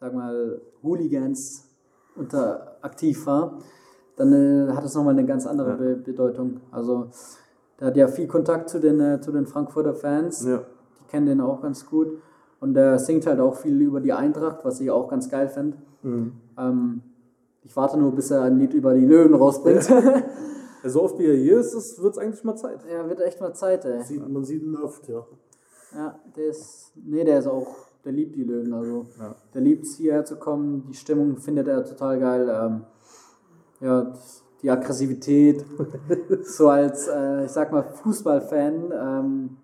sag 0.00 0.14
mal, 0.14 0.60
Hooligans 0.82 1.68
unter 2.16 2.76
aktiv 2.82 3.26
war, 3.26 3.58
dann 4.16 4.32
äh, 4.32 4.72
hat 4.72 4.84
es 4.84 4.94
nochmal 4.94 5.12
eine 5.12 5.26
ganz 5.26 5.46
andere 5.46 5.70
Ja. 5.70 5.76
Be 5.76 5.96
Bedeutung. 5.96 6.60
Also, 6.72 7.08
der 7.78 7.88
hat 7.88 7.96
ja 7.96 8.08
viel 8.08 8.26
Kontakt 8.26 8.68
zu 8.68 8.80
den, 8.80 9.00
äh, 9.00 9.20
zu 9.20 9.30
den 9.30 9.46
Frankfurter 9.46 9.94
Fans. 9.94 10.44
Ja. 10.44 10.58
Die 11.00 11.10
kennen 11.10 11.26
den 11.26 11.40
auch 11.40 11.60
ganz 11.62 11.86
gut. 11.86 12.08
Und 12.60 12.74
der 12.74 12.98
singt 12.98 13.26
halt 13.26 13.38
auch 13.38 13.54
viel 13.54 13.80
über 13.80 14.00
die 14.00 14.12
Eintracht, 14.12 14.64
was 14.64 14.80
ich 14.80 14.90
auch 14.90 15.08
ganz 15.08 15.28
geil 15.28 15.48
finde. 15.48 15.76
Mhm. 16.02 16.32
Ähm, 16.58 17.02
ich 17.68 17.76
warte 17.76 17.98
nur, 17.98 18.12
bis 18.12 18.30
er 18.30 18.42
ein 18.42 18.58
Lied 18.58 18.72
über 18.74 18.94
die 18.94 19.06
Löwen 19.06 19.34
rausbringt. 19.34 19.88
So 20.84 21.02
oft 21.02 21.18
wie 21.18 21.26
er 21.26 21.34
hier 21.34 21.58
ist, 21.58 22.00
wird 22.00 22.12
es 22.12 22.18
eigentlich 22.18 22.44
mal 22.44 22.54
Zeit. 22.54 22.78
ja, 22.88 23.06
wird 23.08 23.20
echt 23.20 23.40
mal 23.40 23.52
Zeit, 23.52 23.84
ey. 23.84 24.00
Sieht, 24.04 24.26
man 24.26 24.44
sieht 24.44 24.62
ihn 24.62 24.76
oft, 24.76 25.08
ja. 25.08 25.26
Ja, 25.92 26.18
der 26.36 26.46
ist. 26.46 26.92
Nee, 26.94 27.24
der 27.24 27.40
ist 27.40 27.48
auch. 27.48 27.74
Der 28.04 28.12
liebt 28.12 28.36
die 28.36 28.44
Löwen. 28.44 28.72
Also, 28.72 29.06
Ja. 29.18 29.34
der 29.52 29.60
liebt 29.60 29.84
es 29.84 29.96
hierher 29.96 30.24
zu 30.24 30.36
kommen. 30.36 30.86
Die 30.88 30.94
Stimmung 30.94 31.36
findet 31.36 31.66
er 31.66 31.84
total 31.84 32.20
geil. 32.20 32.48
Ähm, 32.48 32.84
ja, 33.80 34.12
die 34.62 34.70
Aggressivität. 34.70 35.64
so 36.44 36.68
als, 36.68 37.08
äh, 37.08 37.46
ich 37.46 37.50
sag 37.50 37.72
mal, 37.72 37.82
Fußballfan 37.82 38.92
ähm, 38.92 39.56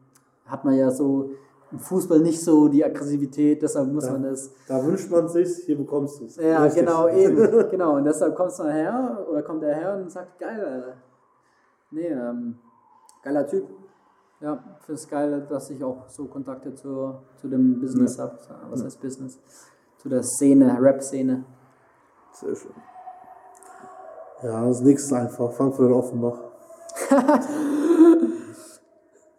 hat 0.46 0.64
man 0.64 0.74
ja 0.74 0.90
so 0.90 1.30
im 1.74 1.80
Fußball 1.80 2.20
nicht 2.20 2.40
so 2.40 2.68
die 2.68 2.84
Aggressivität, 2.84 3.60
deshalb 3.60 3.92
muss 3.92 4.06
Ja. 4.06 4.12
man 4.12 4.22
das. 4.22 4.50
Da 4.68 4.84
wünscht 4.84 5.10
man 5.10 5.28
sich, 5.28 5.48
hier 5.66 5.76
bekommst 5.76 6.20
du 6.20 6.26
es. 6.26 6.36
Ja, 6.36 6.62
Richtig. 6.62 6.84
genau, 6.86 7.08
eben. 7.22 7.68
genau. 7.70 7.96
Und 7.96 8.04
deshalb 8.04 8.36
kommst 8.36 8.60
du 8.60 8.64
her 8.64 9.26
oder 9.28 9.42
kommt 9.42 9.62
er 9.64 9.74
her 9.74 9.96
und 9.96 10.10
sagt, 10.10 10.38
geil, 10.38 10.64
Alter. 10.64 10.94
Nee, 11.90 12.06
ähm, 12.06 12.58
geiler 13.22 13.44
Typ. 13.46 13.66
Ja, 14.40 14.62
finde 14.80 15.00
es 15.00 15.08
geil, 15.08 15.46
dass 15.48 15.70
ich 15.70 15.82
auch 15.82 16.08
so 16.08 16.26
Kontakte 16.26 16.74
zu, 16.74 17.14
zu 17.40 17.48
dem 17.48 17.80
Business 17.80 18.18
habe. 18.18 18.38
Was 18.70 18.84
heißt 18.84 19.00
Business? 19.00 19.38
Zu 19.98 20.08
der 20.08 20.22
Szene, 20.22 20.76
Rap-Szene. 20.80 21.44
Sehr 22.32 22.54
schön. 22.54 22.72
Ja, 24.42 24.66
das 24.66 24.80
nächste 24.80 25.16
einfach. 25.16 25.50
Frankfurt 25.52 25.90
Offenbach. 25.90 26.38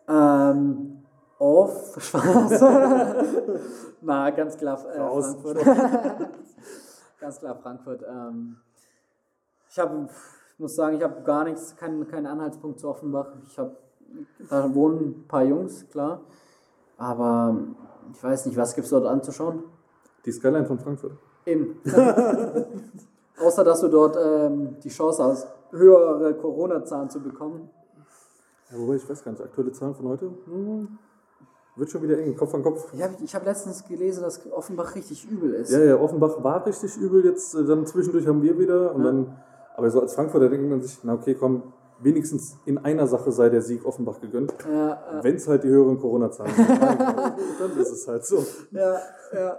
Ähm, 0.07 0.94
auf 1.39 1.95
Spaß. 1.99 2.61
Na, 4.01 4.29
ganz 4.29 4.57
klar 4.57 4.77
äh. 4.85 4.97
Frankfurt. 4.97 5.65
ganz 7.19 7.39
klar 7.39 7.55
Frankfurt. 7.55 8.03
Ähm, 8.07 8.57
ich 9.69 9.79
habe, 9.79 10.07
muss 10.57 10.75
sagen, 10.75 10.97
ich 10.97 11.03
habe 11.03 11.21
gar 11.23 11.43
nichts, 11.43 11.75
keinen 11.75 12.07
keinen 12.07 12.27
Anhaltspunkt 12.27 12.79
zu 12.79 12.87
Offenbach. 12.87 13.27
Ich 13.45 13.57
habe, 13.59 13.75
da 14.49 14.73
wohnen 14.73 14.99
ein 15.01 15.27
paar 15.27 15.43
Jungs, 15.43 15.87
klar. 15.89 16.21
Aber 16.97 17.57
ich 18.13 18.23
weiß 18.23 18.45
nicht, 18.45 18.57
was 18.57 18.73
gibt 18.73 18.85
es 18.85 18.91
dort 18.91 19.05
anzuschauen? 19.05 19.63
Die 20.25 20.31
Skyline 20.31 20.65
von 20.65 20.79
Frankfurt. 20.79 21.17
Eben. 21.45 21.81
Außer, 23.37 23.63
dass 23.63 23.81
du 23.81 23.89
dort 23.89 24.17
ähm, 24.17 24.77
die 24.81 24.89
Chance 24.89 25.23
hast, 25.23 25.47
höhere 25.71 26.33
Corona-Zahlen 26.35 27.09
zu 27.09 27.21
bekommen. 27.21 27.69
Ja, 28.71 28.79
wobei 28.79 28.95
ich 28.95 29.09
weiß 29.09 29.23
gar 29.23 29.31
nicht, 29.33 29.43
aktuelle 29.43 29.71
Zahlen 29.73 29.93
von 29.93 30.07
heute? 30.07 30.31
Hm, 30.45 30.97
wird 31.75 31.89
schon 31.89 32.01
wieder 32.03 32.17
eng, 32.17 32.35
Kopf 32.35 32.53
an 32.53 32.63
Kopf. 32.63 32.93
Ich 32.93 33.01
habe 33.03 33.15
ich 33.23 33.35
hab 33.35 33.45
letztens 33.45 33.85
gelesen, 33.87 34.23
dass 34.23 34.39
Offenbach 34.51 34.95
richtig 34.95 35.29
übel 35.29 35.53
ist. 35.55 35.71
Ja, 35.71 35.79
ja, 35.79 35.97
Offenbach 35.97 36.43
war 36.43 36.65
richtig 36.65 36.95
übel, 36.97 37.25
jetzt 37.25 37.53
äh, 37.55 37.65
dann 37.65 37.85
zwischendurch 37.85 38.25
haben 38.27 38.41
wir 38.41 38.57
wieder 38.57 38.93
und 38.95 39.01
Ja. 39.03 39.11
dann 39.11 39.35
Aber 39.75 39.89
so 39.89 39.99
als 40.01 40.15
Frankfurter 40.15 40.47
denkt 40.49 40.69
man 40.69 40.81
sich, 40.81 40.99
na 41.03 41.13
okay, 41.15 41.35
komm, 41.35 41.61
wenigstens 41.99 42.57
in 42.65 42.77
einer 42.77 43.07
Sache 43.07 43.31
sei 43.31 43.49
der 43.49 43.61
Sieg 43.61 43.85
Offenbach 43.85 44.21
gegönnt. 44.21 44.53
Ja, 44.69 44.93
äh, 45.19 45.23
Wenn 45.23 45.35
es 45.35 45.47
halt 45.47 45.63
die 45.63 45.69
höheren 45.69 45.97
Corona-Zahlen 45.99 46.53
sind, 46.53 46.69
dann 47.59 47.77
ist 47.77 47.91
es 47.91 48.07
halt 48.07 48.25
so. 48.25 48.43
ja, 48.71 48.97
ja. 49.33 49.57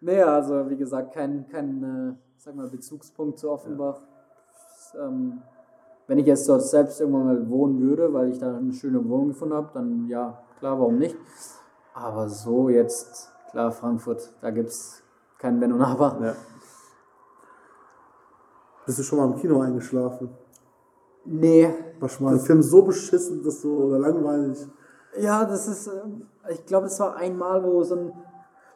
Nee, 0.00 0.22
also 0.22 0.70
wie 0.70 0.76
gesagt, 0.76 1.12
kein, 1.12 1.46
kein 1.50 1.82
äh, 1.82 2.14
sag 2.38 2.54
mal, 2.54 2.68
Bezugspunkt 2.68 3.38
zu 3.38 3.50
Offenbach. 3.50 4.00
Ähm, 4.98 5.42
wenn 6.06 6.18
ich 6.18 6.26
jetzt 6.26 6.48
dort 6.48 6.62
selbst 6.62 7.00
irgendwann 7.00 7.26
mal 7.26 7.50
wohnen 7.50 7.80
würde, 7.80 8.10
weil 8.14 8.30
ich 8.30 8.38
da 8.38 8.56
eine 8.56 8.72
schöne 8.72 9.06
Wohnung 9.06 9.28
gefunden 9.28 9.54
habe, 9.54 9.68
dann 9.74 10.06
ja, 10.08 10.38
klar, 10.58 10.78
warum 10.78 10.98
nicht. 10.98 11.16
Aber 12.00 12.28
so 12.28 12.68
jetzt, 12.68 13.32
klar, 13.50 13.72
Frankfurt, 13.72 14.32
da 14.40 14.50
gibt 14.50 14.68
es 14.68 15.02
kein 15.38 15.60
Wenn 15.60 15.72
und 15.72 15.82
Aber. 15.82 16.16
Ja. 16.22 16.34
Bist 18.86 19.00
du 19.00 19.02
schon 19.02 19.18
mal 19.18 19.26
im 19.26 19.36
Kino 19.36 19.60
eingeschlafen? 19.60 20.30
Nee, 21.24 21.68
War 21.98 22.08
schon 22.08 22.24
mal 22.24 22.34
ein 22.34 22.40
Film 22.40 22.62
so 22.62 22.82
beschissen, 22.82 23.42
dass 23.42 23.60
so 23.60 23.70
oder 23.70 23.98
langweilig. 23.98 24.66
Ja, 25.18 25.44
das 25.44 25.66
ist, 25.66 25.88
ähm, 25.88 26.26
ich 26.48 26.64
glaube, 26.64 26.86
es 26.86 26.98
war 27.00 27.16
einmal, 27.16 27.62
wo 27.64 27.82
so, 27.82 27.96
ein, 27.96 28.12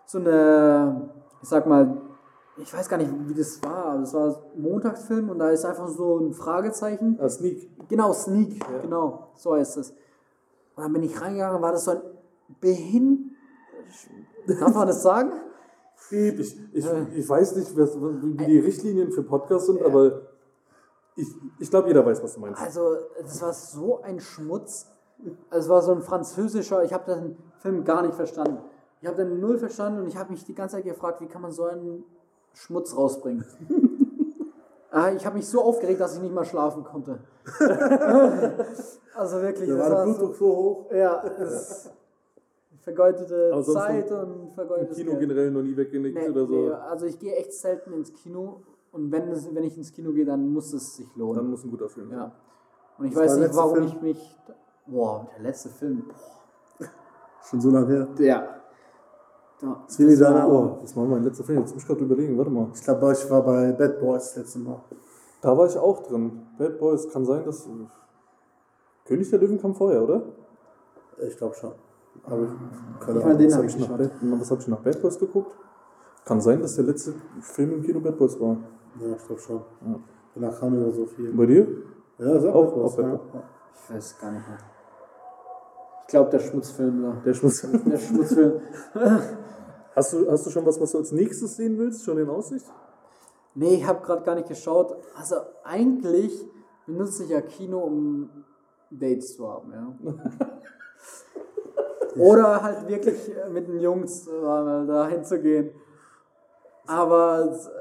so 0.04 0.18
eine, 0.18 1.08
ich 1.40 1.48
sag 1.48 1.66
mal, 1.66 1.96
ich 2.56 2.74
weiß 2.74 2.88
gar 2.88 2.96
nicht, 2.96 3.10
wie 3.28 3.34
das 3.34 3.62
war, 3.62 3.84
aber 3.86 4.02
es 4.02 4.12
war 4.12 4.36
ein 4.54 4.62
Montagsfilm 4.62 5.30
und 5.30 5.38
da 5.38 5.48
ist 5.50 5.64
einfach 5.64 5.88
so 5.88 6.18
ein 6.18 6.34
Fragezeichen. 6.34 7.18
Ah, 7.20 7.28
Sneak. 7.28 7.70
Genau, 7.88 8.12
Sneak, 8.12 8.62
genau, 8.82 9.28
so 9.36 9.54
heißt 9.54 9.76
es. 9.78 9.90
Und 10.74 10.82
dann 10.82 10.92
bin 10.92 11.04
ich 11.04 11.18
reingegangen, 11.18 11.62
war 11.62 11.72
das 11.72 11.84
so 11.84 11.92
ein 11.92 12.00
Behin... 12.60 13.36
Darf 14.46 14.74
man 14.74 14.86
das 14.86 15.02
sagen? 15.02 15.32
Ich, 16.10 16.56
ich, 16.72 16.86
ich 17.14 17.28
weiß 17.28 17.56
nicht, 17.56 17.76
wie 17.76 18.44
die 18.44 18.58
Richtlinien 18.58 19.12
für 19.12 19.22
Podcasts 19.22 19.66
sind, 19.66 19.82
aber 19.82 20.22
ich, 21.16 21.28
ich 21.58 21.70
glaube, 21.70 21.88
jeder 21.88 22.04
weiß, 22.04 22.22
was 22.22 22.34
du 22.34 22.40
meinst. 22.40 22.60
Also, 22.60 22.96
das 23.20 23.40
war 23.40 23.52
so 23.52 24.02
ein 24.02 24.20
Schmutz. 24.20 24.88
Es 25.50 25.68
war 25.68 25.80
so 25.82 25.92
ein 25.92 26.02
französischer, 26.02 26.84
ich 26.84 26.92
habe 26.92 27.14
den 27.14 27.36
Film 27.58 27.84
gar 27.84 28.02
nicht 28.02 28.14
verstanden. 28.14 28.58
Ich 29.00 29.08
habe 29.08 29.16
den 29.24 29.40
null 29.40 29.58
verstanden 29.58 30.00
und 30.00 30.08
ich 30.08 30.16
habe 30.16 30.32
mich 30.32 30.44
die 30.44 30.54
ganze 30.54 30.76
Zeit 30.76 30.84
gefragt, 30.84 31.20
wie 31.20 31.26
kann 31.26 31.42
man 31.42 31.52
so 31.52 31.64
einen 31.64 32.04
Schmutz 32.54 32.96
rausbringen. 32.96 33.44
Ah, 34.94 35.10
ich 35.10 35.24
habe 35.24 35.36
mich 35.36 35.48
so 35.48 35.62
aufgeregt, 35.62 36.02
dass 36.02 36.16
ich 36.16 36.20
nicht 36.20 36.34
mal 36.34 36.44
schlafen 36.44 36.84
konnte. 36.84 37.18
also 39.14 39.40
wirklich, 39.40 39.66
Da 39.66 39.78
war 39.78 39.88
der 39.88 40.04
Blutdruck 40.04 40.34
so, 40.36 40.44
so 40.44 40.54
hoch. 40.54 40.92
ja, 40.92 41.24
es 41.38 41.90
vergeudete 42.82 43.62
Zeit 43.72 44.10
und 44.10 44.52
vergeudetes 44.54 44.96
Kino 44.96 45.10
Geld. 45.12 45.20
generell 45.20 45.50
noch 45.50 45.62
nie 45.62 45.76
weggenickt 45.76 46.16
Nee, 46.18 46.28
oder 46.30 46.46
so. 46.46 46.54
nee, 46.54 46.70
also 46.72 47.06
ich 47.06 47.18
gehe 47.18 47.34
echt 47.36 47.52
selten 47.52 47.92
ins 47.94 48.12
Kino 48.12 48.62
und 48.92 49.10
wenn, 49.10 49.28
es, 49.28 49.52
wenn 49.54 49.64
ich 49.64 49.76
ins 49.78 49.92
Kino 49.92 50.12
gehe, 50.12 50.24
dann 50.24 50.48
muss 50.52 50.72
es 50.72 50.96
sich 50.96 51.08
lohnen. 51.16 51.36
Dann 51.36 51.50
muss 51.50 51.64
ein 51.64 51.70
guter 51.70 51.88
Film 51.88 52.10
sein. 52.10 52.18
Ja. 52.18 52.32
Und 52.98 53.06
ich 53.06 53.16
war 53.16 53.22
weiß 53.24 53.36
nicht, 53.38 53.54
warum 53.56 53.74
Film? 53.74 53.86
ich 53.86 54.02
mich. 54.02 54.38
Boah, 54.86 55.26
der 55.34 55.42
letzte 55.44 55.68
Film. 55.70 56.04
Boah. 56.78 56.86
Schon 57.48 57.60
so 57.60 57.70
lange 57.70 57.86
her. 57.86 58.06
Der. 58.18 58.60
Da, 59.60 59.82
Das 59.86 59.96
das 59.96 60.18
da 60.18 60.34
war- 60.34 60.48
Oh, 60.50 60.78
das 60.82 60.96
war 60.96 61.04
mein 61.04 61.22
letzter 61.22 61.44
Film. 61.44 61.60
Jetzt 61.60 61.72
muss 61.74 61.82
ich 61.82 61.88
gerade 61.88 62.00
überlegen. 62.04 62.36
Warte 62.36 62.50
mal. 62.50 62.68
Ich 62.74 62.82
glaube, 62.82 63.12
ich 63.12 63.30
war 63.30 63.42
bei 63.42 63.72
Bad 63.72 64.00
Boys 64.00 64.24
das 64.34 64.36
letzte 64.38 64.58
Mal. 64.58 64.80
Da 65.40 65.56
war 65.56 65.66
ich 65.66 65.78
auch 65.78 66.02
drin. 66.02 66.42
Bad 66.58 66.78
Boys 66.78 67.08
kann 67.08 67.24
sein, 67.24 67.44
dass. 67.44 67.68
König 69.04 69.30
der 69.30 69.38
Löwen 69.40 69.60
kam 69.60 69.74
vorher, 69.74 70.02
oder? 70.02 70.22
Ich 71.26 71.36
glaube 71.36 71.54
schon. 71.54 71.72
Aber 72.24 72.46
keine 73.00 73.18
Ich 73.18 73.24
meine, 73.24 73.38
den 73.38 73.54
habe 73.54 73.66
ich 73.66 73.78
nach 73.78 73.88
geschaut. 73.88 73.98
Bad- 74.22 74.40
was 74.40 74.50
hab 74.50 74.58
ich 74.60 74.68
nach 74.68 74.80
Bad 74.80 75.02
Boys 75.02 75.18
geguckt? 75.18 75.56
Kann 76.24 76.40
sein, 76.40 76.60
dass 76.60 76.76
der 76.76 76.84
letzte 76.84 77.14
Film 77.40 77.72
im 77.72 77.82
Kino 77.82 78.00
Bad 78.00 78.16
Boys 78.16 78.38
war. 78.40 78.56
Ja, 79.00 79.16
ich 79.16 79.26
glaube 79.26 79.40
schon. 79.40 79.60
Danach 80.34 80.58
kam 80.60 80.74
immer 80.74 80.92
so 80.92 81.04
viel. 81.06 81.32
Bei 81.32 81.46
dir? 81.46 81.66
Ja, 82.18 82.38
sag 82.40 82.54
Auch- 82.54 82.72
auch 82.76 82.84
was. 82.84 82.92
auch 82.94 82.98
Ja. 82.98 83.08
Bad 83.16 83.20
Ich 83.74 83.94
weiß 83.94 84.18
gar 84.20 84.30
nicht 84.32 84.48
mehr. 84.48 84.58
Ich 86.02 86.06
glaube, 86.08 86.30
der 86.30 86.38
Schmutzfilm 86.40 87.02
da. 87.02 87.16
Der 87.24 87.34
Schmuss. 87.34 87.60
Der 87.86 87.98
Schmutzfilm. 87.98 88.60
Hast 89.94 90.14
du, 90.14 90.30
hast 90.30 90.46
du 90.46 90.50
schon 90.50 90.64
was, 90.64 90.80
was 90.80 90.92
du 90.92 90.98
als 90.98 91.12
nächstes 91.12 91.54
sehen 91.56 91.76
willst? 91.76 92.02
Schon 92.02 92.16
in 92.16 92.26
Aussicht? 92.30 92.64
Nee, 93.54 93.74
ich 93.74 93.86
habe 93.86 94.00
gerade 94.02 94.22
gar 94.22 94.34
nicht 94.34 94.48
geschaut. 94.48 94.96
Also 95.14 95.36
eigentlich 95.64 96.48
benutze 96.86 97.24
ich 97.24 97.28
ja 97.28 97.42
Kino, 97.42 97.80
um 97.80 98.30
Dates 98.90 99.36
zu 99.36 99.46
haben, 99.46 99.70
ja. 99.70 99.94
Oder 102.16 102.62
halt 102.62 102.88
wirklich 102.88 103.30
äh, 103.36 103.48
mit 103.50 103.68
den 103.68 103.80
Jungs 103.80 104.26
äh, 104.26 104.40
mal 104.40 104.86
da 104.86 105.08
hinzugehen. 105.08 105.70
Aber 106.86 107.48
es- 107.50 107.70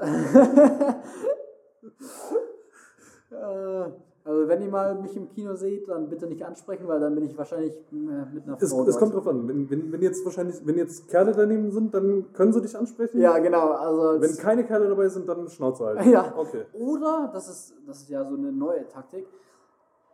Äh, 3.30 3.90
also 4.24 4.46
wenn 4.46 4.62
ihr 4.62 4.68
mal 4.68 4.94
mich 4.94 5.16
im 5.16 5.28
Kino 5.30 5.54
seht, 5.54 5.88
dann 5.88 6.08
bitte 6.08 6.26
nicht 6.26 6.44
ansprechen, 6.44 6.86
weil 6.86 7.00
dann 7.00 7.14
bin 7.14 7.24
ich 7.24 7.36
wahrscheinlich 7.36 7.74
mit 7.90 8.44
einer 8.46 8.56
Es, 8.60 8.70
Frau. 8.70 8.84
es 8.86 8.96
kommt 8.96 9.14
dort. 9.14 9.24
drauf 9.24 9.34
an. 9.34 9.48
Wenn, 9.48 9.68
wenn, 9.68 9.90
wenn 9.90 10.02
jetzt 10.02 10.24
wahrscheinlich, 10.24 10.64
wenn 10.64 10.76
jetzt 10.76 11.08
Kerle 11.08 11.32
daneben 11.32 11.72
sind, 11.72 11.92
dann 11.92 12.32
können 12.32 12.52
sie 12.52 12.60
dich 12.60 12.76
ansprechen. 12.76 13.20
Ja, 13.20 13.38
genau. 13.38 13.70
Also 13.72 14.20
Wenn 14.20 14.36
keine 14.36 14.64
Kerle 14.64 14.88
dabei 14.88 15.08
sind, 15.08 15.28
dann 15.28 15.48
Schnauze 15.48 15.84
halten. 15.86 16.08
Ja. 16.10 16.32
Okay. 16.36 16.66
Oder, 16.74 17.30
das 17.32 17.48
ist, 17.48 17.74
das 17.86 18.02
ist 18.02 18.10
ja 18.10 18.24
so 18.24 18.36
eine 18.36 18.52
neue 18.52 18.86
Taktik, 18.86 19.26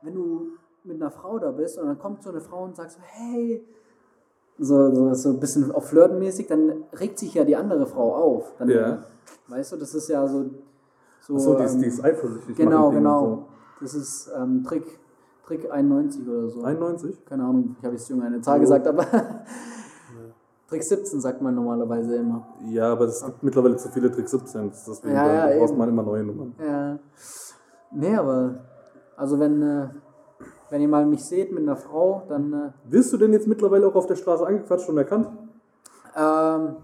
wenn 0.03 0.15
du 0.15 0.53
mit 0.85 1.03
einer 1.03 1.11
Frau 1.11 1.39
da 1.39 1.51
bist 1.51 1.77
und 1.79 1.87
dann 1.87 1.99
kommt 1.99 2.23
so 2.23 2.31
eine 2.31 2.41
Frau 2.41 2.63
und 2.65 2.77
sagt 2.77 2.93
so, 2.93 3.01
hey, 3.03 3.63
so, 4.59 4.95
so, 4.95 5.15
so 5.15 5.29
ein 5.31 5.41
bisschen 5.41 5.71
auf 5.73 5.87
Flirtenmäßig, 5.89 6.47
dann 6.49 6.85
regt 6.99 7.19
sich 7.19 7.35
ja 7.35 7.45
die 7.45 7.57
andere 7.57 7.87
Frau 7.87 8.15
auf. 8.15 8.53
Dann, 8.59 8.69
Ja. 8.71 8.99
Weißt 9.49 9.73
du, 9.73 9.77
das 9.77 9.95
ist 9.95 10.09
ja 10.09 10.27
so. 10.27 10.45
so 11.21 11.35
Achso, 11.37 11.55
die, 11.55 11.65
ist- 11.65 11.75
ähm, 11.75 11.81
die 11.81 11.87
ist 11.89 12.05
eifersüchtig. 12.05 12.57
Genau, 12.57 12.91
genau. 12.91 13.49
Das 13.81 13.95
ist 13.95 14.31
ähm, 14.37 14.65
Trick, 14.65 14.99
Trick 15.47 15.71
91 15.71 16.29
oder 16.29 16.49
so. 16.49 16.61
So. 16.61 16.65
91? 16.65 17.25
Keine 17.25 17.45
Ahnung, 17.45 17.77
ich 17.79 17.85
habe 17.85 17.95
jetzt 17.95 18.09
jung 18.11 18.23
eine 18.23 18.41
Zahl 18.41 18.59
Oh. 18.59 18.61
gesagt, 18.61 18.87
aber 18.87 19.05
Trick 20.69 20.83
17 20.85 21.21
sagt 21.21 21.41
man 21.41 21.55
normalerweise 21.55 22.17
immer. 22.17 22.47
Ja, 22.69 22.93
aber 22.93 23.07
es 23.07 23.25
gibt 23.25 23.43
mittlerweile 23.43 23.77
zu 23.77 23.89
viele 23.89 24.11
Trick 24.11 24.29
17. 24.29 24.71
Deswegen 24.71 25.15
Ja, 25.15 25.51
ja, 25.51 25.59
braucht 25.59 25.77
man 25.79 25.89
immer 25.89 26.03
neue 26.03 26.25
Nummern. 26.25 26.55
Ja. 26.59 26.99
Nee, 27.91 28.15
aber 28.17 28.57
also 29.17 29.39
wenn, 29.41 29.63
äh, 29.63 29.89
wenn 30.71 30.81
ihr 30.83 30.89
mal 30.89 31.07
mich 31.07 31.25
seht 31.25 31.53
mit 31.53 31.63
einer 31.63 31.77
Frau, 31.77 32.23
dann 32.29 32.53
äh, 32.53 32.93
Wirst 32.93 33.13
du 33.13 33.17
denn 33.17 33.33
jetzt 33.33 33.47
mittlerweile 33.47 33.87
auch 33.87 33.95
auf 33.95 34.07
der 34.07 34.17
Straße 34.17 34.47
angequatscht 34.47 34.89
und 34.89 34.99
erkannt? 34.99 35.29
ähm, 36.17 36.77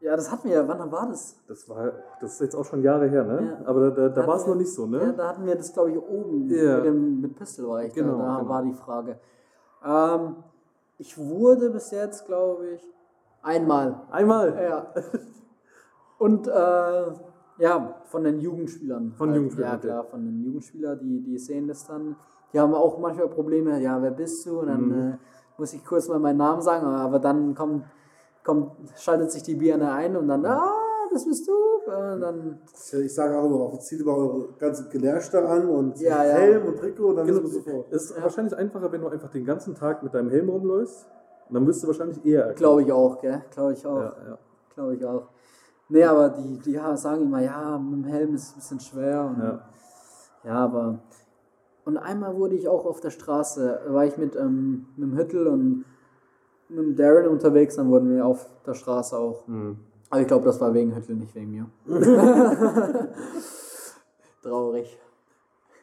ja, 0.00 0.16
das 0.16 0.32
hatten 0.32 0.48
wir 0.48 0.56
ja, 0.56 0.66
wann 0.66 0.90
war 0.90 1.08
das? 1.08 1.36
Das 1.46 1.68
war, 1.68 1.92
das 2.20 2.32
ist 2.34 2.40
jetzt 2.40 2.56
auch 2.56 2.64
schon 2.64 2.82
Jahre 2.82 3.08
her, 3.08 3.22
ne? 3.24 3.56
Ja. 3.60 3.66
Aber 3.68 3.90
da, 3.90 3.90
da, 3.90 4.08
da 4.08 4.26
war 4.26 4.36
es 4.36 4.46
noch 4.46 4.56
nicht 4.56 4.72
so, 4.74 4.84
Ja, 4.86 4.90
ne? 4.90 5.14
da 5.16 5.28
hatten 5.28 5.46
wir 5.46 5.54
das, 5.54 5.72
glaube 5.72 5.92
ich, 5.92 5.98
oben 5.98 6.48
Ja. 6.48 6.76
mit, 6.76 6.84
dem, 6.86 7.20
mit 7.20 7.36
Pistol 7.36 7.68
war 7.68 7.84
ich 7.84 7.94
Genau, 7.94 8.18
da, 8.18 8.24
da 8.26 8.36
genau. 8.38 8.48
war 8.48 8.62
die 8.64 8.72
Frage. 8.74 9.18
Ähm, 9.84 10.36
ich 10.98 11.16
wurde 11.16 11.70
bis 11.70 11.90
jetzt, 11.92 12.26
glaube 12.26 12.66
ich, 12.70 12.82
einmal. 13.42 14.00
Einmal. 14.10 14.54
Ja. 14.60 14.86
Und 16.18 16.48
äh, 16.48 17.04
ja, 17.58 17.94
von 18.06 18.24
den 18.24 18.40
Jugendspielern. 18.40 19.12
Von 19.16 19.34
Jugendspielern, 19.34 19.72
Ja, 19.72 19.78
klar, 19.78 20.04
von 20.04 20.24
den 20.24 20.42
Jugendspielern, 20.44 20.98
die, 21.00 21.20
die 21.20 21.38
sehen 21.38 21.68
das 21.68 21.86
dann. 21.86 22.16
Die 22.52 22.60
haben 22.60 22.74
auch 22.74 22.98
manchmal 22.98 23.28
Probleme, 23.28 23.80
ja, 23.80 24.00
wer 24.02 24.10
bist 24.10 24.44
du? 24.46 24.60
Und 24.60 24.66
dann 24.68 24.86
Mhm. 24.88 25.12
äh, 25.12 25.18
muss 25.58 25.72
ich 25.72 25.84
kurz 25.84 26.08
mal 26.08 26.18
meinen 26.18 26.38
Namen 26.38 26.60
sagen, 26.62 26.86
aber 26.86 27.18
dann 27.18 27.54
kommt, 27.54 27.84
kommt, 28.44 28.72
schaltet 28.96 29.30
sich 29.30 29.42
die 29.42 29.54
Birne 29.54 29.90
ein 29.92 30.16
und 30.16 30.28
dann, 30.28 30.44
ah, 30.44 30.72
das 31.12 31.24
bist 31.24 31.46
du. 31.48 31.52
Und 31.52 32.20
dann, 32.20 32.58
Ich, 32.74 32.92
ich 32.94 33.14
sage 33.14 33.36
auch 33.38 33.44
immer, 33.44 33.78
zieht 33.80 34.00
immer 34.00 34.16
eure 34.16 34.48
ganze 34.58 34.88
Gelärste 34.88 35.46
an 35.46 35.68
und 35.68 35.98
Ja, 36.00 36.24
ja. 36.24 36.34
Helm 36.34 36.66
und 36.68 36.78
Trikot 36.78 37.08
und 37.10 37.16
dann 37.16 37.26
Genau, 37.26 37.38
ist 37.40 37.44
man 37.44 37.52
sofort. 37.64 37.86
es 37.92 38.10
ist 38.10 38.22
wahrscheinlich 38.22 38.56
einfacher, 38.56 38.90
wenn 38.92 39.00
du 39.00 39.08
einfach 39.08 39.30
den 39.30 39.44
ganzen 39.44 39.74
Tag 39.74 40.02
mit 40.02 40.14
deinem 40.14 40.30
Helm 40.30 40.48
rumläufst. 40.48 41.06
Dann 41.50 41.66
wirst 41.66 41.82
du 41.82 41.86
wahrscheinlich 41.88 42.24
eher 42.24 42.40
erkannt. 42.42 42.56
glaube 42.58 42.82
ich 42.82 42.92
auch, 42.92 43.20
gell? 43.20 43.42
Glaube 43.50 43.72
ich 43.74 43.86
auch. 43.86 43.98
Ja, 43.98 44.14
ja. 44.26 44.38
Glaube 44.74 44.94
ich 44.94 45.04
auch. 45.04 45.22
Nee, 45.90 46.04
aber 46.04 46.30
die, 46.30 46.58
die 46.60 46.72
ja, 46.72 46.96
sagen 46.96 47.22
immer, 47.24 47.40
ja, 47.42 47.78
mit 47.78 48.04
dem 48.06 48.10
Helm 48.10 48.34
ist 48.34 48.44
es 48.44 48.52
ein 48.52 48.56
bisschen 48.56 48.80
schwer. 48.80 49.24
Und, 49.26 49.42
Ja. 49.42 49.60
Ja, 50.44 50.54
aber. 50.64 50.98
Und 51.84 51.96
einmal 51.96 52.36
wurde 52.36 52.54
ich 52.54 52.68
auch 52.68 52.84
auf 52.86 53.00
der 53.00 53.10
Straße, 53.10 53.80
war 53.88 54.04
ich 54.06 54.16
mit, 54.16 54.36
ähm, 54.36 54.86
mit 54.96 55.10
dem 55.10 55.18
Hüttel 55.18 55.48
und 55.48 55.84
mit 56.68 56.78
dem 56.78 56.96
Darren 56.96 57.26
unterwegs, 57.26 57.76
dann 57.76 57.90
wurden 57.90 58.10
wir 58.14 58.24
auf 58.24 58.48
der 58.64 58.74
Straße 58.74 59.18
auch. 59.18 59.46
Hm. 59.46 59.78
Aber 60.10 60.20
ich 60.20 60.26
glaube, 60.26 60.44
das 60.44 60.60
war 60.60 60.72
wegen 60.74 60.94
Hüttel, 60.94 61.16
nicht 61.16 61.34
wegen 61.34 61.50
mir. 61.50 61.66
Traurig. 64.42 64.98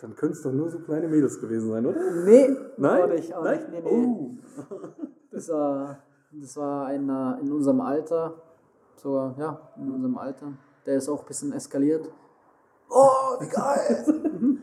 Dann 0.02 0.16
können 0.16 0.32
es 0.32 0.42
doch 0.42 0.54
nur 0.54 0.70
so 0.70 0.80
kleine 0.80 1.08
Mädels 1.08 1.42
gewesen 1.42 1.70
sein, 1.70 1.86
oder? 1.86 2.00
Nee, 2.24 2.56
Nein? 2.78 3.10
nicht. 3.10 3.34
Auch 3.34 3.44
Nein? 3.44 3.60
nicht. 3.60 3.72
Nee, 3.72 3.82
nee. 3.82 4.08
Oh. 4.08 4.32
Das 5.32 5.50
war, 5.50 6.00
das 6.32 6.56
war 6.58 6.86
einer 6.86 7.38
in 7.42 7.52
unserem 7.52 7.82
Alter, 7.82 8.42
sogar, 8.96 9.36
ja, 9.38 9.60
in 9.78 9.92
unserem 9.92 10.18
Alter. 10.18 10.54
Der 10.86 10.96
ist 10.96 11.10
auch 11.10 11.22
ein 11.22 11.28
bisschen 11.28 11.52
eskaliert. 11.52 12.10
Oh, 12.90 13.40
wie 13.40 13.48
geil! 13.48 14.58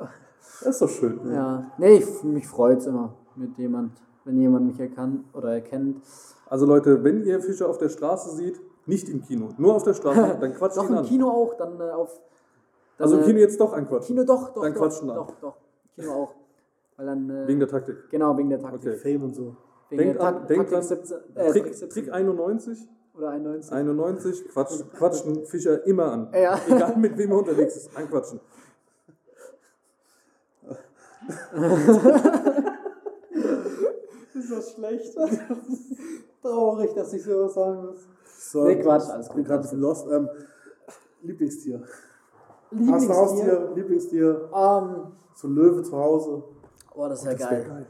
Das 0.64 0.74
ist 0.76 0.82
doch 0.82 0.88
schön. 0.90 1.20
ja, 1.32 1.70
nee, 1.78 1.96
ich, 1.98 2.22
mich 2.24 2.46
freut 2.46 2.78
es 2.78 2.86
immer 2.86 3.14
mit 3.36 3.56
jemand, 3.58 3.92
wenn 4.24 4.40
jemand 4.40 4.66
mich 4.66 4.80
erkannt 4.80 5.24
oder 5.34 5.52
erkennt. 5.52 6.02
Also 6.48 6.66
Leute, 6.66 7.02
wenn 7.04 7.24
ihr 7.24 7.40
Fische 7.40 7.66
auf 7.68 7.78
der 7.78 7.88
Straße 7.88 8.34
seht, 8.36 8.60
nicht 8.86 9.08
im 9.08 9.22
Kino, 9.22 9.48
nur 9.58 9.74
auf 9.74 9.82
der 9.82 9.94
Straße, 9.94 10.36
dann 10.40 10.54
quatscht 10.54 10.76
Doch 10.76 10.84
ihn 10.84 10.92
im 10.92 10.98
an. 10.98 11.04
Kino 11.04 11.28
auch, 11.30 11.54
dann 11.56 11.80
äh, 11.80 11.90
auf, 11.90 12.20
Also 12.98 13.16
im 13.16 13.22
äh, 13.22 13.26
Kino 13.26 13.38
jetzt 13.40 13.60
doch 13.60 13.72
anquatschen. 13.72 14.14
Kino 14.14 14.24
doch, 14.26 14.50
doch, 14.54 14.62
Dann 14.62 14.72
doch, 14.74 14.80
quatschen 14.80 15.06
wir 15.08 15.14
doch, 15.14 15.30
doch. 15.40 15.56
Kino 15.96 16.12
auch. 16.12 16.34
Weil 16.96 17.06
dann, 17.06 17.28
äh, 17.30 17.48
Wegen 17.48 17.58
der 17.60 17.68
Taktik. 17.68 17.96
genau, 18.10 18.36
wegen 18.36 18.50
der 18.50 18.60
Taktik. 18.60 18.92
Okay. 18.92 18.96
Fame 19.14 19.24
und 19.24 19.34
so. 19.34 19.56
Wegen 19.90 19.98
Denkt 20.02 20.14
der 20.20 20.26
an- 20.26 20.34
Tak- 20.38 20.48
denkt 20.48 20.70
Taktik 20.70 20.88
dran, 20.98 20.98
17, 21.04 21.16
äh, 21.34 21.50
Trick 21.50 21.62
Trick, 21.64 21.74
17 21.74 21.90
Trick 22.04 22.12
91, 22.12 22.88
oder 23.16 23.28
91. 23.30 23.72
91, 23.72 24.48
quatsch, 24.48 24.72
quatschen 24.96 25.44
Fischer 25.46 25.86
immer 25.86 26.12
an. 26.12 26.28
Ja. 26.34 26.58
Egal 26.68 26.96
mit 26.96 27.16
wem 27.18 27.30
er 27.32 27.38
unterwegs 27.38 27.76
ist, 27.76 27.96
anquatschen. 27.96 28.40
ist 34.34 34.50
das 34.52 34.72
schlecht? 34.74 35.16
Traurig, 36.42 36.94
dass 36.94 37.12
ich 37.12 37.22
sowas 37.24 37.54
sagen 37.54 37.86
muss. 37.86 38.06
So, 38.38 38.64
Nee, 38.64 38.82
Quatsch, 38.82 39.08
alles 39.08 39.26
ich 39.28 39.32
bin 39.32 39.42
gut. 39.42 39.46
gerade 39.48 39.60
ein 39.60 39.62
bisschen 39.62 39.80
lost. 39.80 40.06
Ähm, 40.10 40.28
Lieblingstier. 41.22 41.80
Hast 41.80 41.90
du 42.70 42.76
Lieblingstier? 42.78 43.16
Haustier? 43.16 43.72
Lieblingstier? 43.74 44.50
Ähm, 44.54 45.12
So 45.34 45.48
ein 45.48 45.54
Löwe 45.54 45.82
zu 45.82 45.96
Hause? 45.96 46.44
boah, 46.94 47.08
das 47.08 47.20
ist 47.20 47.24
ja 47.26 47.32
Das 47.32 47.50
wär 47.50 47.64
geil. 47.64 47.86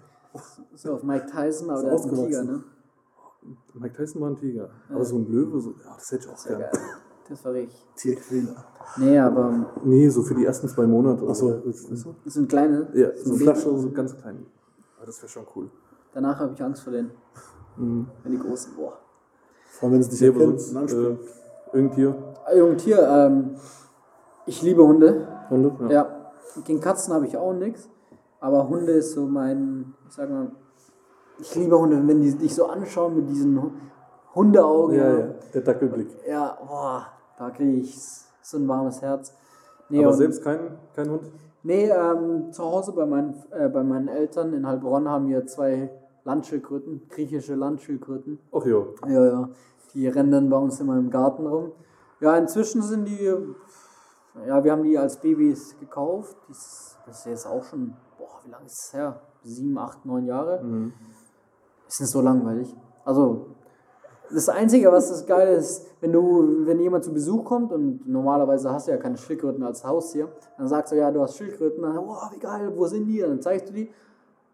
So 0.74 0.94
auf 0.94 1.02
Mike 1.02 1.26
Tyson, 1.26 1.70
aber 1.70 1.82
der 1.82 1.92
ist 1.94 2.04
ein. 2.06 2.14
Tiger, 2.14 2.44
ne? 2.44 2.64
Mike 3.74 3.94
Tyson 3.96 4.22
war 4.22 4.30
ein 4.30 4.36
Tiger. 4.36 4.70
Aber 4.88 5.04
so 5.04 5.16
ein 5.16 5.26
Löwe, 5.30 5.60
so, 5.60 5.70
ja, 5.84 5.94
das 5.94 6.10
hätte 6.10 6.26
ich 6.28 6.32
auch 6.32 6.44
gerne. 6.46 6.70
Das 7.28 7.44
war 7.44 7.52
richtig. 7.52 7.80
Tierquäler. 7.96 8.64
Nee, 8.98 9.18
aber 9.18 9.66
Nee, 9.82 10.08
so 10.08 10.22
für 10.22 10.34
die 10.34 10.44
ersten 10.44 10.68
zwei 10.68 10.86
Monate. 10.86 11.24
Ach 11.28 11.34
so. 11.34 11.46
oder 11.46 11.66
Weißt 11.66 11.90
du? 12.04 12.14
das 12.24 12.34
sind 12.34 12.48
kleine. 12.48 12.88
Ja, 12.92 13.08
so 13.16 13.24
So 13.24 13.30
eine. 13.34 13.38
Flasche, 13.42 13.78
so 13.78 13.90
ganz 13.90 14.16
klein. 14.18 14.46
Aber 14.96 15.06
das 15.06 15.18
wäre 15.22 15.28
schon 15.28 15.46
cool. 15.56 15.70
Danach 16.12 16.38
habe 16.38 16.52
ich 16.52 16.62
Angst 16.62 16.82
vor 16.82 16.92
denen. 16.92 17.10
Mhm. 17.76 18.06
Wenn 18.22 18.32
die 18.32 18.38
großen, 18.38 18.72
boah. 18.76 18.92
Vor 19.70 19.88
allem, 19.88 19.94
wenn 19.94 20.00
es 20.00 20.08
dich 20.10 20.22
anspringt. 20.28 20.92
äh, 20.92 21.16
irgendein 21.76 21.96
Tier. 21.96 22.34
Ah, 22.46 22.54
Junge 22.54 22.76
Tier, 22.76 23.08
ähm, 23.08 23.56
ich 24.46 24.62
liebe 24.62 24.86
Hunde. 24.86 25.26
Hunde? 25.50 25.72
Ja. 25.92 26.30
Gegen 26.64 26.80
Katzen 26.80 27.12
habe 27.14 27.26
ich 27.26 27.36
auch 27.36 27.52
nichts. 27.54 27.88
Aber 28.38 28.68
Hunde 28.68 28.92
ist 28.92 29.12
so 29.12 29.26
mein, 29.26 29.94
ich 30.06 30.14
sag 30.14 30.28
mal, 30.30 30.52
ich 31.38 31.54
liebe 31.56 31.76
Hunde, 31.76 32.06
wenn 32.06 32.20
die 32.20 32.32
dich 32.36 32.54
so 32.54 32.66
anschauen 32.66 33.16
mit 33.16 33.28
diesen 33.30 33.54
Hundeaugen. 34.34 34.96
Ja, 34.96 35.18
ja, 35.18 35.26
der 35.52 35.60
Dackelblick. 35.62 36.08
Ja, 36.26 36.58
boah, 36.66 37.06
da 37.38 37.50
kriege 37.50 37.80
ich 37.80 37.96
so 38.42 38.58
ein 38.58 38.68
warmes 38.68 39.00
Herz. 39.00 39.34
Nee, 39.88 40.04
Aber 40.04 40.14
selbst 40.14 40.42
kein, 40.42 40.78
kein 40.94 41.10
Hund? 41.10 41.30
Nee, 41.62 41.88
ähm, 41.88 42.52
zu 42.52 42.62
Hause 42.62 42.92
bei 42.92 43.06
meinen, 43.06 43.42
äh, 43.50 43.68
bei 43.68 43.82
meinen 43.82 44.08
Eltern 44.08 44.52
in 44.52 44.66
Heilbronn 44.66 45.08
haben 45.08 45.28
wir 45.28 45.46
zwei 45.46 45.90
Landschildkröten, 46.24 47.08
griechische 47.08 47.54
Landschildkröten. 47.54 48.38
Ach 48.52 48.64
ja. 48.64 48.82
Ja, 49.06 49.26
ja. 49.26 49.48
Die 49.94 50.08
rennen 50.08 50.30
dann 50.30 50.50
bei 50.50 50.56
uns 50.56 50.80
immer 50.80 50.98
im 50.98 51.10
Garten 51.10 51.46
rum. 51.46 51.72
Ja, 52.20 52.36
inzwischen 52.36 52.82
sind 52.82 53.06
die, 53.06 53.34
ja, 54.46 54.64
wir 54.64 54.72
haben 54.72 54.82
die 54.82 54.98
als 54.98 55.20
Babys 55.20 55.78
gekauft. 55.78 56.36
Das 56.48 57.18
ist 57.18 57.26
jetzt 57.26 57.46
auch 57.46 57.62
schon, 57.64 57.94
boah, 58.18 58.40
wie 58.44 58.50
lange 58.50 58.66
ist 58.66 58.86
es 58.88 58.94
her? 58.94 59.20
Sieben, 59.42 59.76
acht, 59.78 60.04
neun 60.04 60.24
Jahre. 60.24 60.60
Ist 61.86 62.00
nicht 62.00 62.10
so 62.10 62.20
langweilig. 62.22 62.74
Also, 63.04 63.53
das 64.32 64.48
Einzige, 64.48 64.90
was 64.90 65.08
das 65.10 65.26
Geile 65.26 65.52
ist, 65.52 65.86
wenn 66.00 66.12
du, 66.12 66.66
wenn 66.66 66.80
jemand 66.80 67.04
zu 67.04 67.12
Besuch 67.12 67.44
kommt 67.44 67.72
und 67.72 68.06
normalerweise 68.08 68.70
hast 68.70 68.86
du 68.88 68.92
ja 68.92 68.96
keine 68.98 69.16
Schildkröten 69.16 69.62
als 69.62 69.84
Haustier, 69.84 70.28
dann 70.58 70.66
sagst 70.68 70.92
du, 70.92 70.96
ja, 70.96 71.10
du 71.10 71.20
hast 71.20 71.36
Schildkröten, 71.36 71.82
dann, 71.82 71.94
boah, 71.96 72.30
wie 72.32 72.38
geil, 72.38 72.72
wo 72.74 72.86
sind 72.86 73.06
die? 73.06 73.18
Dann 73.20 73.40
zeigst 73.40 73.68
du 73.68 73.72
die, 73.74 73.90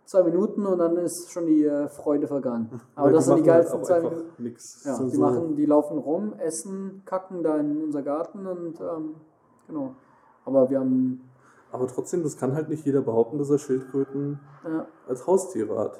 zwei 0.04 0.22
Minuten 0.24 0.66
und 0.66 0.78
dann 0.78 0.96
ist 0.96 1.30
schon 1.30 1.46
die 1.46 1.64
äh, 1.64 1.88
Freude 1.88 2.26
vergangen. 2.26 2.80
Aber 2.96 3.06
Weil 3.06 3.12
das 3.14 3.26
sind 3.26 3.44
die 3.44 3.50
halt 3.50 3.60
geilsten 3.62 3.80
auch 3.80 3.84
zwei 3.84 4.00
Minuten. 4.00 4.24
Nix. 4.38 4.84
Ja, 4.84 4.94
So- 4.94 5.04
die 5.04 5.16
so- 5.16 5.20
machen, 5.20 5.54
die 5.56 5.66
laufen 5.66 5.98
rum, 5.98 6.32
essen, 6.38 7.02
kacken 7.04 7.42
da 7.42 7.56
in 7.58 7.82
unser 7.84 8.02
Garten 8.02 8.46
und 8.46 8.80
ähm, 8.80 9.14
genau. 9.68 9.94
Aber 10.44 10.68
wir 10.68 10.80
haben, 10.80 11.20
Aber 11.70 11.86
trotzdem, 11.86 12.22
das 12.24 12.36
kann 12.36 12.54
halt 12.54 12.68
nicht 12.68 12.84
jeder 12.84 13.02
behaupten, 13.02 13.38
dass 13.38 13.50
er 13.50 13.58
Schildkröten 13.58 14.40
ja, 14.64 14.86
als 15.08 15.26
Haustiere 15.26 15.78
hat. 15.78 15.92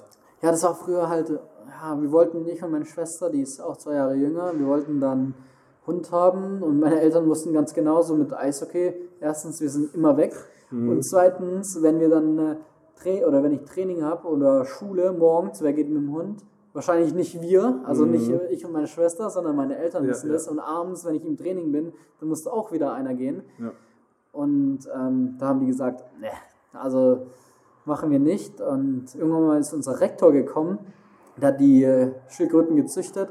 ja, 0.43 0.51
das 0.51 0.63
war 0.65 0.75
früher 0.75 1.09
halt, 1.09 1.39
ja, 1.69 2.01
wir 2.01 2.13
wollten, 2.13 2.47
ich 2.47 2.63
und 2.63 2.71
meine 2.71 2.87
Schwester, 2.87 3.31
die 3.31 3.43
ist 3.43 3.61
auch 3.61 3.77
zwei 3.77 3.95
Jahre 3.95 4.15
jünger, 4.15 4.53
wir 4.57 4.67
wollten 4.67 5.01
dann 5.01 5.35
Hund 5.87 6.11
haben 6.13 6.63
und 6.63 6.81
meine 6.81 7.01
Eltern 7.01 7.29
wussten 7.29 7.53
ganz 7.53 7.75
genau 7.75 8.03
so 8.03 8.15
mit 8.15 8.33
Eishockey, 8.33 8.95
erstens, 9.21 9.61
wir 9.61 9.71
sind 9.71 9.95
immer 9.95 10.17
weg 10.17 10.35
und 10.71 11.03
zweitens, 11.03 11.83
wenn 11.83 11.99
wir 11.99 12.09
dann 12.09 12.39
äh, 12.39 12.57
Tra 12.97 13.27
oder 13.27 13.43
wenn 13.43 13.53
ich 13.53 13.63
Training 13.63 14.05
habe 14.05 14.29
oder 14.29 14.65
Schule 14.65 15.13
morgens, 15.13 15.63
wer 15.63 15.73
geht 15.73 15.89
mit 15.89 16.03
dem 16.03 16.13
Hund? 16.13 16.45
Wahrscheinlich 16.73 17.13
nicht 17.13 17.41
wir, 17.41 17.81
also 17.85 18.05
nicht 18.05 18.31
äh, 18.31 18.47
ich 18.51 18.65
und 18.65 18.73
meine 18.73 18.87
Schwester, 18.87 19.31
sondern 19.31 19.57
meine 19.57 19.77
Eltern 19.77 20.07
wissen 20.07 20.29
ja. 20.29 20.35
das 20.35 20.47
und 20.47 20.61
abends, 20.61 21.05
wenn 21.05 21.17
ich 21.17 21.25
im 21.25 21.37
Training 21.37 21.73
bin, 21.73 21.93
dann 22.21 22.29
muss 22.29 22.47
auch 22.47 22.71
wieder 22.71 22.93
einer 22.93 23.15
gehen. 23.15 23.43
Ja. 23.59 23.73
Und 24.33 24.81
ähm, 24.95 25.35
da 25.39 25.49
haben 25.49 25.61
die 25.61 25.67
gesagt, 25.67 26.05
ne, 26.21 26.29
also 26.73 27.27
machen 27.85 28.13
wir 28.13 28.21
nicht. 28.21 28.61
Und 28.61 29.13
irgendwann 29.17 29.47
mal 29.47 29.59
ist 29.59 29.73
unser 29.73 30.01
Rektor 30.01 30.31
gekommen, 30.31 30.79
der 31.43 31.49
hat 31.53 31.61
die 31.61 31.83
äh, 31.85 32.13
Schildkröten 32.29 32.77
gezüchtet 32.77 33.29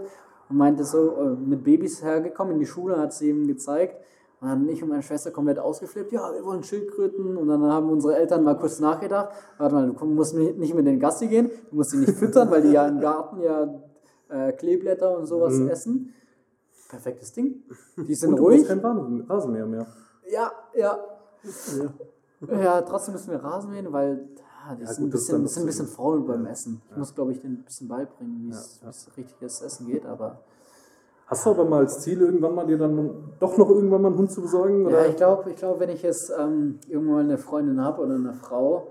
und 0.50 0.58
meinte 0.58 0.84
so, 0.84 1.16
äh, 1.16 1.30
mit 1.36 1.64
Babys 1.64 2.04
hergekommen 2.04 2.54
in 2.54 2.60
die 2.60 2.66
Schule, 2.66 2.98
hat 2.98 3.14
sie 3.14 3.30
ihm 3.30 3.48
gezeigt. 3.48 3.96
Und 4.42 4.48
dann 4.48 4.70
ich 4.70 4.82
und 4.82 4.88
meine 4.90 5.04
Schwester 5.04 5.32
komplett 5.32 5.60
ausgeflippt, 5.60 6.14
ja, 6.14 6.32
wir 6.34 6.46
wollen 6.46 6.64
Schildkröten. 6.64 7.36
Und 7.36 7.48
dann 7.50 7.62
haben 7.64 7.90
unsere 7.90 8.16
Eltern 8.16 8.44
mal 8.44 8.58
kurz 8.58 8.80
nachgedacht, 8.80 9.30
warte 9.58 9.76
mal, 9.76 9.92
du 9.92 10.06
musst 10.06 10.34
nicht 10.36 10.74
mit 10.74 10.88
den 10.88 11.00
Gassi 11.00 11.28
gehen, 11.28 11.52
du 11.70 11.76
musst 11.76 11.92
sie 11.92 11.98
nicht 11.98 12.14
füttern, 12.18 12.50
weil 12.50 12.62
die 12.62 12.72
ja 12.72 12.88
im 12.88 13.02
Garten 13.02 13.42
ja 13.42 13.68
äh, 14.30 14.54
Kleeblätter 14.54 15.18
und 15.18 15.26
sowas 15.26 15.60
essen. 15.60 16.14
Perfektes 16.88 17.34
Ding. 17.34 17.64
Die 17.98 18.16
sind 18.16 18.30
Und 18.30 18.38
du 18.38 18.44
ruhig. 18.44 18.60
brauchst 18.66 18.70
kein 18.70 18.80
Rasen- 18.80 19.22
Rasenmäher 19.30 19.66
mehr. 19.66 19.86
Ja, 20.32 20.52
ja. 20.74 20.98
Ja, 22.50 22.82
trotzdem 22.82 23.14
müssen 23.14 23.32
wir 23.32 23.44
Rasen 23.44 23.72
mähen, 23.72 23.92
weil 23.92 24.26
ja, 24.68 24.76
die 24.76 24.84
Ja, 24.84 24.88
sind, 24.88 25.06
gut, 25.06 25.08
ein 25.08 25.12
das 25.12 25.22
bisschen, 25.22 25.48
sind 25.48 25.64
ein 25.64 25.66
bisschen 25.66 25.88
faul 25.88 26.22
beim 26.22 26.46
Essen. 26.46 26.82
Ich 26.90 26.98
muss, 26.98 27.14
glaube 27.14 27.32
ich, 27.32 27.40
denen 27.40 27.56
ein 27.58 27.64
bisschen 27.64 27.88
beibringen, 27.88 28.46
wie 28.46 28.50
es 28.50 28.82
es 28.88 29.10
richtiges 29.18 29.62
Essen 29.62 29.88
geht. 29.88 30.06
Aber 30.06 30.40
Hast 31.30 31.46
du 31.46 31.52
aber 31.52 31.66
mal 31.66 31.82
als 31.82 32.00
Ziel, 32.00 32.22
irgendwann 32.22 32.56
mal 32.56 32.66
dir 32.66 32.80
dann 32.80 33.34
doch 33.40 33.56
noch 33.56 33.70
irgendwann 33.70 34.02
mal 34.02 34.08
einen 34.08 34.18
Hund 34.18 34.32
zu 34.32 34.42
besorgen? 34.42 34.88
Oder? 34.88 35.04
ja, 35.04 35.10
ich 35.10 35.16
glaube, 35.16 35.52
ich 35.52 35.58
glaub, 35.58 35.80
wenn 35.80 35.90
ich 35.90 36.02
jetzt 36.02 36.34
ähm, 36.36 36.80
irgendwann 36.88 37.14
mal 37.14 37.24
eine 37.24 37.38
Freundin 37.38 37.82
habe 37.82 38.02
oder 38.02 38.16
eine 38.16 38.34
Frau 38.34 38.88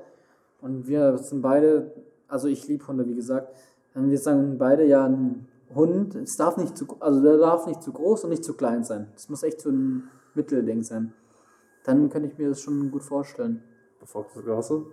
und 0.61 0.87
wir 0.87 1.19
sind 1.19 1.43
beide, 1.43 1.93
also 2.29 2.47
ich 2.47 2.69
liebe 2.69 2.87
Hunde, 2.87 3.07
wie 3.07 3.17
gesagt, 3.17 3.49
dann 3.93 4.09
wir 4.09 4.19
sagen 4.19 4.57
beide 4.57 4.85
ja 4.85 5.05
ein 5.05 5.49
Hund, 5.75 6.15
es 6.15 6.37
darf 6.37 6.57
nicht 6.57 6.79
zu, 6.79 6.87
also 7.01 7.21
der 7.21 7.39
darf 7.39 7.67
nicht 7.67 7.83
zu 7.83 7.93
groß 7.93 8.23
und 8.23 8.31
nicht 8.31 8.45
zu 8.45 8.55
klein 8.55 8.85
sein. 8.85 9.09
Es 9.17 9.29
muss 9.29 9.43
echt 9.43 9.61
so 9.61 9.71
ein 9.71 10.05
Mittelding 10.35 10.85
sein. 10.85 11.13
Dann 11.85 12.09
könnte 12.09 12.29
ich 12.29 12.39
mir 12.39 12.51
das 12.51 12.61
schon 12.61 12.93
gut 12.93 13.03
vorstellen. 13.03 13.65
Bevorzugte 13.99 14.49
Rasse? 14.49 14.87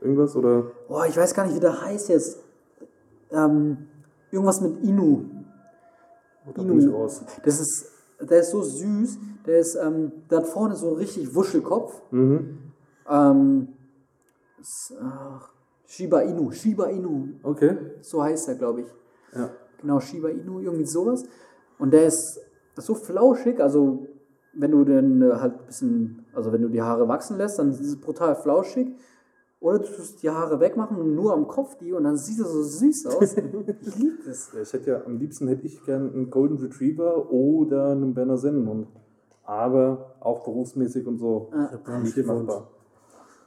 Irgendwas? 0.00 0.36
Oder? 0.36 0.70
Boah, 0.88 1.06
ich 1.06 1.16
weiß 1.16 1.34
gar 1.34 1.46
nicht, 1.46 1.56
wie 1.56 1.60
der 1.60 1.80
heißt 1.80 2.08
jetzt. 2.08 2.38
Ähm, 3.30 3.88
irgendwas 4.30 4.60
mit 4.60 4.82
Inu. 4.84 5.24
Oh, 6.46 6.52
da 6.54 6.62
bin 6.62 6.78
ich 6.78 6.92
raus. 6.92 7.22
Das 7.44 7.60
ist, 7.60 7.86
der 8.20 8.40
ist 8.40 8.50
so 8.50 8.62
süß. 8.62 9.18
Der 9.46 9.58
ist, 9.58 9.76
ähm, 9.76 10.12
der 10.30 10.38
hat 10.38 10.46
vorne 10.46 10.76
so 10.76 10.88
einen 10.88 10.96
richtig 10.96 11.34
Wuschelkopf. 11.34 12.00
Mhm. 12.10 12.58
Ähm, 13.08 13.68
ist, 14.60 14.94
ach, 15.00 15.50
Shiba 15.86 16.20
Inu, 16.20 16.50
Shiba 16.52 16.86
Inu, 16.86 17.28
Okay. 17.42 17.76
so 18.02 18.22
heißt 18.22 18.48
er, 18.48 18.56
glaube 18.56 18.82
ich. 18.82 18.86
Ja. 19.34 19.50
Genau, 19.80 20.00
Shiba 20.00 20.28
Inu, 20.28 20.60
irgendwie 20.60 20.86
sowas. 20.86 21.24
Und 21.78 21.92
der 21.92 22.06
ist 22.06 22.40
so 22.76 22.94
flauschig, 22.94 23.60
also 23.60 24.06
wenn 24.52 24.70
du 24.70 24.84
den 24.84 25.22
äh, 25.22 25.34
halt 25.36 25.60
ein 25.60 25.66
bisschen, 25.66 26.26
also 26.34 26.52
wenn 26.52 26.62
du 26.62 26.68
die 26.68 26.82
Haare 26.82 27.08
wachsen 27.08 27.38
lässt, 27.38 27.58
dann 27.58 27.70
ist 27.70 27.80
es 27.80 28.00
brutal 28.00 28.34
flauschig. 28.34 28.88
Oder 29.60 29.80
du 29.80 29.86
tust 29.86 30.22
die 30.22 30.30
Haare 30.30 30.60
wegmachen 30.60 30.96
und 30.98 31.14
nur 31.16 31.32
am 31.32 31.48
Kopf 31.48 31.76
die 31.78 31.92
und 31.92 32.04
dann 32.04 32.16
sieht 32.16 32.38
er 32.38 32.44
so 32.44 32.62
süß 32.62 33.06
aus. 33.06 33.36
ich 33.80 33.96
liebe 33.96 34.18
das. 34.24 34.52
Ja, 34.54 34.62
Ich 34.62 34.72
hätte 34.72 34.90
ja, 34.90 35.04
am 35.04 35.18
liebsten 35.18 35.48
hätte 35.48 35.66
ich 35.66 35.84
gern 35.84 36.12
einen 36.12 36.30
Golden 36.30 36.58
Retriever 36.58 37.30
oder 37.32 37.90
einen 37.90 38.14
Berner 38.14 38.38
Sennenhund. 38.38 38.86
Aber 39.42 40.14
auch 40.20 40.44
berufsmäßig 40.44 41.06
und 41.06 41.18
so 41.18 41.50
hab 41.52 42.02
nicht 42.02 42.16
machbar. 42.18 42.68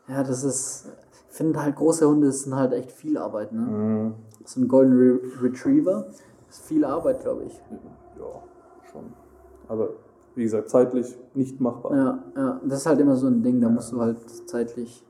Ja, 0.08 0.24
das 0.24 0.44
ist, 0.44 0.90
ich 1.30 1.38
finde 1.38 1.62
halt 1.64 1.76
große 1.78 2.06
Hunde 2.06 2.32
sind 2.32 2.56
halt 2.56 2.74
echt 2.74 2.92
viel 2.92 3.18
Arbeit, 3.18 3.54
ne? 3.54 3.62
Mhm. 3.62 4.14
So 4.44 4.60
ein 4.60 4.68
Golden 4.68 4.98
Re 4.98 5.20
Retriever 5.42 6.08
ist 6.50 6.66
viel 6.66 6.84
Arbeit, 6.84 7.22
glaube 7.22 7.44
ich. 7.46 7.54
Ja, 8.20 8.44
schon. 8.92 9.14
Aber 9.70 9.92
wie 10.36 10.44
gesagt, 10.44 10.70
zeitlich 10.70 11.18
nicht 11.34 11.62
machbar. 11.62 11.96
Ja, 11.96 12.24
ja, 12.36 12.62
das 12.66 12.80
ist 12.80 12.86
halt 12.86 13.00
immer 13.00 13.16
so 13.16 13.28
ein 13.28 13.44
Ding, 13.44 13.62
da 13.62 13.70
musst 13.70 13.94
du 13.94 14.02
halt 14.02 14.18
zeitlich. 14.50 15.06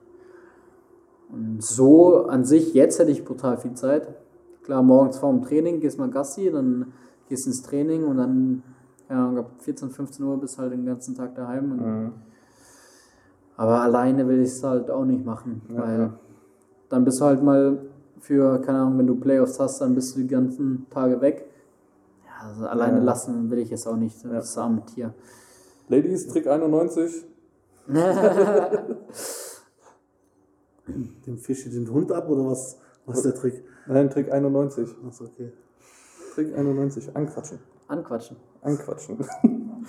Und 1.31 1.63
so 1.63 2.25
an 2.25 2.43
sich, 2.45 2.73
jetzt 2.73 2.99
hätte 2.99 3.11
ich 3.11 3.23
brutal 3.23 3.57
viel 3.57 3.73
Zeit. 3.73 4.07
Klar, 4.63 4.83
morgens 4.83 5.17
vor 5.17 5.31
dem 5.31 5.41
Training 5.41 5.79
gehst 5.79 5.97
mal 5.97 6.09
Gassi, 6.09 6.51
dann 6.51 6.91
gehst 7.29 7.47
ins 7.47 7.61
Training 7.61 8.03
und 8.05 8.17
dann, 8.17 8.63
ja, 9.09 9.29
ab 9.29 9.51
14, 9.59 9.89
15 9.89 10.25
Uhr 10.25 10.39
bist 10.39 10.57
halt 10.57 10.73
den 10.73 10.85
ganzen 10.85 11.15
Tag 11.15 11.33
daheim. 11.35 11.69
Mhm. 11.77 12.11
Aber 13.57 13.81
alleine 13.81 14.27
will 14.27 14.41
ich 14.41 14.49
es 14.49 14.63
halt 14.63 14.89
auch 14.91 15.05
nicht 15.05 15.23
machen, 15.25 15.61
Ja, 15.69 15.81
weil 15.81 15.99
ja. 15.99 16.13
dann 16.89 17.05
bist 17.05 17.21
du 17.21 17.25
halt 17.25 17.43
mal 17.43 17.79
für, 18.19 18.59
keine 18.61 18.79
Ahnung, 18.79 18.97
wenn 18.99 19.07
du 19.07 19.15
Playoffs 19.15 19.59
hast, 19.59 19.79
dann 19.81 19.95
bist 19.95 20.15
du 20.15 20.21
die 20.21 20.27
ganzen 20.27 20.85
Tage 20.89 21.21
weg. 21.21 21.47
Ja, 22.25 22.47
also 22.49 22.65
alleine 22.65 22.97
Ja. 22.97 23.03
lassen 23.03 23.49
will 23.49 23.59
ich 23.59 23.71
es 23.71 23.87
auch 23.87 23.95
nicht, 23.95 24.23
das 24.25 24.57
arme 24.57 24.83
Tier. 24.85 25.13
Ladies, 25.89 26.27
Trick 26.27 26.47
91. 26.47 27.25
Dem 30.87 31.37
Fisch 31.37 31.69
den 31.69 31.91
Hund 31.91 32.11
ab 32.11 32.27
oder 32.29 32.47
was? 32.47 32.79
Was 33.05 33.17
ist 33.17 33.25
der 33.25 33.35
Trick? 33.35 33.63
Nein, 33.87 34.09
Trick 34.09 34.31
91. 34.31 34.89
Achso, 35.07 35.25
okay. 35.25 35.51
Trick 36.33 36.55
91. 36.55 37.15
Anquatschen. 37.15 37.59
Anquatschen. 37.87 38.37
Anquatschen. 38.61 39.17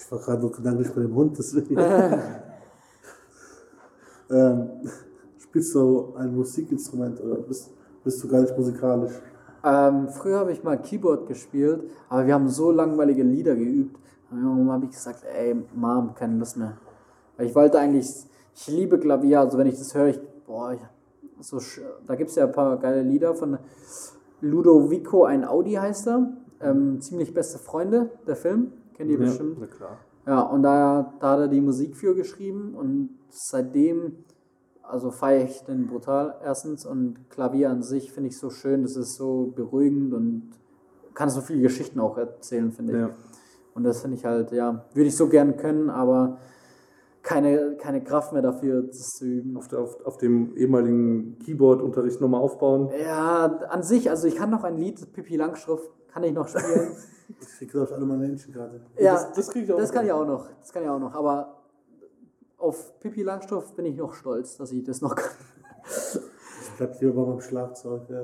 Ich 0.00 0.12
war 0.12 0.20
gerade 0.20 0.40
nur 0.40 0.52
gedanklich 0.52 0.90
bei 0.94 1.02
dem 1.02 1.14
Hund, 1.14 1.36
deswegen. 1.36 1.76
ähm, 4.30 4.70
spielst 5.36 5.74
du 5.74 6.14
ein 6.16 6.34
Musikinstrument 6.34 7.20
oder 7.20 7.36
bist, 7.36 7.70
bist 8.04 8.22
du 8.22 8.28
gar 8.28 8.40
nicht 8.40 8.56
musikalisch? 8.56 9.12
Ähm, 9.64 10.08
früher 10.08 10.38
habe 10.38 10.52
ich 10.52 10.62
mal 10.62 10.80
Keyboard 10.80 11.26
gespielt, 11.26 11.90
aber 12.08 12.26
wir 12.26 12.34
haben 12.34 12.48
so 12.48 12.70
langweilige 12.70 13.22
Lieder 13.22 13.56
geübt. 13.56 13.98
Und 14.30 14.42
irgendwann 14.42 14.76
habe 14.76 14.84
ich 14.84 14.92
gesagt, 14.92 15.24
ey, 15.24 15.56
Mom, 15.74 16.14
keine 16.14 16.38
Lust 16.38 16.56
mehr. 16.56 16.76
Weil 17.36 17.46
ich 17.46 17.54
wollte 17.54 17.78
eigentlich, 17.78 18.26
ich 18.58 18.66
liebe 18.66 18.98
Klavier, 18.98 19.40
also 19.40 19.56
wenn 19.56 19.68
ich 19.68 19.78
das 19.78 19.94
höre, 19.94 20.08
ich, 20.08 20.20
boah, 20.44 20.76
so, 21.40 21.60
da 22.06 22.16
gibt 22.16 22.30
es 22.30 22.36
ja 22.36 22.46
ein 22.46 22.52
paar 22.52 22.76
geile 22.78 23.02
Lieder 23.02 23.34
von 23.34 23.58
Ludovico, 24.40 25.24
ein 25.24 25.44
Audi 25.44 25.74
heißt 25.74 26.08
er. 26.08 26.32
Ähm, 26.60 27.00
ziemlich 27.00 27.32
beste 27.32 27.58
Freunde, 27.58 28.10
der 28.26 28.34
Film, 28.34 28.72
kennt 28.94 29.10
ihr 29.10 29.18
bestimmt. 29.18 29.58
Na 29.60 29.66
klar. 29.66 29.98
Ja, 30.26 30.40
und 30.40 30.64
da, 30.64 31.14
da 31.20 31.30
hat 31.30 31.38
er 31.38 31.48
die 31.48 31.60
Musik 31.60 31.96
für 31.96 32.16
geschrieben 32.16 32.74
und 32.74 33.10
seitdem, 33.28 34.24
also 34.82 35.12
feiere 35.12 35.44
ich 35.44 35.62
den 35.62 35.86
brutal 35.86 36.34
erstens 36.42 36.84
und 36.84 37.30
Klavier 37.30 37.70
an 37.70 37.82
sich 37.82 38.10
finde 38.10 38.30
ich 38.30 38.38
so 38.38 38.50
schön, 38.50 38.82
das 38.82 38.96
ist 38.96 39.14
so 39.14 39.52
beruhigend 39.54 40.12
und 40.14 40.50
kann 41.14 41.30
so 41.30 41.42
viele 41.42 41.62
Geschichten 41.62 42.00
auch 42.00 42.18
erzählen, 42.18 42.72
finde 42.72 42.92
ich. 42.92 42.98
Ja. 42.98 43.10
Und 43.74 43.84
das 43.84 44.00
finde 44.00 44.16
ich 44.16 44.24
halt, 44.24 44.50
ja, 44.50 44.84
würde 44.94 45.08
ich 45.08 45.16
so 45.16 45.28
gern 45.28 45.56
können, 45.56 45.90
aber 45.90 46.38
keine, 47.22 47.76
keine 47.76 48.02
Kraft 48.02 48.32
mehr 48.32 48.42
dafür, 48.42 48.82
das 48.82 49.16
zu 49.16 49.24
üben. 49.26 49.56
Auf, 49.56 49.68
der, 49.68 49.80
auf, 49.80 50.04
auf 50.06 50.16
dem 50.18 50.56
ehemaligen 50.56 51.38
Keyboard-Unterricht 51.40 52.20
nochmal 52.20 52.40
aufbauen. 52.40 52.90
Ja, 53.04 53.44
an 53.68 53.82
sich, 53.82 54.08
also 54.10 54.26
ich 54.28 54.36
kann 54.36 54.50
noch 54.50 54.64
ein 54.64 54.76
Lied, 54.76 55.12
Pippi 55.12 55.36
Langstrumpf, 55.36 55.82
kann 56.12 56.22
ich 56.24 56.32
noch 56.32 56.48
spielen. 56.48 56.92
Ich 57.42 57.58
krieg, 57.58 57.70
glaube 57.70 57.88
ich, 57.88 57.92
alle 57.94 58.06
meine 58.06 58.24
Händchen 58.24 58.54
gerade. 58.54 58.80
ja, 58.98 59.12
das- 59.12 59.32
das 59.34 59.48
krieg 59.50 59.64
ich 59.64 59.72
auch 59.72 59.76
Das 59.76 59.90
noch 59.90 59.94
kann 59.96 60.06
ich 60.06 60.12
auch 60.12 60.26
noch, 60.26 60.48
das 60.62 60.72
kann 60.72 60.82
ich 60.82 60.88
auch 60.88 60.98
noch, 60.98 61.14
aber 61.14 61.56
auf 62.56 62.98
Pippi 63.00 63.22
Langstrumpf 63.22 63.72
bin 63.74 63.84
ich 63.84 63.96
noch 63.96 64.14
stolz, 64.14 64.56
dass 64.56 64.72
ich 64.72 64.82
das 64.82 65.02
noch 65.02 65.14
kann. 65.14 65.30
Ich 65.84 66.70
bleib 66.78 66.98
lieber 67.00 67.12
bei 67.22 67.28
meinem 67.30 67.40
Schlagzeug. 67.42 68.02
Ja. 68.08 68.22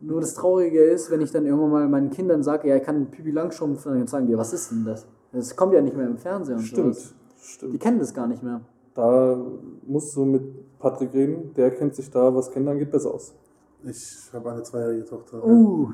Nur 0.00 0.22
das 0.22 0.32
Traurige 0.34 0.82
ist, 0.82 1.10
wenn 1.10 1.20
ich 1.20 1.30
dann 1.30 1.44
irgendwann 1.44 1.70
mal 1.70 1.88
meinen 1.88 2.08
Kindern 2.08 2.42
sage, 2.42 2.68
ja, 2.68 2.76
ich 2.76 2.82
kann 2.82 3.10
Pippi 3.10 3.30
Langstrumpf, 3.32 3.84
dann 3.84 4.06
sagen 4.06 4.26
die, 4.26 4.36
was 4.38 4.54
ist 4.54 4.70
denn 4.70 4.84
das? 4.86 5.06
Das 5.32 5.54
kommt 5.54 5.74
ja 5.74 5.82
nicht 5.82 5.96
mehr 5.96 6.06
im 6.06 6.16
Fernsehen 6.16 6.56
und 6.56 6.62
Stimmt. 6.64 6.94
sowas. 6.96 7.14
Die 7.42 7.46
Stimmt. 7.46 7.80
kennen 7.80 7.98
das 7.98 8.14
gar 8.14 8.26
nicht 8.26 8.42
mehr. 8.42 8.60
Da 8.94 9.36
musst 9.86 10.14
du 10.14 10.24
mit 10.24 10.78
Patrick 10.78 11.12
reden. 11.12 11.52
Der 11.54 11.70
kennt 11.72 11.94
sich 11.96 12.08
da, 12.10 12.32
was 12.34 12.50
Kinder 12.50 12.70
angeht, 12.72 12.90
besser 12.90 13.12
aus. 13.12 13.34
Ich 13.84 14.30
habe 14.32 14.52
eine 14.52 14.62
zweijährige 14.62 15.04
Tochter. 15.04 15.44
Uh, 15.44 15.90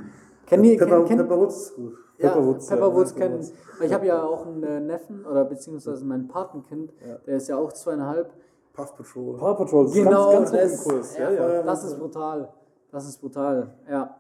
kennen 0.46 0.62
die, 0.64 0.76
Pepper, 0.76 0.99
kenn, 0.99 1.07
kenn, 1.07 1.18
Pepperwoods 1.18 1.57
ist 1.62 1.76
gut. 1.76 1.94
ja, 2.18 2.28
Pepperwoods, 2.30 2.68
ja, 2.68 2.76
Pepperwoods 2.76 3.11
ja, 3.12 3.16
kennen. 3.16 3.46
Ich 3.82 3.92
habe 3.94 4.07
ja 4.07 4.22
auch 4.22 4.46
einen 4.46 4.62
äh, 4.62 4.80
Neffen, 4.80 5.24
oder 5.24 5.44
beziehungsweise 5.46 6.05
mein 6.05 6.28
Patenkind, 6.28 6.92
Ja. 7.07 7.16
der 7.26 7.36
ist 7.36 7.49
ja 7.49 7.57
auch 7.57 7.72
zweieinhalb. 7.72 8.30
Puff 8.74 8.94
Patrol. 8.96 9.36
Paw 9.38 9.55
Patrol, 9.55 9.84
das 9.86 9.94
Genau, 9.94 10.28
ist 10.30 10.36
ganz, 10.36 10.53
ganz 10.53 10.72
das, 10.72 10.84
Kurs. 10.84 11.16
Ja, 11.16 11.30
ja, 11.30 11.53
ja. 11.55 11.62
das 11.62 11.84
ist 11.84 11.99
brutal. 11.99 12.53
Das 12.92 13.09
ist 13.09 13.18
brutal, 13.20 13.74
ja. 13.88 14.16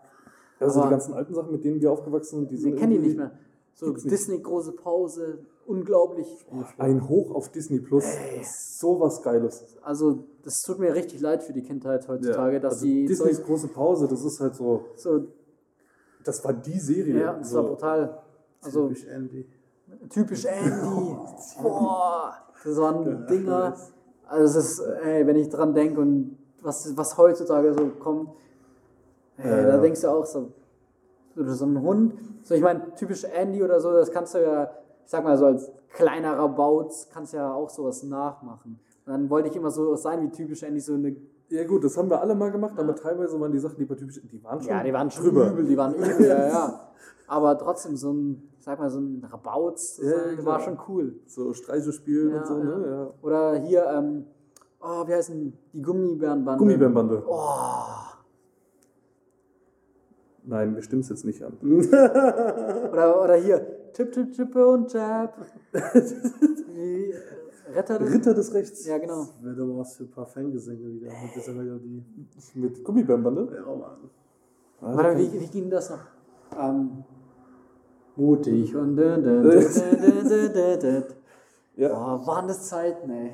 Also 0.60 0.80
Aber- 0.80 0.88
die 0.88 0.90
ganzen 0.92 1.14
alten 1.14 1.34
Sachen, 1.34 1.52
mit 1.52 1.62
denen 1.64 1.80
wir 1.80 1.92
aufgewachsen 1.92 2.40
sind, 2.40 2.50
die 2.50 2.56
sind 2.56 2.72
Wir 2.72 2.78
kennen 2.80 2.92
die 2.92 2.98
nicht 3.00 3.16
mehr. 3.18 3.32
So. 3.74 3.92
Disney 3.92 4.40
große 4.40 4.72
Pause, 4.72 5.38
unglaublich. 5.68 6.26
Ein 6.78 7.08
Hoch 7.08 7.34
auf 7.34 7.50
Disney 7.50 7.78
Plus. 7.80 8.04
So 8.78 8.98
was 9.00 9.22
Geiles. 9.22 9.76
Also 9.82 10.24
das 10.42 10.62
tut 10.62 10.78
mir 10.78 10.94
richtig 10.94 11.20
leid 11.20 11.42
für 11.42 11.52
die 11.52 11.62
Kindheit 11.62 12.08
heutzutage, 12.08 12.58
dass 12.60 12.74
also 12.74 12.86
die 12.86 13.06
Disneys 13.06 13.36
solch- 13.36 13.46
große 13.46 13.68
Pause, 13.68 14.08
das 14.08 14.24
ist 14.24 14.40
halt 14.40 14.54
so. 14.54 14.86
so 14.96 15.26
Das 16.24 16.44
war 16.44 16.52
die 16.52 16.78
Serie. 16.78 17.20
ja, 17.20 17.32
das 17.34 17.50
so. 17.50 17.56
war 17.58 17.64
brutal. 17.64 18.22
Also 18.62 18.88
Typisch 18.88 19.04
Andy. 19.06 19.46
typisch 20.10 20.44
Andy. 20.46 21.16
Boah, 21.62 22.34
das 22.64 22.76
waren 22.76 23.06
Ja, 23.06 23.14
Dinger. 23.26 23.76
Also 24.26 24.58
es 24.58 24.64
ist, 24.72 24.80
ey, 24.80 25.26
wenn 25.26 25.36
ich 25.36 25.48
dran 25.48 25.72
denke 25.74 26.00
und 26.00 26.36
was, 26.60 26.94
was 26.96 27.16
heutzutage 27.16 27.72
so 27.72 27.86
kommt, 28.00 28.30
ey, 29.38 29.48
Ja, 29.48 29.62
da 29.62 29.68
ja. 29.76 29.78
denkst 29.78 30.00
du 30.02 30.08
auch 30.08 30.26
so, 30.26 30.52
so, 31.34 31.44
so 31.54 31.64
ein 31.66 31.80
Hund. 31.80 32.14
So, 32.42 32.54
ich 32.54 32.60
meine, 32.62 32.94
typisch 32.94 33.24
Andy 33.24 33.62
oder 33.62 33.80
so, 33.80 33.92
das 33.92 34.10
kannst 34.10 34.34
du 34.34 34.42
ja, 34.42 34.70
ich 35.08 35.10
sag 35.12 35.24
mal 35.24 35.38
so 35.38 35.46
als 35.46 35.72
kleiner 35.94 36.38
Rabauz, 36.38 37.08
kannst 37.10 37.32
ja 37.32 37.50
auch 37.54 37.70
sowas 37.70 38.02
nachmachen. 38.02 38.78
Und 39.06 39.10
dann 39.14 39.30
wollte 39.30 39.48
ich 39.48 39.56
immer 39.56 39.70
so 39.70 39.96
sein 39.96 40.20
wie 40.20 40.28
typisch 40.28 40.62
Andy, 40.62 40.80
so 40.80 40.92
eine 40.92 41.16
Ja 41.48 41.64
gut, 41.66 41.82
das 41.82 41.96
haben 41.96 42.10
wir 42.10 42.20
alle 42.20 42.34
mal 42.34 42.50
gemacht, 42.52 42.74
aber 42.78 42.94
teilweise 42.94 43.40
waren 43.40 43.50
die 43.50 43.58
Sachen, 43.58 43.78
die 43.78 43.86
bei 43.86 43.94
typisch, 43.94 44.20
die 44.30 44.44
waren 44.44 44.60
schon 44.60 44.68
Ja, 44.68 44.82
die 44.84 44.92
waren 44.92 45.10
schon 45.10 45.24
drüber. 45.24 45.50
übel, 45.50 45.64
die 45.64 45.78
waren 45.78 45.94
übel, 45.94 46.26
ja, 46.26 46.46
ja. 46.48 46.80
Aber 47.26 47.56
trotzdem 47.56 47.96
so 47.96 48.12
ein, 48.12 48.50
sag 48.58 48.78
mal, 48.78 48.90
so 48.90 49.00
ein 49.00 49.24
Rabauz 49.30 49.98
Ja, 50.02 50.34
klar. 50.34 50.44
war 50.44 50.60
schon 50.60 50.78
cool. 50.88 51.14
So 51.26 51.54
Streiche 51.54 51.90
spielen 51.92 52.34
Ja, 52.34 52.40
und 52.40 52.46
so, 52.46 52.58
ja. 52.58 52.64
ne? 52.64 52.86
Ja. 52.90 53.10
Oder 53.22 53.54
hier, 53.60 53.86
ähm, 53.86 54.26
oh, 54.82 55.06
wie 55.06 55.14
heißen 55.14 55.34
die 55.74 55.82
Gummibärenbande? 55.82 56.58
Gummibärenbande. 56.58 57.22
Oh. 57.26 57.44
Nein, 60.44 60.74
wir 60.74 60.82
stimmen 60.82 61.00
es 61.00 61.08
jetzt 61.10 61.24
nicht 61.24 61.42
an. 61.42 61.54
Oder, 62.92 63.22
oder 63.22 63.34
hier, 63.36 63.67
Chip, 63.98 64.12
Chip, 64.12 64.32
Chippe 64.32 64.64
und 64.64 64.88
Chap. 64.92 65.34
Die 65.72 67.12
Retter 67.74 67.98
des... 67.98 68.12
Ritter 68.14 68.32
des 68.32 68.54
Rechts. 68.54 68.86
Ja, 68.86 68.96
genau. 68.96 69.22
Das 69.22 69.34
wäre 69.42 69.56
doch 69.56 69.76
was 69.76 69.96
für 69.96 70.04
ein 70.04 70.10
paar 70.12 70.26
Fangesänge 70.26 70.86
wieder 70.86 71.08
mit 71.08 71.34
dieser 71.34 71.52
Melodie. 71.52 72.04
Mit 72.54 72.84
Gummibärenbande. 72.84 73.48
Ja, 73.56 73.74
Mann. 73.74 74.10
Ah, 74.80 74.96
Warte, 74.96 75.18
wie, 75.18 75.40
wie 75.40 75.46
ging 75.48 75.68
das 75.68 75.90
noch? 75.90 75.98
Ähm, 76.56 77.02
mutig 78.14 78.76
und... 78.76 78.94
dün, 78.94 79.20
dün, 79.20 79.42
dün. 79.42 81.04
Ja, 81.74 81.90
Oh, 81.90 82.24
waren 82.24 82.46
das 82.46 82.68
Zeiten, 82.68 83.10
ey. 83.10 83.32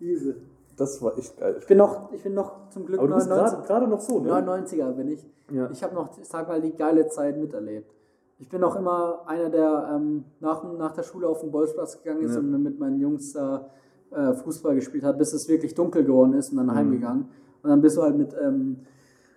Übel. 0.00 0.42
das 0.76 1.00
war 1.00 1.16
echt 1.16 1.38
geil. 1.38 1.58
Ich 1.60 1.66
bin 1.68 1.78
noch, 1.78 2.12
ich 2.12 2.24
bin 2.24 2.34
noch 2.34 2.70
zum 2.70 2.86
Glück 2.86 2.98
Aber 2.98 3.06
du 3.06 3.14
bist 3.14 3.28
99 3.28 3.56
gerade 3.58 3.66
gerade 3.68 3.88
noch 3.88 4.00
so, 4.00 4.18
ne? 4.18 4.32
99er 4.32 4.90
bin 4.94 5.08
ich. 5.08 5.24
Ja. 5.52 5.70
Ich 5.70 5.80
habe 5.84 5.94
noch, 5.94 6.18
ich 6.18 6.26
sag 6.26 6.48
mal, 6.48 6.60
die 6.60 6.74
geile 6.74 7.06
Zeit 7.06 7.38
miterlebt. 7.38 7.95
Ich 8.38 8.48
bin 8.50 8.62
auch 8.62 8.76
immer 8.76 9.22
einer, 9.26 9.48
der 9.48 9.90
ähm, 9.94 10.24
nach, 10.40 10.62
nach 10.76 10.92
der 10.92 11.02
Schule 11.02 11.26
auf 11.26 11.40
den 11.40 11.50
Bolzplatz 11.50 12.02
gegangen 12.02 12.22
ist 12.22 12.34
Ja. 12.34 12.40
und 12.40 12.62
mit 12.62 12.78
meinen 12.78 13.00
Jungs 13.00 13.32
da 13.32 13.70
äh, 14.10 14.34
Fußball 14.34 14.74
gespielt 14.74 15.04
hat, 15.04 15.16
bis 15.18 15.32
es 15.32 15.48
wirklich 15.48 15.74
dunkel 15.74 16.04
geworden 16.04 16.34
ist 16.34 16.50
und 16.50 16.58
dann 16.58 16.66
Mhm. 16.66 16.74
heimgegangen. 16.74 17.28
Und 17.62 17.70
dann 17.70 17.80
bist 17.80 17.96
du 17.96 18.02
halt 18.02 18.16
mit, 18.16 18.34
ähm, 18.40 18.80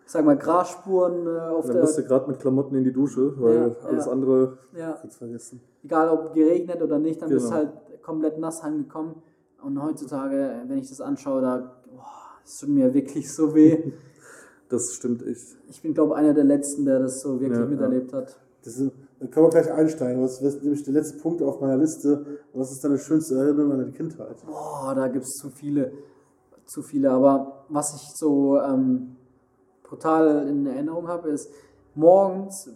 ich 0.05 0.11
sag 0.11 0.25
mal, 0.25 0.37
Grasspuren 0.37 1.25
äh, 1.27 1.39
auf 1.39 1.65
Dann 1.65 1.75
der. 1.75 1.81
bist 1.81 1.97
du 1.97 2.03
gerade 2.03 2.29
mit 2.29 2.39
Klamotten 2.39 2.75
in 2.75 2.83
die 2.83 2.91
Dusche, 2.93 3.33
weil 3.41 3.55
Ja, 3.81 3.87
alles 3.87 4.05
ja. 4.05 4.11
andere. 4.11 4.57
Ja, 4.77 4.95
vergessen. 5.09 5.61
egal 5.83 6.09
ob 6.09 6.33
geregnet 6.33 6.81
oder 6.81 6.99
nicht, 6.99 7.21
dann 7.21 7.29
bist 7.29 7.45
du 7.45 7.49
Genau. 7.51 7.57
halt 7.63 8.03
komplett 8.03 8.37
nass 8.37 8.61
heimgekommen. 8.63 9.15
Und 9.63 9.81
heutzutage, 9.81 10.61
wenn 10.67 10.77
ich 10.77 10.89
das 10.89 10.99
anschaue, 11.01 11.41
da, 11.41 11.71
es 12.45 12.59
tut 12.59 12.69
mir 12.69 12.93
wirklich 12.93 13.33
so 13.33 13.55
weh. 13.55 13.93
Das 14.69 14.93
stimmt 14.93 15.25
echt. 15.25 15.57
Ich 15.67 15.81
bin, 15.81 15.95
glaube 15.95 16.15
einer 16.15 16.31
der 16.35 16.43
Letzten, 16.43 16.85
der 16.85 16.99
das 16.99 17.21
so 17.21 17.41
wirklich 17.41 17.67
miterlebt 17.67 18.13
hat. 18.13 18.37
Das 18.63 18.77
ist, 18.77 18.91
da 19.19 19.27
können 19.27 19.45
wir 19.45 19.49
gleich 19.49 19.71
einsteigen. 19.71 20.21
Das 20.21 20.41
ist 20.41 20.63
nämlich 20.63 20.83
der 20.83 20.93
letzte 20.93 21.19
Punkt 21.19 21.41
auf 21.41 21.61
meiner 21.61 21.77
Liste. 21.77 22.25
Was 22.53 22.71
ist 22.71 22.83
deine 22.83 22.97
schönste 22.97 23.35
Erinnerung 23.35 23.71
an 23.71 23.79
deine 23.79 23.91
Kindheit? 23.91 24.35
Boah, 24.45 24.93
da 24.95 25.07
gibt 25.07 25.25
es 25.25 25.35
zu 25.35 25.49
viele, 25.49 25.91
zu 26.65 26.81
viele. 26.81 27.11
Aber 27.11 27.65
was 27.69 27.95
ich 27.95 28.11
so 28.15 28.59
ähm, 28.59 29.15
brutal 29.83 30.47
in 30.47 30.65
Erinnerung 30.67 31.07
habe, 31.07 31.29
ist 31.29 31.49
morgens, 31.95 32.69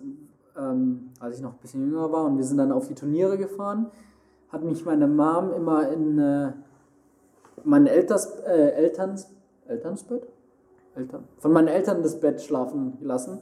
ähm, 0.57 1.11
als 1.19 1.37
ich 1.37 1.41
noch 1.41 1.53
ein 1.53 1.59
bisschen 1.59 1.81
jünger 1.81 2.11
war 2.11 2.25
und 2.25 2.37
wir 2.37 2.45
sind 2.45 2.57
dann 2.57 2.71
auf 2.71 2.87
die 2.87 2.95
Turniere 2.95 3.37
gefahren, 3.37 3.91
hat 4.49 4.63
mich 4.63 4.85
meine 4.85 5.07
Mom 5.07 5.51
immer 5.51 5.89
in 5.89 6.19
äh, 6.19 6.53
mein 7.63 7.87
Elters, 7.87 8.39
äh, 8.45 8.71
Elterns, 8.71 9.29
Elternsbett? 9.67 10.27
Eltern, 10.95 11.23
von 11.39 11.51
meinen 11.51 11.67
Eltern 11.67 12.03
das 12.03 12.19
Bett 12.19 12.41
schlafen 12.41 12.99
gelassen. 12.99 13.39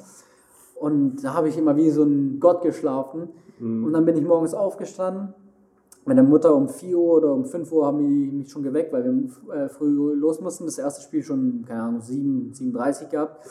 Und 0.82 1.24
da 1.24 1.36
habe 1.36 1.48
ich 1.48 1.60
immer 1.60 1.78
wie 1.78 1.92
so 1.92 2.04
ein 2.04 2.40
Gott 2.40 2.64
geschlafen. 2.64 3.30
Und 3.60 3.94
dann 3.94 4.04
bin 4.04 4.18
ich 4.18 4.26
morgens 4.26 4.56
aufgestanden. 4.56 5.36
Meine 6.06 6.24
Mutter 6.24 6.56
um 6.56 6.68
4 6.68 6.98
Uhr 6.98 7.18
oder 7.18 7.32
um 7.32 7.46
5 7.46 7.72
Uhr 7.72 7.86
haben 7.86 8.00
die 8.00 8.32
mich 8.32 8.50
schon 8.50 8.64
geweckt, 8.64 8.92
weil 8.92 9.04
wir 9.04 9.54
äh, 9.54 9.70
früh 9.70 9.90
los 10.16 10.42
mussten. 10.42 10.66
Das 10.66 10.80
erste 10.80 11.04
Spiel 11.04 11.22
schon, 11.22 11.64
keine 11.68 11.84
Ahnung, 11.84 12.02
7, 12.02 12.52
37 12.52 13.10
gehabt. 13.10 13.46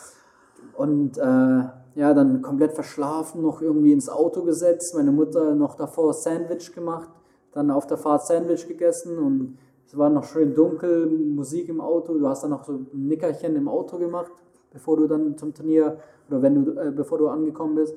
Und 0.77 1.19
äh, 1.19 1.21
ja, 1.23 2.15
dann 2.15 2.43
komplett 2.43 2.73
verschlafen, 2.73 3.43
noch 3.43 3.63
irgendwie 3.63 3.93
ins 3.93 4.09
Auto 4.09 4.43
gesetzt. 4.43 4.97
Meine 4.97 5.13
Mutter 5.13 5.55
noch 5.55 5.77
davor 5.77 6.13
Sandwich 6.13 6.75
gemacht, 6.75 7.11
dann 7.53 7.71
auf 7.71 7.87
der 7.87 7.97
Fahrt 7.97 8.27
Sandwich 8.27 8.67
gegessen 8.67 9.19
und 9.19 9.59
es 9.87 9.97
war 9.97 10.11
noch 10.11 10.25
schön 10.25 10.53
dunkel, 10.53 11.07
Musik 11.07 11.69
im 11.69 11.81
Auto. 11.81 12.19
Du 12.19 12.27
hast 12.27 12.43
dann 12.43 12.51
noch 12.51 12.65
so 12.65 12.73
ein 12.73 12.89
Nickerchen 12.93 13.55
im 13.55 13.69
Auto 13.69 13.99
gemacht, 13.99 14.33
bevor 14.73 14.97
du 14.97 15.07
dann 15.07 15.39
zum 15.39 15.55
Turnier 15.55 15.99
oder 16.31 16.43
wenn 16.43 16.65
du, 16.65 16.73
äh, 16.81 16.91
bevor 16.91 17.19
du 17.19 17.29
angekommen 17.29 17.75
bist. 17.75 17.95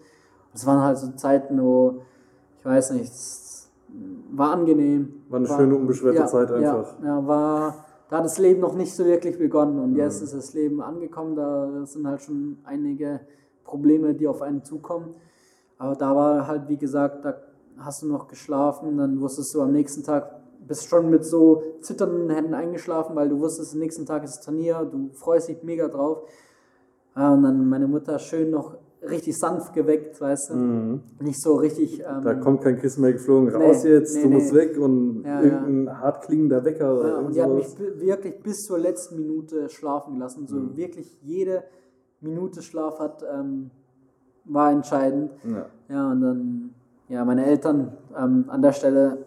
Es 0.53 0.65
waren 0.65 0.81
halt 0.81 0.97
so 0.97 1.11
Zeiten, 1.11 1.61
wo, 1.61 2.01
ich 2.59 2.65
weiß 2.65 2.91
nicht, 2.91 3.11
war 4.31 4.51
angenehm. 4.53 5.21
War 5.29 5.39
eine 5.39 5.49
War- 5.49 5.57
schöne, 5.57 5.75
unbeschwerte 5.75 6.19
ja, 6.19 6.25
Zeit 6.27 6.51
einfach. 6.51 6.99
Ja, 7.01 7.05
ja, 7.05 7.27
war, 7.27 7.85
da 8.09 8.17
hat 8.17 8.25
das 8.25 8.37
Leben 8.37 8.59
noch 8.61 8.75
nicht 8.75 8.93
so 8.93 9.05
wirklich 9.05 9.37
begonnen 9.37 9.79
und 9.79 9.95
jetzt 9.95 10.19
Mhm. 10.19 10.25
ist 10.25 10.35
das 10.35 10.53
Leben 10.53 10.81
angekommen. 10.81 11.35
Da 11.35 11.85
sind 11.85 12.07
halt 12.07 12.21
schon 12.21 12.57
einige 12.63 13.21
Probleme, 13.63 14.13
die 14.13 14.27
auf 14.27 14.41
einen 14.41 14.63
zukommen. 14.63 15.15
Aber 15.77 15.95
da 15.95 16.15
war 16.15 16.47
halt, 16.47 16.67
wie 16.69 16.77
gesagt, 16.77 17.25
da 17.25 17.35
hast 17.79 18.03
du 18.03 18.07
noch 18.07 18.27
geschlafen, 18.27 18.97
dann 18.97 19.19
wusstest 19.19 19.53
du 19.55 19.61
am 19.61 19.71
nächsten 19.71 20.03
Tag, 20.03 20.39
bist 20.67 20.87
schon 20.87 21.09
mit 21.09 21.25
so 21.25 21.63
zitternden 21.81 22.29
Händen 22.29 22.53
eingeschlafen, 22.53 23.15
weil 23.15 23.29
du 23.29 23.39
wusstest, 23.39 23.73
am 23.73 23.79
nächsten 23.79 24.05
Tag 24.05 24.23
ist 24.23 24.41
Turnier, 24.45 24.87
du 24.89 25.09
freust 25.13 25.49
dich 25.49 25.61
mega 25.63 25.87
drauf. 25.87 26.19
Ja, 27.15 27.33
und 27.33 27.43
dann 27.43 27.69
meine 27.69 27.87
Mutter 27.87 28.17
schön 28.19 28.49
noch 28.49 28.75
richtig 29.01 29.37
sanft 29.37 29.73
geweckt, 29.73 30.19
weißt 30.19 30.51
du, 30.51 30.53
Mhm. 30.55 31.01
nicht 31.19 31.41
so 31.41 31.55
richtig. 31.55 31.99
Ähm, 32.01 32.21
Da 32.23 32.33
kommt 32.35 32.61
kein 32.61 32.79
Kissen 32.79 33.01
mehr 33.01 33.13
geflogen. 33.13 33.49
Raus 33.49 33.83
Nee, 33.83 33.89
jetzt, 33.91 34.15
nee, 34.15 34.23
du 34.23 34.29
musst 34.29 34.51
nee. 34.53 34.59
weg 34.59 34.77
und 34.77 35.23
Ja, 35.25 35.41
irgendein 35.41 35.99
hart 35.99 36.23
klingender 36.23 36.63
Wecker 36.63 36.97
oder 36.99 37.09
Ja, 37.09 37.17
und 37.19 37.35
die 37.35 37.41
hat 37.41 37.53
mich 37.53 37.77
wirklich 37.79 38.39
bis 38.41 38.63
zur 38.65 38.79
letzten 38.79 39.17
Minute 39.17 39.69
schlafen 39.69 40.13
gelassen. 40.13 40.47
So 40.47 40.55
Mhm. 40.55 40.77
wirklich 40.77 41.17
jede 41.21 41.63
Minute 42.21 42.61
Schlaf 42.61 42.99
hat, 42.99 43.23
ähm, 43.31 43.69
war 44.45 44.71
entscheidend. 44.71 45.31
Ja. 45.43 45.65
Ja, 45.89 46.11
und 46.11 46.21
dann, 46.21 46.73
ja, 47.09 47.25
meine 47.25 47.45
Eltern, 47.45 47.97
ähm, 48.17 48.45
an 48.47 48.61
der 48.61 48.71
Stelle 48.71 49.25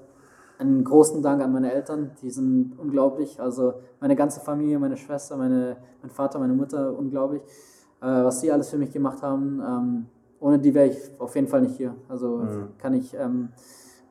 einen 0.58 0.84
großen 0.84 1.22
Dank 1.22 1.42
an 1.42 1.52
meine 1.52 1.70
Eltern, 1.72 2.12
die 2.22 2.30
sind 2.30 2.72
unglaublich. 2.78 3.38
Also 3.38 3.74
meine 4.00 4.16
ganze 4.16 4.40
Familie, 4.40 4.78
meine 4.78 4.96
Schwester, 4.96 5.36
meine, 5.36 5.76
mein 6.00 6.10
Vater, 6.10 6.38
meine 6.38 6.54
Mutter, 6.54 6.96
unglaublich. 6.98 7.42
Äh, 8.06 8.24
was 8.24 8.40
sie 8.40 8.52
alles 8.52 8.70
für 8.70 8.78
mich 8.78 8.92
gemacht 8.92 9.20
haben, 9.22 9.60
ähm, 9.66 10.06
ohne 10.38 10.60
die 10.60 10.72
wäre 10.74 10.86
ich 10.86 10.98
auf 11.18 11.34
jeden 11.34 11.48
Fall 11.48 11.62
nicht 11.62 11.76
hier. 11.76 11.94
Also 12.08 12.38
Mhm. 12.38 12.68
kann 12.78 12.94
ich 12.94 13.14
ähm, 13.14 13.48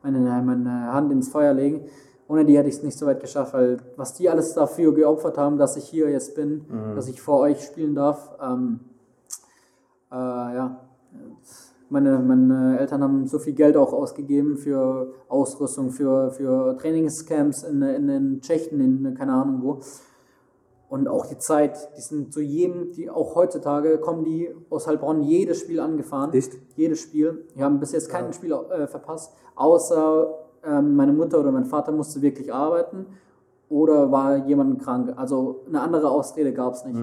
meine, 0.02 0.42
meine 0.42 0.92
Hand 0.92 1.10
ins 1.12 1.30
Feuer 1.30 1.54
legen. 1.54 1.86
Ohne 2.28 2.44
die 2.44 2.58
hätte 2.58 2.68
ich 2.68 2.74
es 2.76 2.82
nicht 2.82 2.98
so 2.98 3.06
weit 3.06 3.20
geschafft, 3.20 3.54
weil 3.54 3.78
was 3.96 4.12
die 4.14 4.28
alles 4.28 4.52
dafür 4.52 4.92
geopfert 4.92 5.38
haben, 5.38 5.56
dass 5.58 5.76
ich 5.76 5.84
hier 5.84 6.10
jetzt 6.10 6.34
bin, 6.34 6.66
dass 6.94 7.06
ich 7.08 7.22
vor 7.22 7.38
euch 7.40 7.62
spielen 7.62 7.94
darf. 7.94 8.36
Ähm, 8.42 8.80
äh, 10.10 10.14
ja, 10.16 10.80
meine, 11.88 12.18
meine 12.18 12.80
Eltern 12.80 13.02
haben 13.04 13.26
so 13.28 13.38
viel 13.38 13.52
Geld 13.54 13.76
auch 13.76 13.92
ausgegeben 13.92 14.56
für 14.56 15.12
Ausrüstung, 15.28 15.90
für, 15.90 16.32
für 16.32 16.76
Trainingscamps 16.76 17.62
in, 17.62 17.80
in, 17.82 18.08
in 18.08 18.40
Tschechien, 18.40 18.80
in 18.80 19.14
keine 19.14 19.32
Ahnung 19.32 19.62
wo. 19.62 19.80
Und 20.88 21.08
auch 21.08 21.26
die 21.26 21.38
Zeit, 21.38 21.76
die 21.96 22.00
sind 22.00 22.32
zu 22.32 22.40
jedem, 22.40 22.92
die 22.92 23.10
auch 23.10 23.34
heutzutage 23.34 23.98
kommen 23.98 24.24
die 24.24 24.54
aus 24.70 24.86
Heilbronn 24.86 25.22
jedes 25.22 25.60
Spiel 25.60 25.80
angefahren. 25.80 26.32
Echt? 26.32 26.52
Jedes 26.76 27.00
Spiel. 27.00 27.44
Wir 27.54 27.64
haben 27.64 27.80
bis 27.80 27.92
jetzt 27.92 28.08
kein 28.08 28.32
Spiel 28.32 28.52
äh, 28.52 28.86
verpasst, 28.86 29.32
außer 29.56 30.32
ähm, 30.64 30.94
meine 30.94 31.12
Mutter 31.12 31.40
oder 31.40 31.50
mein 31.50 31.64
Vater 31.64 31.90
musste 31.90 32.22
wirklich 32.22 32.52
arbeiten 32.52 33.06
oder 33.68 34.12
war 34.12 34.36
jemand 34.46 34.80
krank. 34.80 35.12
Also 35.16 35.64
eine 35.66 35.80
andere 35.80 36.10
Ausrede 36.10 36.52
gab 36.52 36.74
es 36.74 36.84
nicht. 36.84 36.98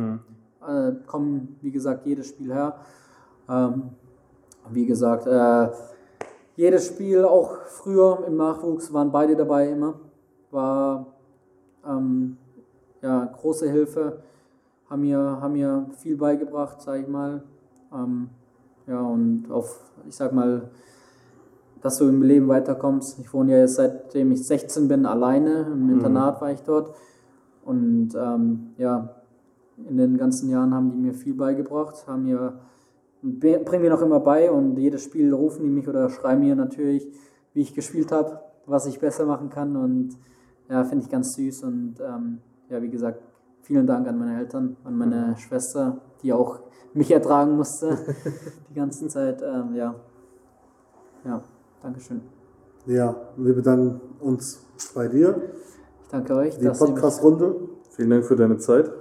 Äh, 0.65 0.93
kommen, 1.07 1.57
wie 1.61 1.71
gesagt, 1.71 2.05
jedes 2.05 2.27
Spiel 2.27 2.53
her. 2.53 2.77
Ähm, 3.49 3.89
wie 4.71 4.85
gesagt, 4.85 5.27
äh, 5.27 5.69
jedes 6.55 6.87
Spiel, 6.87 7.25
auch 7.25 7.57
früher 7.65 8.23
im 8.27 8.37
Nachwuchs, 8.37 8.93
waren 8.93 9.11
beide 9.11 9.35
dabei 9.35 9.69
immer. 9.69 9.95
War 10.51 11.07
ähm, 11.85 12.37
ja, 13.03 13.25
große 13.25 13.69
Hilfe, 13.69 14.23
haben 14.89 15.01
mir, 15.01 15.19
haben 15.19 15.53
mir 15.53 15.85
viel 15.97 16.17
beigebracht, 16.17 16.81
sage 16.81 17.03
ich 17.03 17.07
mal. 17.07 17.43
Ähm, 17.93 18.29
ja, 18.87 19.01
und 19.01 19.51
auf, 19.51 19.79
ich 20.07 20.15
sag 20.15 20.33
mal, 20.33 20.69
dass 21.81 21.97
du 21.97 22.07
im 22.07 22.21
Leben 22.21 22.47
weiterkommst. 22.47 23.19
Ich 23.19 23.33
wohne 23.33 23.51
ja 23.51 23.57
jetzt 23.59 23.75
seitdem 23.75 24.31
ich 24.31 24.47
16 24.47 24.87
bin 24.87 25.05
alleine, 25.05 25.67
im 25.71 25.89
Internat 25.89 26.41
war 26.41 26.51
ich 26.51 26.61
dort. 26.61 26.95
Und 27.65 28.15
ähm, 28.15 28.73
ja, 28.77 29.15
in 29.89 29.97
den 29.97 30.17
ganzen 30.17 30.49
Jahren 30.49 30.73
haben 30.73 30.91
die 30.91 30.97
mir 30.97 31.13
viel 31.13 31.33
beigebracht, 31.33 32.07
haben 32.07 32.23
mir 32.23 32.59
bringen 33.23 33.81
mir 33.81 33.89
noch 33.89 34.01
immer 34.01 34.19
bei 34.19 34.51
und 34.51 34.77
jedes 34.77 35.03
Spiel 35.03 35.33
rufen 35.33 35.63
die 35.63 35.69
mich 35.69 35.87
oder 35.87 36.09
schreiben 36.09 36.41
mir 36.41 36.55
natürlich, 36.55 37.07
wie 37.53 37.61
ich 37.61 37.73
gespielt 37.73 38.11
habe, 38.11 38.41
was 38.65 38.85
ich 38.85 38.99
besser 38.99 39.25
machen 39.25 39.49
kann 39.49 39.77
und 39.77 40.17
ja, 40.69 40.83
finde 40.83 41.05
ich 41.05 41.09
ganz 41.09 41.33
süß 41.35 41.63
und 41.63 41.95
ähm, 42.01 42.39
ja, 42.69 42.81
wie 42.81 42.89
gesagt, 42.89 43.21
vielen 43.61 43.87
Dank 43.87 44.07
an 44.07 44.17
meine 44.17 44.39
Eltern, 44.39 44.77
an 44.83 44.97
meine 44.97 45.35
Schwester, 45.37 46.01
die 46.21 46.33
auch 46.33 46.59
mich 46.93 47.11
ertragen 47.11 47.55
musste 47.55 47.97
die 48.69 48.73
ganze 48.73 49.07
Zeit. 49.07 49.41
Ähm, 49.41 49.75
ja, 49.75 49.95
ja, 51.25 51.43
Dankeschön. 51.81 52.21
Ja, 52.85 53.15
wir 53.37 53.55
bedanken 53.55 54.01
uns 54.19 54.61
bei 54.93 55.07
dir. 55.07 55.41
Ich 56.03 56.09
danke 56.09 56.35
euch, 56.35 56.57
Die 56.57 56.67
Podcast-Runde. 56.67 57.55
Vielen 57.91 58.09
Dank 58.09 58.25
für 58.25 58.35
deine 58.35 58.57
Zeit. 58.57 58.91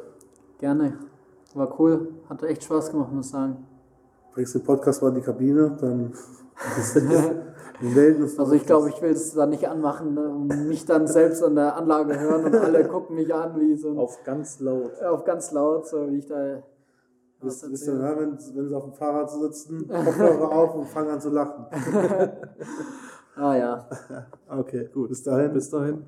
gerne. 0.59 0.99
War 1.55 1.79
cool, 1.79 2.09
hat 2.31 2.43
echt 2.45 2.65
Spaß 2.65 2.91
gemacht, 2.93 3.13
muss 3.13 3.27
ich 3.27 3.33
sagen. 3.33 3.67
Bringst 4.33 4.55
den 4.55 4.63
Podcast 4.63 5.03
mal 5.03 5.09
in 5.09 5.17
die 5.17 5.21
Kabine, 5.21 5.77
dann. 5.79 6.13
Also 7.81 8.53
ich 8.53 8.67
glaube, 8.67 8.89
ich 8.91 9.01
will 9.03 9.11
es 9.11 9.35
dann 9.35 9.51
nicht 9.51 9.69
anmachen 9.69 10.15
ne, 10.15 10.29
und 10.29 10.69
mich 10.69 10.85
dann 10.85 11.07
selbst 11.07 11.43
an 11.43 11.55
der 11.55 11.77
Anlage 11.77 12.19
hören 12.19 12.45
und 12.45 12.55
alle 12.55 12.87
gucken 12.87 13.17
mich 13.17 13.35
an, 13.35 13.59
wie 13.61 13.77
so 13.77 13.99
Auf 13.99 14.23
ganz 14.25 14.61
laut. 14.61 15.03
auf 15.03 15.25
ganz 15.25 15.53
laut, 15.53 15.87
so 15.87 16.11
wie 16.11 16.19
ich 16.19 16.27
da 16.27 16.63
was 17.41 17.63
Wisst 17.63 17.73
wisst 17.73 17.87
ihr, 17.89 17.95
ne, 17.95 18.15
wenn, 18.17 18.39
wenn 18.57 18.69
sie 18.69 18.75
auf 18.75 18.85
dem 18.85 18.93
Fahrrad 18.93 19.31
sitzen, 19.31 19.89
Kopfhörer 19.89 20.53
auf 20.53 20.75
und 20.77 20.87
fangen 20.87 21.11
an 21.11 21.21
zu 21.21 21.31
lachen. 21.31 21.67
Ah 23.35 23.57
ja. 23.57 23.89
Okay, 24.49 24.91
gut. 24.93 25.09
Bis 25.09 25.23
dahin. 25.23 25.53
Bis 25.53 25.71
dahin. 25.71 26.05